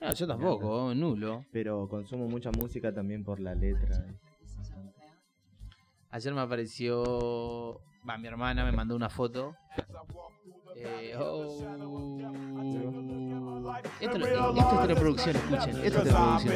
Ah, 0.00 0.12
yo 0.12 0.28
tampoco, 0.28 0.94
nulo. 0.94 1.44
Pero 1.50 1.88
consumo 1.88 2.28
mucha 2.28 2.52
música 2.52 2.94
también 2.94 3.24
por 3.24 3.40
la 3.40 3.56
letra. 3.56 4.06
Ayer 6.10 6.34
me 6.34 6.40
apareció. 6.40 7.80
Va, 8.08 8.16
mi 8.16 8.28
hermana 8.28 8.64
me 8.64 8.72
mandó 8.72 8.96
una 8.96 9.10
foto. 9.10 9.54
Eh, 10.74 11.14
oh. 11.18 11.58
Esto, 14.00 14.16
esto 14.16 14.72
es 14.72 14.80
teleproducción, 14.80 15.36
escuchen. 15.36 15.84
Esto 15.84 16.02
es 16.02 16.04
teleproducción. 16.04 16.54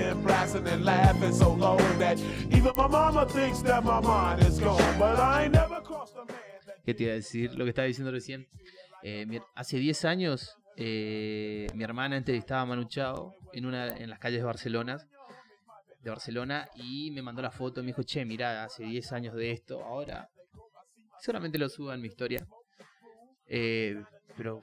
¿Qué 6.84 6.94
te 6.94 7.02
iba 7.02 7.12
a 7.12 7.16
decir? 7.16 7.54
Lo 7.54 7.64
que 7.64 7.70
estaba 7.70 7.86
diciendo 7.86 8.10
recién. 8.10 8.48
Eh, 9.02 9.40
hace 9.54 9.78
10 9.78 10.04
años, 10.04 10.56
eh, 10.76 11.66
mi 11.74 11.84
hermana 11.84 12.16
entrevistaba 12.16 12.62
a 12.62 12.66
Manu 12.66 12.84
Chao 12.84 13.34
en, 13.52 13.66
una, 13.66 13.88
en 13.88 14.08
las 14.08 14.18
calles 14.18 14.40
de 14.40 14.44
Barcelona 14.44 15.06
de 16.02 16.10
Barcelona 16.10 16.68
y 16.74 17.10
me 17.12 17.22
mandó 17.22 17.42
la 17.42 17.50
foto 17.50 17.80
y 17.80 17.84
me 17.84 17.88
dijo, 17.88 18.02
che, 18.02 18.24
mira, 18.24 18.64
hace 18.64 18.84
10 18.84 19.12
años 19.12 19.34
de 19.34 19.52
esto, 19.52 19.82
ahora 19.84 20.28
seguramente 21.20 21.58
lo 21.58 21.68
suba 21.68 21.94
en 21.94 22.00
mi 22.00 22.08
historia. 22.08 22.46
Eh, 23.46 24.02
pero 24.36 24.60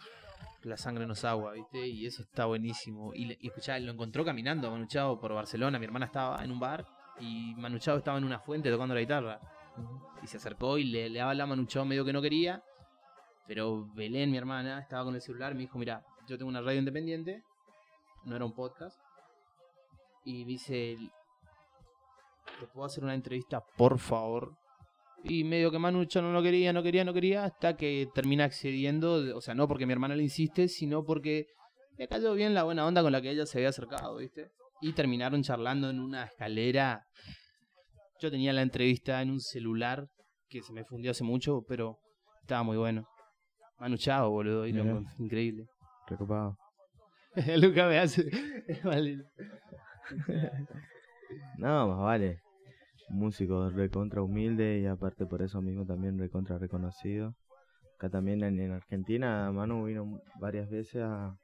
la 0.63 0.77
sangre 0.77 1.05
no 1.07 1.13
es 1.13 1.23
agua, 1.23 1.53
¿viste? 1.53 1.87
Y 1.87 2.05
eso 2.05 2.21
está 2.23 2.45
buenísimo. 2.45 3.13
Y, 3.13 3.37
y 3.39 3.47
escuchá, 3.47 3.79
lo 3.79 3.91
encontró 3.91 4.25
caminando 4.25 4.67
a 4.67 4.71
Manu 4.71 4.87
por 5.19 5.33
Barcelona. 5.33 5.79
Mi 5.79 5.85
hermana 5.85 6.07
estaba 6.07 6.43
en 6.43 6.51
un 6.51 6.59
bar 6.59 6.85
y 7.19 7.53
Manu 7.55 7.77
estaba 7.77 8.17
en 8.17 8.23
una 8.23 8.39
fuente 8.39 8.69
tocando 8.69 8.93
la 8.93 9.01
guitarra. 9.01 9.39
Y 10.21 10.27
se 10.27 10.37
acercó 10.37 10.77
y 10.77 10.83
le, 10.83 11.09
le 11.09 11.21
hablaba 11.21 11.53
a 11.53 11.55
Manu 11.55 11.67
medio 11.85 12.03
que 12.03 12.11
no 12.11 12.21
quería. 12.21 12.61
Pero 13.47 13.87
Belén, 13.93 14.29
mi 14.29 14.37
hermana, 14.37 14.79
estaba 14.79 15.05
con 15.05 15.15
el 15.15 15.21
celular. 15.21 15.53
Me 15.55 15.61
dijo: 15.61 15.79
Mira, 15.79 16.03
yo 16.27 16.37
tengo 16.37 16.49
una 16.49 16.61
radio 16.61 16.79
independiente. 16.79 17.41
No 18.25 18.35
era 18.35 18.45
un 18.45 18.53
podcast. 18.53 18.99
Y 20.25 20.43
me 20.43 20.51
dice: 20.51 20.97
¿Te 22.59 22.67
puedo 22.67 22.85
hacer 22.85 23.03
una 23.05 23.13
entrevista, 23.13 23.63
por 23.77 23.99
favor? 23.99 24.57
Y 25.23 25.45
medio 25.45 25.71
que 25.71 25.79
Manucho 25.79 26.21
no 26.21 26.33
lo 26.33 26.43
quería, 26.43 26.73
no 26.73 26.83
quería, 26.83 27.05
no 27.05 27.13
quería, 27.13 27.45
hasta 27.45 27.77
que 27.77 28.07
termina 28.13 28.43
accediendo, 28.45 29.35
o 29.35 29.41
sea, 29.41 29.53
no 29.53 29.67
porque 29.67 29.85
mi 29.85 29.93
hermana 29.93 30.15
le 30.15 30.23
insiste, 30.23 30.67
sino 30.67 31.05
porque 31.05 31.47
le 31.97 32.07
cayó 32.07 32.33
bien 32.33 32.53
la 32.53 32.63
buena 32.63 32.85
onda 32.85 33.01
con 33.01 33.13
la 33.13 33.21
que 33.21 33.31
ella 33.31 33.45
se 33.45 33.59
había 33.59 33.69
acercado, 33.69 34.17
¿viste? 34.17 34.51
Y 34.81 34.93
terminaron 34.93 35.41
charlando 35.41 35.89
en 35.89 35.99
una 35.99 36.25
escalera. 36.25 37.05
Yo 38.21 38.29
tenía 38.29 38.51
la 38.51 38.61
entrevista 38.61 39.21
en 39.21 39.31
un 39.31 39.39
celular 39.39 40.07
que 40.49 40.61
se 40.61 40.73
me 40.73 40.83
fundió 40.83 41.11
hace 41.11 41.23
mucho, 41.23 41.63
pero 41.67 41.97
estaba 42.41 42.63
muy 42.63 42.77
bueno. 42.77 43.07
Manu 43.77 43.95
Chao, 43.97 44.29
boludo, 44.29 44.67
y 44.67 44.71
increíble. 45.17 45.65
Preocupado. 46.07 46.57
Luca 47.57 47.87
me 47.87 47.99
hace. 47.99 48.25
no, 51.57 51.87
más 51.87 51.99
vale 51.99 52.48
músico 53.09 53.69
recontra 53.69 54.21
humilde 54.21 54.79
y 54.79 54.85
aparte 54.85 55.25
por 55.25 55.41
eso 55.41 55.61
mismo 55.61 55.85
también 55.85 56.17
recontra 56.17 56.57
reconocido. 56.57 57.35
Acá 57.95 58.09
también 58.09 58.43
en, 58.43 58.71
Argentina 58.71 59.51
Manu 59.51 59.85
vino 59.85 60.21
varias 60.39 60.69
veces 60.69 61.03
a, 61.03 61.37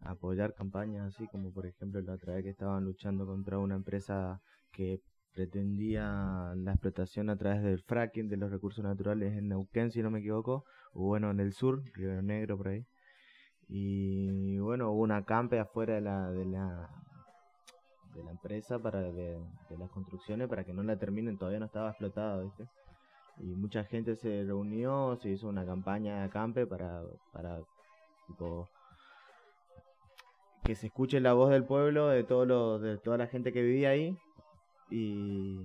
apoyar 0.00 0.54
campañas 0.54 1.14
así 1.14 1.26
como 1.28 1.52
por 1.52 1.66
ejemplo 1.66 2.00
la 2.02 2.12
otra 2.12 2.34
vez 2.34 2.44
que 2.44 2.50
estaban 2.50 2.84
luchando 2.84 3.26
contra 3.26 3.58
una 3.58 3.76
empresa 3.76 4.40
que 4.70 5.00
pretendía 5.32 6.52
la 6.56 6.72
explotación 6.72 7.30
a 7.30 7.36
través 7.36 7.62
del 7.62 7.82
fracking 7.82 8.28
de 8.28 8.36
los 8.36 8.50
recursos 8.50 8.84
naturales 8.84 9.36
en 9.36 9.48
Neuquén 9.48 9.90
si 9.90 10.02
no 10.02 10.10
me 10.10 10.20
equivoco, 10.20 10.64
o 10.92 11.04
bueno 11.04 11.30
en 11.30 11.40
el 11.40 11.52
sur, 11.52 11.82
Río 11.94 12.22
Negro 12.22 12.56
por 12.56 12.68
ahí. 12.68 12.86
Y 13.68 14.58
bueno, 14.58 14.92
hubo 14.92 15.02
una 15.02 15.24
campe 15.24 15.58
afuera 15.58 15.94
de 15.96 16.00
la, 16.00 16.30
de 16.30 16.44
la 16.46 17.05
de 18.16 18.24
la 18.24 18.30
empresa 18.30 18.78
para 18.78 19.00
de, 19.02 19.38
de 19.68 19.78
las 19.78 19.90
construcciones 19.90 20.48
para 20.48 20.64
que 20.64 20.72
no 20.72 20.82
la 20.82 20.98
terminen, 20.98 21.38
todavía 21.38 21.60
no 21.60 21.66
estaba 21.66 21.90
explotada, 21.90 22.42
¿viste? 22.42 22.66
Y 23.38 23.54
mucha 23.54 23.84
gente 23.84 24.16
se 24.16 24.44
reunió, 24.44 25.16
se 25.16 25.30
hizo 25.30 25.48
una 25.48 25.66
campaña 25.66 26.20
de 26.20 26.24
acampe 26.24 26.66
para, 26.66 27.02
para 27.32 27.60
tipo, 28.26 28.68
que 30.64 30.74
se 30.74 30.86
escuche 30.86 31.20
la 31.20 31.34
voz 31.34 31.50
del 31.50 31.64
pueblo, 31.64 32.08
de 32.08 32.24
todo 32.24 32.46
lo, 32.46 32.78
de 32.78 32.96
toda 32.98 33.18
la 33.18 33.26
gente 33.26 33.52
que 33.52 33.62
vivía 33.62 33.90
ahí 33.90 34.16
y 34.90 35.60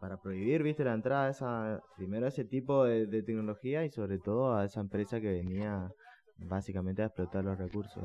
para 0.00 0.16
prohibir, 0.16 0.62
viste, 0.62 0.84
la 0.84 0.94
entrada 0.94 1.26
a 1.26 1.30
esa, 1.30 1.82
primero 1.96 2.26
a 2.26 2.28
ese 2.28 2.44
tipo 2.44 2.84
de 2.84 3.22
tecnología 3.22 3.84
y 3.84 3.90
sobre 3.90 4.18
todo 4.18 4.54
a 4.54 4.64
esa 4.64 4.80
empresa 4.80 5.20
que 5.20 5.30
venía 5.30 5.92
básicamente 6.38 7.02
a 7.02 7.06
explotar 7.06 7.44
los 7.44 7.58
recursos. 7.58 8.04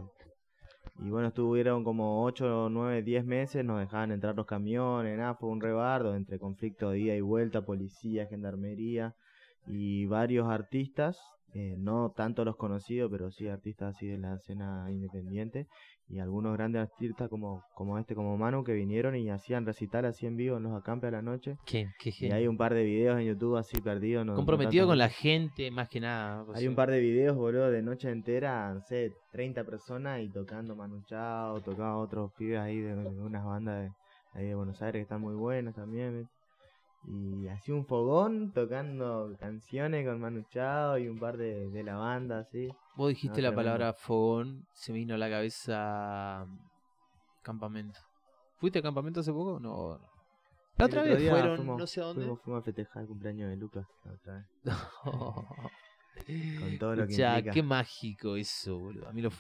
Y 1.00 1.10
bueno, 1.10 1.30
estuvieron 1.30 1.84
como 1.84 2.24
8, 2.24 2.70
9, 2.70 3.02
10 3.02 3.26
meses, 3.26 3.66
nos 3.66 3.80
dejaban 3.80 4.12
entrar 4.12 4.36
los 4.36 4.46
camiones, 4.46 5.18
nada, 5.18 5.36
fue 5.36 5.50
un 5.50 5.60
rebardo 5.60 6.16
entre 6.16 6.39
conflicto 6.39 6.91
de 6.91 7.00
ida 7.00 7.16
y 7.16 7.22
vuelta, 7.22 7.66
policía, 7.66 8.28
gendarmería 8.28 9.16
y 9.68 10.06
varios 10.06 10.48
artistas, 10.48 11.20
eh, 11.54 11.76
no 11.78 12.12
tanto 12.16 12.43
los 12.45 12.56
conocidos, 12.56 13.12
pero 13.12 13.30
sí 13.32 13.47
artistas 13.47 13.95
así 13.95 14.08
de 14.08 14.18
la 14.18 14.36
escena 14.36 14.88
independiente 14.89 15.68
y 16.10 16.20
algunos 16.20 16.54
grandes 16.54 16.82
artistas 16.82 17.30
como, 17.30 17.64
como 17.76 17.97
este, 17.99 18.16
como 18.16 18.36
Manu, 18.38 18.64
que 18.64 18.74
vinieron 18.74 19.16
y 19.16 19.30
hacían 19.30 19.66
recital 19.66 20.06
así 20.06 20.26
en 20.26 20.36
vivo 20.36 20.58
en 20.58 20.64
los 20.64 20.74
acampes 20.76 21.10
a 21.10 21.12
la 21.12 21.22
noche. 21.22 21.58
Qué, 21.66 21.88
qué 21.99 22.12
Y 22.20 22.32
hay 22.32 22.47
un 22.47 22.58
par 22.58 22.74
de 22.74 22.84
videos 22.84 23.20
en 23.20 23.28
YouTube 23.28 23.56
así 23.58 23.80
perdidos. 23.82 24.26
no- 24.26 24.32
no 24.34 24.36
Comprometido 24.38 24.84
tanto- 24.84 24.91
con 24.91 24.97
la 24.97 25.10
gente, 25.10 25.70
más 25.72 25.89
que 25.89 25.99
nada. 25.99 26.43
Hay 26.54 26.68
un 26.68 26.76
par 26.76 26.89
de 26.89 26.99
videos, 26.99 27.36
boludo, 27.38 27.70
de 27.70 27.82
noche 27.84 28.10
entera, 28.10 28.74
no 28.74 28.82
sé, 28.82 29.12
30 29.32 29.64
personas 29.64 30.22
y 30.22 30.30
tocando 30.30 30.76
Manu 30.76 31.01
Chao, 31.06 31.62
tocaba 31.62 31.97
otros 31.97 32.32
pibes 32.38 32.60
ahí 32.60 32.80
de, 32.80 32.95
de 32.95 33.22
unas 33.22 33.45
bandas 33.45 33.84
de, 33.84 33.91
ahí 34.34 34.47
de 34.47 34.56
Buenos 34.56 34.82
Aires 34.82 34.99
que 34.99 35.04
están 35.04 35.22
muy 35.22 35.36
buenas 35.36 35.76
también. 35.76 36.14
¿ves? 36.14 36.28
Y 37.06 37.47
así 37.49 37.72
un 37.72 37.86
fogón 37.86 38.51
tocando 38.54 39.36
canciones 39.39 40.08
con 40.08 40.22
Manu 40.22 40.43
Chao 40.49 40.97
y 40.97 41.08
un 41.10 41.20
par 41.20 41.36
de, 41.38 41.70
de 41.70 41.84
la 41.84 41.95
banda, 41.97 42.39
así. 42.39 42.70
Vos 42.95 43.10
dijiste 43.10 43.41
No, 43.41 43.49
la 43.49 43.56
palabra 43.56 43.93
fogón, 43.93 44.66
se 44.72 44.91
me 44.93 44.99
vino 44.99 45.16
a 45.16 45.18
la 45.18 45.30
cabeza 45.30 46.45
mm, 46.47 46.58
campamento. 47.41 47.99
¿Fuiste 48.58 48.80
a 48.80 48.82
campamento 48.82 49.20
hace 49.20 49.34
poco? 49.34 49.60
No. 49.60 49.99
La 50.78 50.86
otra 50.86 51.04
vez 51.04 51.30
fueron, 51.30 51.58
fuimos- 51.58 51.78
no 51.78 51.88
sé 51.88 52.01
a 52.01 52.06
dónde. 52.06 52.22
Fuimos, 52.24 52.41
fuimos 52.41 52.62
a 52.62 52.64
festejar 52.64 53.01
el 53.04 53.08
cumpleaños 53.10 53.49
de 53.49 53.58
Lucas 53.58 53.86
la 54.06 54.12
otra 54.14 54.34
vez, 54.36 54.45
con 56.60 56.78
todo 56.80 56.95
lo 56.95 57.08
que 57.08 57.14
Ya, 57.14 57.36
implica. 57.38 57.54
qué 57.54 57.64
mágico 57.64 58.36
eso, 58.36 58.78
boludo. 58.80 59.08
A 59.10 59.12
mí 59.14 59.22
los, 59.22 59.34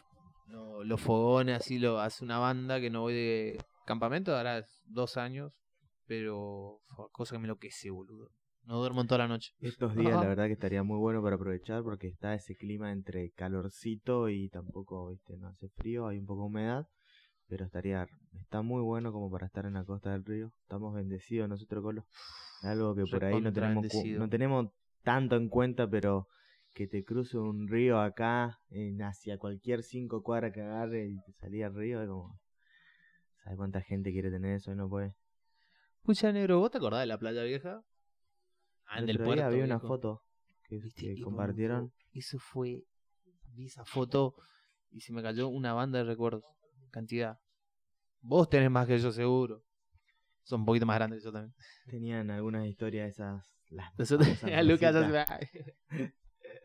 no, 0.47 0.83
los 0.83 0.99
fogones 1.01 1.57
así 1.59 1.79
lo 1.79 1.99
hace 1.99 2.23
una 2.25 2.39
banda 2.39 2.79
que 2.81 2.89
no 2.89 3.01
voy 3.01 3.13
de 3.13 3.65
campamento, 3.85 4.35
ahora 4.35 4.65
dos 4.85 5.17
años, 5.17 5.53
pero 6.19 6.79
fue 6.95 7.05
cosa 7.11 7.35
que 7.35 7.39
me 7.39 7.45
enloquece, 7.45 7.89
boludo. 7.89 8.29
No 8.65 8.77
duermo 8.77 9.01
en 9.01 9.07
toda 9.07 9.19
la 9.19 9.27
noche. 9.27 9.51
Estos 9.59 9.95
días, 9.95 10.13
Ajá. 10.13 10.21
la 10.21 10.27
verdad 10.27 10.45
que 10.45 10.53
estaría 10.53 10.83
muy 10.83 10.97
bueno 10.97 11.23
para 11.23 11.37
aprovechar 11.37 11.81
porque 11.81 12.07
está 12.07 12.35
ese 12.35 12.55
clima 12.55 12.91
entre 12.91 13.31
calorcito 13.31 14.29
y 14.29 14.49
tampoco, 14.49 15.09
viste, 15.09 15.35
no 15.37 15.47
hace 15.47 15.69
frío, 15.69 16.07
hay 16.07 16.19
un 16.19 16.27
poco 16.27 16.41
de 16.41 16.47
humedad, 16.47 16.87
pero 17.47 17.65
estaría, 17.65 18.07
está 18.39 18.61
muy 18.61 18.81
bueno 18.83 19.11
como 19.11 19.31
para 19.31 19.47
estar 19.47 19.65
en 19.65 19.73
la 19.73 19.83
costa 19.85 20.11
del 20.11 20.23
río. 20.23 20.53
Estamos 20.61 20.93
bendecidos 20.93 21.49
nosotros, 21.49 21.83
Colo. 21.83 22.05
Algo 22.61 22.93
que 22.95 23.05
por 23.07 23.25
ahí 23.25 23.41
no 23.41 23.51
tenemos, 23.51 23.87
no 24.05 24.29
tenemos 24.29 24.67
tanto 25.01 25.35
en 25.35 25.49
cuenta, 25.49 25.89
pero 25.89 26.27
que 26.75 26.87
te 26.87 27.03
cruce 27.03 27.39
un 27.39 27.67
río 27.67 27.99
acá, 27.99 28.59
en 28.69 29.01
hacia 29.01 29.39
cualquier 29.39 29.81
cinco 29.81 30.21
cuadras 30.21 30.53
que 30.53 30.61
agarre 30.61 31.07
y 31.07 31.19
te 31.21 31.33
salía 31.33 31.67
al 31.67 31.75
río, 31.75 32.03
es 32.03 32.07
como, 32.07 32.39
¿sabes 33.43 33.57
cuánta 33.57 33.81
gente 33.81 34.11
quiere 34.11 34.29
tener 34.29 34.55
eso 34.55 34.71
y 34.71 34.75
no 34.75 34.87
puede? 34.87 35.15
Escucha, 36.03 36.33
negro, 36.33 36.59
¿vos 36.59 36.69
te 36.69 36.79
acordás 36.79 36.99
de 36.99 37.05
la 37.05 37.17
playa 37.17 37.43
vieja? 37.43 37.81
Ah, 38.87 38.99
en 38.99 39.07
El 39.07 39.15
otro 39.21 39.31
día 39.31 39.43
puerto. 39.43 39.55
vi 39.55 39.61
una 39.61 39.79
foto 39.79 40.21
que, 40.67 40.77
¿Viste? 40.77 41.15
que 41.15 41.21
compartieron. 41.21 41.93
Eso 42.11 42.39
fue. 42.39 42.83
Vi 43.53 43.67
esa 43.67 43.85
foto 43.85 44.35
y 44.91 44.99
se 44.99 45.13
me 45.13 45.23
cayó 45.23 45.47
una 45.47 45.71
banda 45.71 45.99
de 45.99 46.03
recuerdos. 46.03 46.43
Cantidad. 46.91 47.39
Vos 48.19 48.49
tenés 48.49 48.69
más 48.69 48.85
que 48.85 48.99
yo, 48.99 49.13
seguro. 49.13 49.63
Son 50.41 50.59
un 50.59 50.65
poquito 50.65 50.85
más 50.85 50.97
grandes 50.97 51.19
que 51.21 51.23
yo 51.23 51.31
también. 51.31 51.55
Tenían 51.85 52.29
algunas 52.31 52.67
historias 52.67 53.09
esas. 53.11 53.41
Las 53.69 53.97
Nosotros, 53.97 54.27
Lucas 54.65 54.93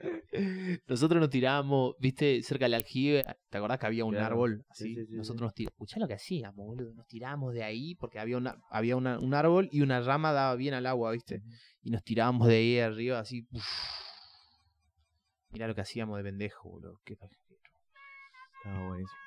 Nosotros 0.88 1.20
nos 1.20 1.30
tirábamos, 1.30 1.94
viste, 1.98 2.42
cerca 2.42 2.66
del 2.66 2.74
aljibe. 2.74 3.24
¿Te 3.50 3.58
acordás 3.58 3.78
que 3.78 3.86
había 3.86 4.04
un 4.04 4.12
Claro. 4.12 4.26
árbol? 4.26 4.64
Sí, 4.72 4.84
Así. 4.84 4.94
sí, 4.94 5.06
sí, 5.06 5.14
Nosotros 5.16 5.42
nos 5.46 5.54
tirábamos. 5.54 5.74
Escuchá 5.74 6.00
lo 6.00 6.08
que 6.08 6.14
hacíamos, 6.14 6.56
boludo. 6.66 6.94
Nos 6.94 7.06
tirábamos 7.06 7.54
de 7.54 7.62
ahí 7.64 7.94
porque 7.96 8.18
había, 8.18 8.36
una, 8.36 8.56
había 8.70 8.96
una- 8.96 9.18
un 9.18 9.34
árbol 9.34 9.68
y 9.72 9.80
una 9.82 10.00
rama 10.00 10.32
daba 10.32 10.54
bien 10.56 10.74
al 10.74 10.86
agua, 10.86 11.12
viste. 11.12 11.42
Y 11.82 11.90
nos 11.90 12.02
tirábamos 12.04 12.46
de 12.48 12.54
ahí 12.56 12.78
arriba, 12.78 13.18
así. 13.18 13.46
uf. 13.50 13.64
Mirá 15.50 15.66
lo 15.66 15.74
que 15.74 15.80
hacíamos 15.80 16.16
de 16.18 16.24
pendejo, 16.24 16.68
boludo. 16.68 17.00
Qué. 17.04 17.14
Estaba 17.14 18.86
buenísimo. 18.88 19.18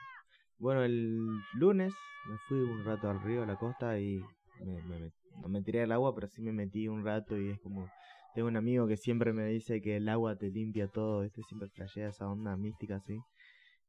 Bueno, 0.60 0.84
el 0.84 1.18
lunes 1.56 1.94
me 2.30 2.38
fui 2.48 2.60
un 2.60 2.86
rato 2.86 3.10
al 3.10 3.22
río, 3.24 3.44
a 3.44 3.46
la 3.48 3.56
costa 3.58 4.00
y 4.00 4.22
me, 4.60 4.82
me- 4.84 5.00
me- 5.00 5.12
no 5.42 5.50
me 5.50 5.62
tiré 5.64 5.82
al 5.82 5.92
agua, 5.92 6.14
pero 6.14 6.28
sí 6.28 6.42
me 6.42 6.52
metí 6.52 6.88
un 6.88 7.04
rato 7.04 7.36
y 7.40 7.50
es 7.50 7.60
como... 7.62 7.90
Tengo 8.34 8.48
un 8.48 8.56
amigo 8.56 8.88
que 8.88 8.96
siempre 8.98 9.34
me 9.34 9.46
dice 9.46 9.82
que 9.82 9.98
el 9.98 10.08
agua 10.08 10.38
te 10.38 10.50
limpia 10.50 10.88
todo, 10.88 11.24
este 11.24 11.44
siempre 11.44 11.68
flashea 11.70 12.10
esa 12.10 12.30
onda 12.30 12.56
mística 12.56 12.96
así. 12.96 13.20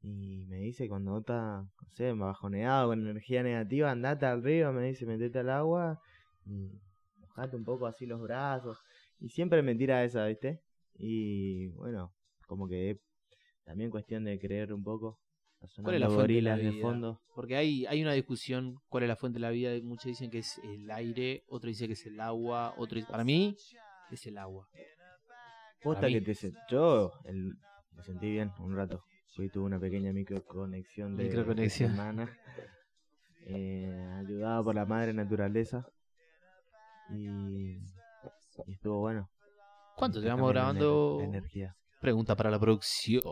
Y 0.03 0.47
me 0.49 0.57
dice 0.57 0.89
cuando 0.89 1.19
está, 1.19 1.61
no 1.63 1.91
sé, 1.91 2.13
bajoneado 2.13 2.89
con 2.89 3.01
energía 3.07 3.45
negativa, 3.45 3.91
andate 3.93 4.27
al 4.27 4.43
río, 4.43 4.73
me 4.73 4.83
dice, 4.89 5.07
metete 5.07 5.39
al 5.39 5.51
agua 5.51 6.01
y 6.45 6.73
mojate 7.21 7.55
un 7.57 7.65
poco 7.65 7.87
así 7.87 8.05
los 8.05 8.21
brazos. 8.21 8.79
Y 9.21 9.29
siempre 9.29 9.63
me 9.63 9.77
tira 9.77 10.03
esa, 10.03 10.27
¿viste? 10.27 10.61
Y 10.99 11.69
bueno, 11.69 12.13
como 12.49 12.69
que 12.69 13.01
también 13.65 13.91
cuestión 13.91 14.25
de 14.25 14.41
creer 14.41 14.73
un 14.73 14.83
poco. 14.83 15.21
¿Cuál 15.81 15.95
es 15.95 16.01
la 16.01 16.11
fuente 16.11 16.33
de 16.35 16.43
la 16.43 16.57
de 16.57 16.71
vida? 16.71 16.83
fondo. 16.83 17.21
Porque 17.37 17.55
hay, 17.55 17.87
hay 17.87 18.03
una 18.03 18.13
discusión 18.15 18.81
cuál 18.89 19.05
es 19.05 19.09
la 19.09 19.15
fuente 19.15 19.37
de 19.37 19.41
la 19.43 19.51
vida. 19.51 19.71
Muchos 19.85 20.07
dicen 20.07 20.29
que 20.29 20.39
es 20.39 20.59
el 20.65 20.91
aire, 20.91 21.45
otro 21.47 21.69
dice 21.69 21.87
que 21.87 21.93
es 21.93 22.05
el 22.07 22.19
agua, 22.19 22.75
otro 22.77 22.97
dice- 22.97 23.09
para 23.09 23.23
mí 23.23 23.57
es 24.15 24.27
el 24.27 24.39
agua. 24.39 24.69
Posta 25.83 26.07
que 26.09 26.21
te 26.21 26.35
se- 26.35 26.53
yo 26.71 27.13
el- 27.25 27.55
me 27.97 28.03
sentí 28.03 28.31
bien 28.31 28.51
un 28.59 28.77
rato. 28.77 29.03
Fui 29.35 29.49
tuve 29.49 29.65
una 29.65 29.81
pequeña 29.81 30.13
microconexión 30.13 31.17
de, 31.17 31.25
de 31.25 31.29
Microconexión. 31.31 31.91
semana. 31.93 32.31
Eh, 33.47 34.11
ayudado 34.21 34.65
por 34.65 34.75
la 34.75 34.85
madre 34.87 35.13
naturaleza. 35.13 35.85
Y, 37.11 37.27
y 38.67 38.73
estuvo 38.73 39.01
bueno. 39.01 39.29
¿Cuánto 39.97 40.19
Está 40.19 40.31
llevamos 40.31 40.49
la 40.55 40.61
grabando? 40.61 41.19
ener- 41.19 41.23
la 41.23 41.25
energía. 41.39 41.77
Pregunta 42.01 42.37
para 42.37 42.51
la 42.51 42.59
producción. 42.59 43.23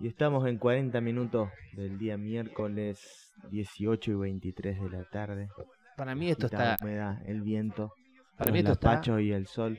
Y 0.00 0.06
estamos 0.06 0.46
en 0.46 0.58
40 0.58 1.00
minutos 1.00 1.48
del 1.74 1.98
día 1.98 2.16
miércoles 2.16 3.32
18 3.50 4.12
y 4.12 4.14
23 4.14 4.80
de 4.80 4.90
la 4.90 5.04
tarde. 5.10 5.48
Para 5.96 6.14
mí 6.14 6.30
esto 6.30 6.46
está. 6.46 6.58
la 6.58 6.76
humedad, 6.80 7.20
el 7.26 7.42
viento, 7.42 7.92
Para 8.38 8.52
mí 8.52 8.60
esto 8.60 8.72
está. 8.72 9.20
y 9.20 9.32
el 9.32 9.46
sol. 9.46 9.78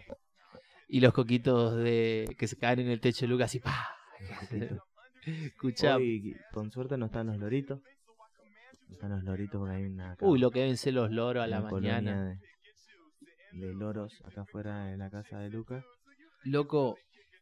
Y 0.88 1.00
los 1.00 1.14
coquitos 1.14 1.78
de 1.78 2.36
que 2.38 2.48
se 2.48 2.58
caen 2.58 2.80
en 2.80 2.90
el 2.90 3.00
techo 3.00 3.26
de 3.26 3.30
Lucas 3.30 3.56
y 3.56 3.60
¡pa! 3.60 3.90
Escucha. 5.26 5.96
Hoy, 5.96 6.36
con 6.52 6.72
suerte, 6.72 6.98
no 6.98 7.06
están 7.06 7.28
los 7.28 7.38
loritos. 7.38 7.80
No 8.88 8.96
están 8.96 9.12
los 9.12 9.24
loritos 9.24 9.60
porque 9.60 9.76
hay 9.76 9.86
una, 9.86 10.12
acá, 10.12 10.26
Uy, 10.26 10.40
lo 10.40 10.52
que 10.52 10.62
deben 10.62 10.78
ser 10.78 10.96
los 10.96 11.12
loros 11.12 11.44
a 11.44 11.48
la 11.48 11.62
mañana. 11.62 12.40
De, 13.54 13.68
de 13.68 13.74
loros 13.74 14.22
acá 14.26 14.42
afuera 14.42 14.86
de 14.86 14.98
la 14.98 15.10
casa 15.10 15.40
de 15.40 15.50
Lucas. 15.50 15.86
Loco, 16.44 16.98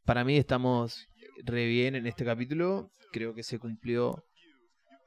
para 0.05 0.23
mí 0.23 0.37
estamos 0.37 1.07
re 1.45 1.67
bien 1.67 1.95
en 1.95 2.05
este 2.05 2.25
capítulo. 2.25 2.91
Creo 3.11 3.33
que 3.33 3.43
se 3.43 3.59
cumplió. 3.59 4.23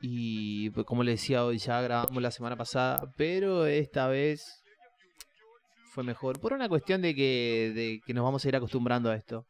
Y 0.00 0.70
pues, 0.70 0.86
como 0.86 1.04
le 1.04 1.12
decía 1.12 1.44
hoy, 1.44 1.58
ya 1.58 1.80
grabamos 1.82 2.22
la 2.22 2.30
semana 2.30 2.56
pasada. 2.56 3.12
Pero 3.16 3.66
esta 3.66 4.08
vez 4.08 4.60
fue 5.90 6.04
mejor. 6.04 6.40
Por 6.40 6.52
una 6.52 6.68
cuestión 6.68 7.02
de 7.02 7.14
que, 7.14 7.72
de 7.74 8.00
que 8.04 8.14
nos 8.14 8.24
vamos 8.24 8.44
a 8.44 8.48
ir 8.48 8.56
acostumbrando 8.56 9.10
a 9.10 9.16
esto. 9.16 9.46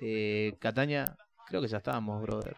Eh, 0.00 0.54
Cataña, 0.60 1.16
creo 1.46 1.60
que 1.60 1.68
ya 1.68 1.78
estábamos, 1.78 2.22
brother. 2.22 2.56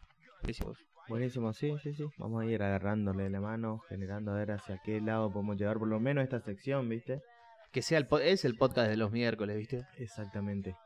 Buenísimo, 1.09 1.53
sí, 1.53 1.74
sí, 1.82 1.95
sí. 1.95 2.05
Vamos 2.18 2.43
a 2.43 2.47
ir 2.47 2.62
agarrándole 2.62 3.28
la 3.28 3.40
mano, 3.40 3.80
generando 3.88 4.32
a 4.32 4.36
ver 4.36 4.53
hacia 4.53 4.78
qué 4.84 5.01
lado 5.01 5.32
podemos 5.32 5.57
llevar 5.57 5.78
por 5.78 5.88
lo 5.88 5.99
menos 5.99 6.22
esta 6.24 6.40
sección, 6.40 6.88
¿viste? 6.88 7.20
Que 7.72 7.82
sea 7.82 7.99
el, 7.99 8.07
es 8.22 8.45
el 8.45 8.57
podcast 8.57 8.88
de 8.88 8.97
los 8.97 9.11
miércoles, 9.11 9.57
¿viste? 9.57 9.86
Exactamente. 9.99 10.76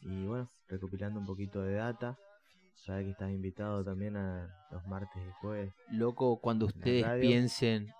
Y 0.00 0.26
bueno, 0.26 0.50
recopilando 0.68 1.20
un 1.20 1.26
poquito 1.26 1.62
de 1.62 1.74
data. 1.74 2.18
Sabes 2.74 3.04
que 3.04 3.10
estás 3.12 3.30
invitado 3.30 3.84
también 3.84 4.16
a 4.16 4.48
los 4.72 4.84
martes 4.86 5.22
y 5.22 5.30
jueves. 5.40 5.72
Loco, 5.90 6.40
cuando 6.40 6.66
ustedes 6.66 7.06
piensen, 7.20 7.92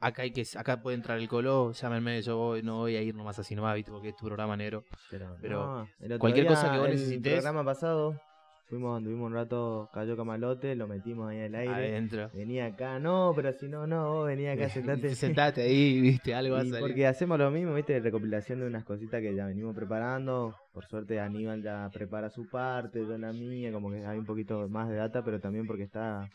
acá 0.00 0.22
hay 0.22 0.32
que 0.32 0.44
acá 0.56 0.80
puede 0.82 0.96
entrar 0.96 1.18
el 1.18 1.28
colo, 1.28 1.72
llámenme, 1.72 2.20
yo 2.22 2.36
voy, 2.36 2.62
no 2.62 2.78
voy 2.78 2.96
a 2.96 3.02
ir 3.02 3.14
nomás 3.14 3.38
así 3.38 3.54
nomás, 3.54 3.74
¿viste? 3.76 3.90
porque 3.92 4.08
es 4.08 4.16
tu 4.16 4.26
programa 4.26 4.56
negro. 4.56 4.82
Pero, 5.10 5.36
Pero 5.40 5.66
no, 5.66 5.88
el 6.00 6.18
cualquier 6.18 6.46
cosa 6.46 6.72
que 6.72 6.78
vos 6.78 6.88
el 6.88 6.94
necesites- 6.98 7.32
programa 7.34 7.64
pasado 7.64 8.20
fuimos, 8.66 8.96
anduvimos 8.98 9.26
un 9.26 9.34
rato, 9.34 9.90
cayó 9.92 10.16
camalote, 10.16 10.76
lo 10.76 10.86
metimos 10.86 11.28
ahí 11.28 11.40
al 11.40 11.54
aire. 11.56 11.74
Adentro. 11.74 12.30
Venía 12.32 12.66
acá, 12.66 13.00
no, 13.00 13.32
pero 13.34 13.52
si 13.52 13.66
no, 13.68 13.84
no, 13.88 14.12
vos 14.12 14.26
venía 14.28 14.52
acá, 14.52 14.68
sentate. 14.68 15.12
Sentate 15.16 15.62
ahí, 15.62 16.00
viste, 16.00 16.32
algo 16.36 16.54
va 16.54 16.60
a 16.60 16.64
salir. 16.64 16.78
porque 16.78 17.04
hacemos 17.06 17.36
lo 17.36 17.50
mismo, 17.50 17.74
viste, 17.74 17.98
recopilación 17.98 18.60
de 18.60 18.66
unas 18.68 18.84
cositas 18.84 19.20
que 19.20 19.34
ya 19.34 19.46
venimos 19.46 19.74
preparando. 19.74 20.54
Por 20.72 20.86
suerte 20.86 21.18
Aníbal 21.18 21.62
ya 21.64 21.90
prepara 21.92 22.30
su 22.30 22.48
parte, 22.48 23.00
yo 23.00 23.18
la 23.18 23.32
mía, 23.32 23.72
como 23.72 23.90
que 23.90 24.06
hay 24.06 24.18
un 24.18 24.24
poquito 24.24 24.68
más 24.68 24.88
de 24.88 24.94
data, 24.96 25.24
pero 25.24 25.40
también 25.40 25.66
porque 25.66 25.82
está, 25.82 26.30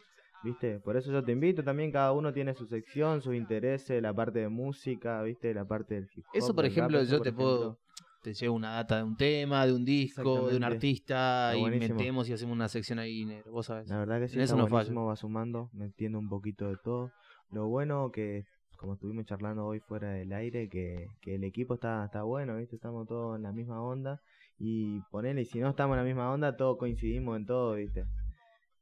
viste, 0.45 0.79
por 0.79 0.95
eso 0.95 1.11
yo 1.11 1.23
te 1.23 1.31
invito 1.31 1.63
también, 1.63 1.91
cada 1.91 2.11
uno 2.13 2.31
tiene 2.31 2.53
su 2.53 2.65
sección, 2.67 3.21
sus 3.21 3.35
intereses, 3.35 4.01
la 4.01 4.13
parte 4.13 4.39
de 4.39 4.49
música, 4.49 5.21
viste, 5.23 5.53
la 5.53 5.65
parte 5.65 5.95
del 5.95 6.07
hip 6.15 6.23
hop. 6.27 6.35
Eso, 6.35 6.53
por 6.53 6.63
rap, 6.63 6.71
ejemplo, 6.71 7.03
yo 7.03 7.17
por 7.17 7.23
te 7.23 7.33
puedo. 7.33 7.79
Te 8.21 8.33
llevo 8.33 8.55
una 8.55 8.71
data 8.71 8.97
de 8.97 9.03
un 9.03 9.15
tema, 9.17 9.67
de 9.67 9.73
un 9.73 9.85
disco, 9.85 10.47
de 10.47 10.57
un 10.57 10.63
artista 10.63 11.51
Está 11.51 11.57
y 11.57 11.61
buenísimo. 11.61 11.95
metemos 11.95 12.27
y 12.27 12.33
hacemos 12.33 12.55
una 12.55 12.67
sección 12.67 12.97
ahí, 12.97 13.23
vos 13.51 13.67
sabés. 13.67 13.87
La 13.87 13.99
verdad 13.99 14.19
que 14.19 14.27
sí, 14.27 14.35
En 14.35 14.41
eso 14.41 14.55
no 14.55 14.67
va 15.05 15.15
sumando, 15.15 15.69
me 15.73 15.85
entiendo 15.85 16.17
un 16.17 16.27
poquito 16.27 16.67
de 16.67 16.77
todo. 16.83 17.11
Lo 17.51 17.67
bueno 17.67 18.11
que, 18.11 18.45
como 18.77 18.93
estuvimos 18.93 19.25
charlando 19.25 19.65
hoy 19.65 19.79
fuera 19.79 20.09
del 20.09 20.33
aire, 20.33 20.69
que, 20.69 21.07
que 21.21 21.35
el 21.35 21.43
equipo 21.43 21.75
está, 21.75 22.05
está 22.05 22.23
bueno, 22.23 22.57
¿viste? 22.57 22.75
Estamos 22.75 23.07
todos 23.07 23.35
en 23.35 23.43
la 23.43 23.51
misma 23.51 23.81
onda. 23.83 24.19
Y 24.57 25.01
ponele, 25.11 25.41
y 25.41 25.45
si 25.45 25.59
no 25.59 25.69
estamos 25.69 25.93
en 25.95 25.99
la 25.99 26.05
misma 26.05 26.31
onda, 26.31 26.57
todos 26.57 26.77
coincidimos 26.77 27.37
en 27.37 27.45
todo, 27.45 27.75
¿viste? 27.75 28.05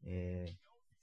Eh, 0.05 0.45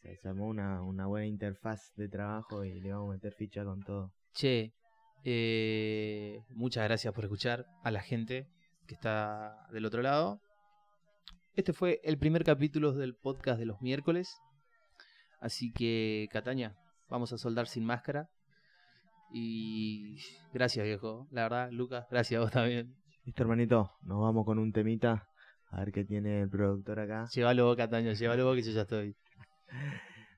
se, 0.02 0.16
se 0.16 0.28
armó 0.28 0.46
una, 0.46 0.82
una 0.82 1.06
buena 1.06 1.26
interfaz 1.26 1.92
de 1.96 2.08
trabajo 2.08 2.64
y 2.64 2.80
le 2.80 2.92
vamos 2.92 3.10
a 3.10 3.12
meter 3.14 3.32
ficha 3.34 3.64
con 3.64 3.82
todo. 3.82 4.12
Che, 4.34 4.72
eh, 5.24 6.42
muchas 6.50 6.84
gracias 6.84 7.12
por 7.12 7.24
escuchar 7.24 7.66
a 7.82 7.90
la 7.90 8.00
gente 8.00 8.48
que 8.86 8.94
está 8.94 9.66
del 9.72 9.84
otro 9.84 10.02
lado. 10.02 10.40
Este 11.54 11.72
fue 11.72 12.00
el 12.04 12.18
primer 12.18 12.44
capítulo 12.44 12.92
del 12.92 13.14
podcast 13.14 13.58
de 13.58 13.66
los 13.66 13.80
miércoles. 13.82 14.40
Así 15.40 15.72
que, 15.72 16.28
Cataña, 16.30 16.76
vamos 17.08 17.32
a 17.32 17.38
soldar 17.38 17.66
sin 17.66 17.84
máscara. 17.84 18.28
Y 19.32 20.16
gracias, 20.52 20.84
viejo. 20.86 21.28
La 21.30 21.42
verdad, 21.42 21.70
Lucas, 21.70 22.06
gracias 22.10 22.38
a 22.38 22.42
vos 22.42 22.52
también. 22.52 22.96
Listo, 23.24 23.42
hermanito, 23.42 23.90
nos 24.02 24.20
vamos 24.20 24.44
con 24.44 24.58
un 24.58 24.72
temita. 24.72 25.26
A 25.70 25.80
ver 25.80 25.92
qué 25.92 26.04
tiene 26.04 26.42
el 26.42 26.50
productor 26.50 26.98
acá. 26.98 27.26
Llévalo 27.32 27.66
vos, 27.66 27.76
Cataña, 27.76 28.12
llévalo 28.12 28.46
vos 28.46 28.56
que 28.56 28.62
yo 28.62 28.72
ya 28.72 28.82
estoy. 28.82 29.14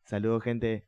Saludos, 0.05 0.45
gente. 0.45 0.85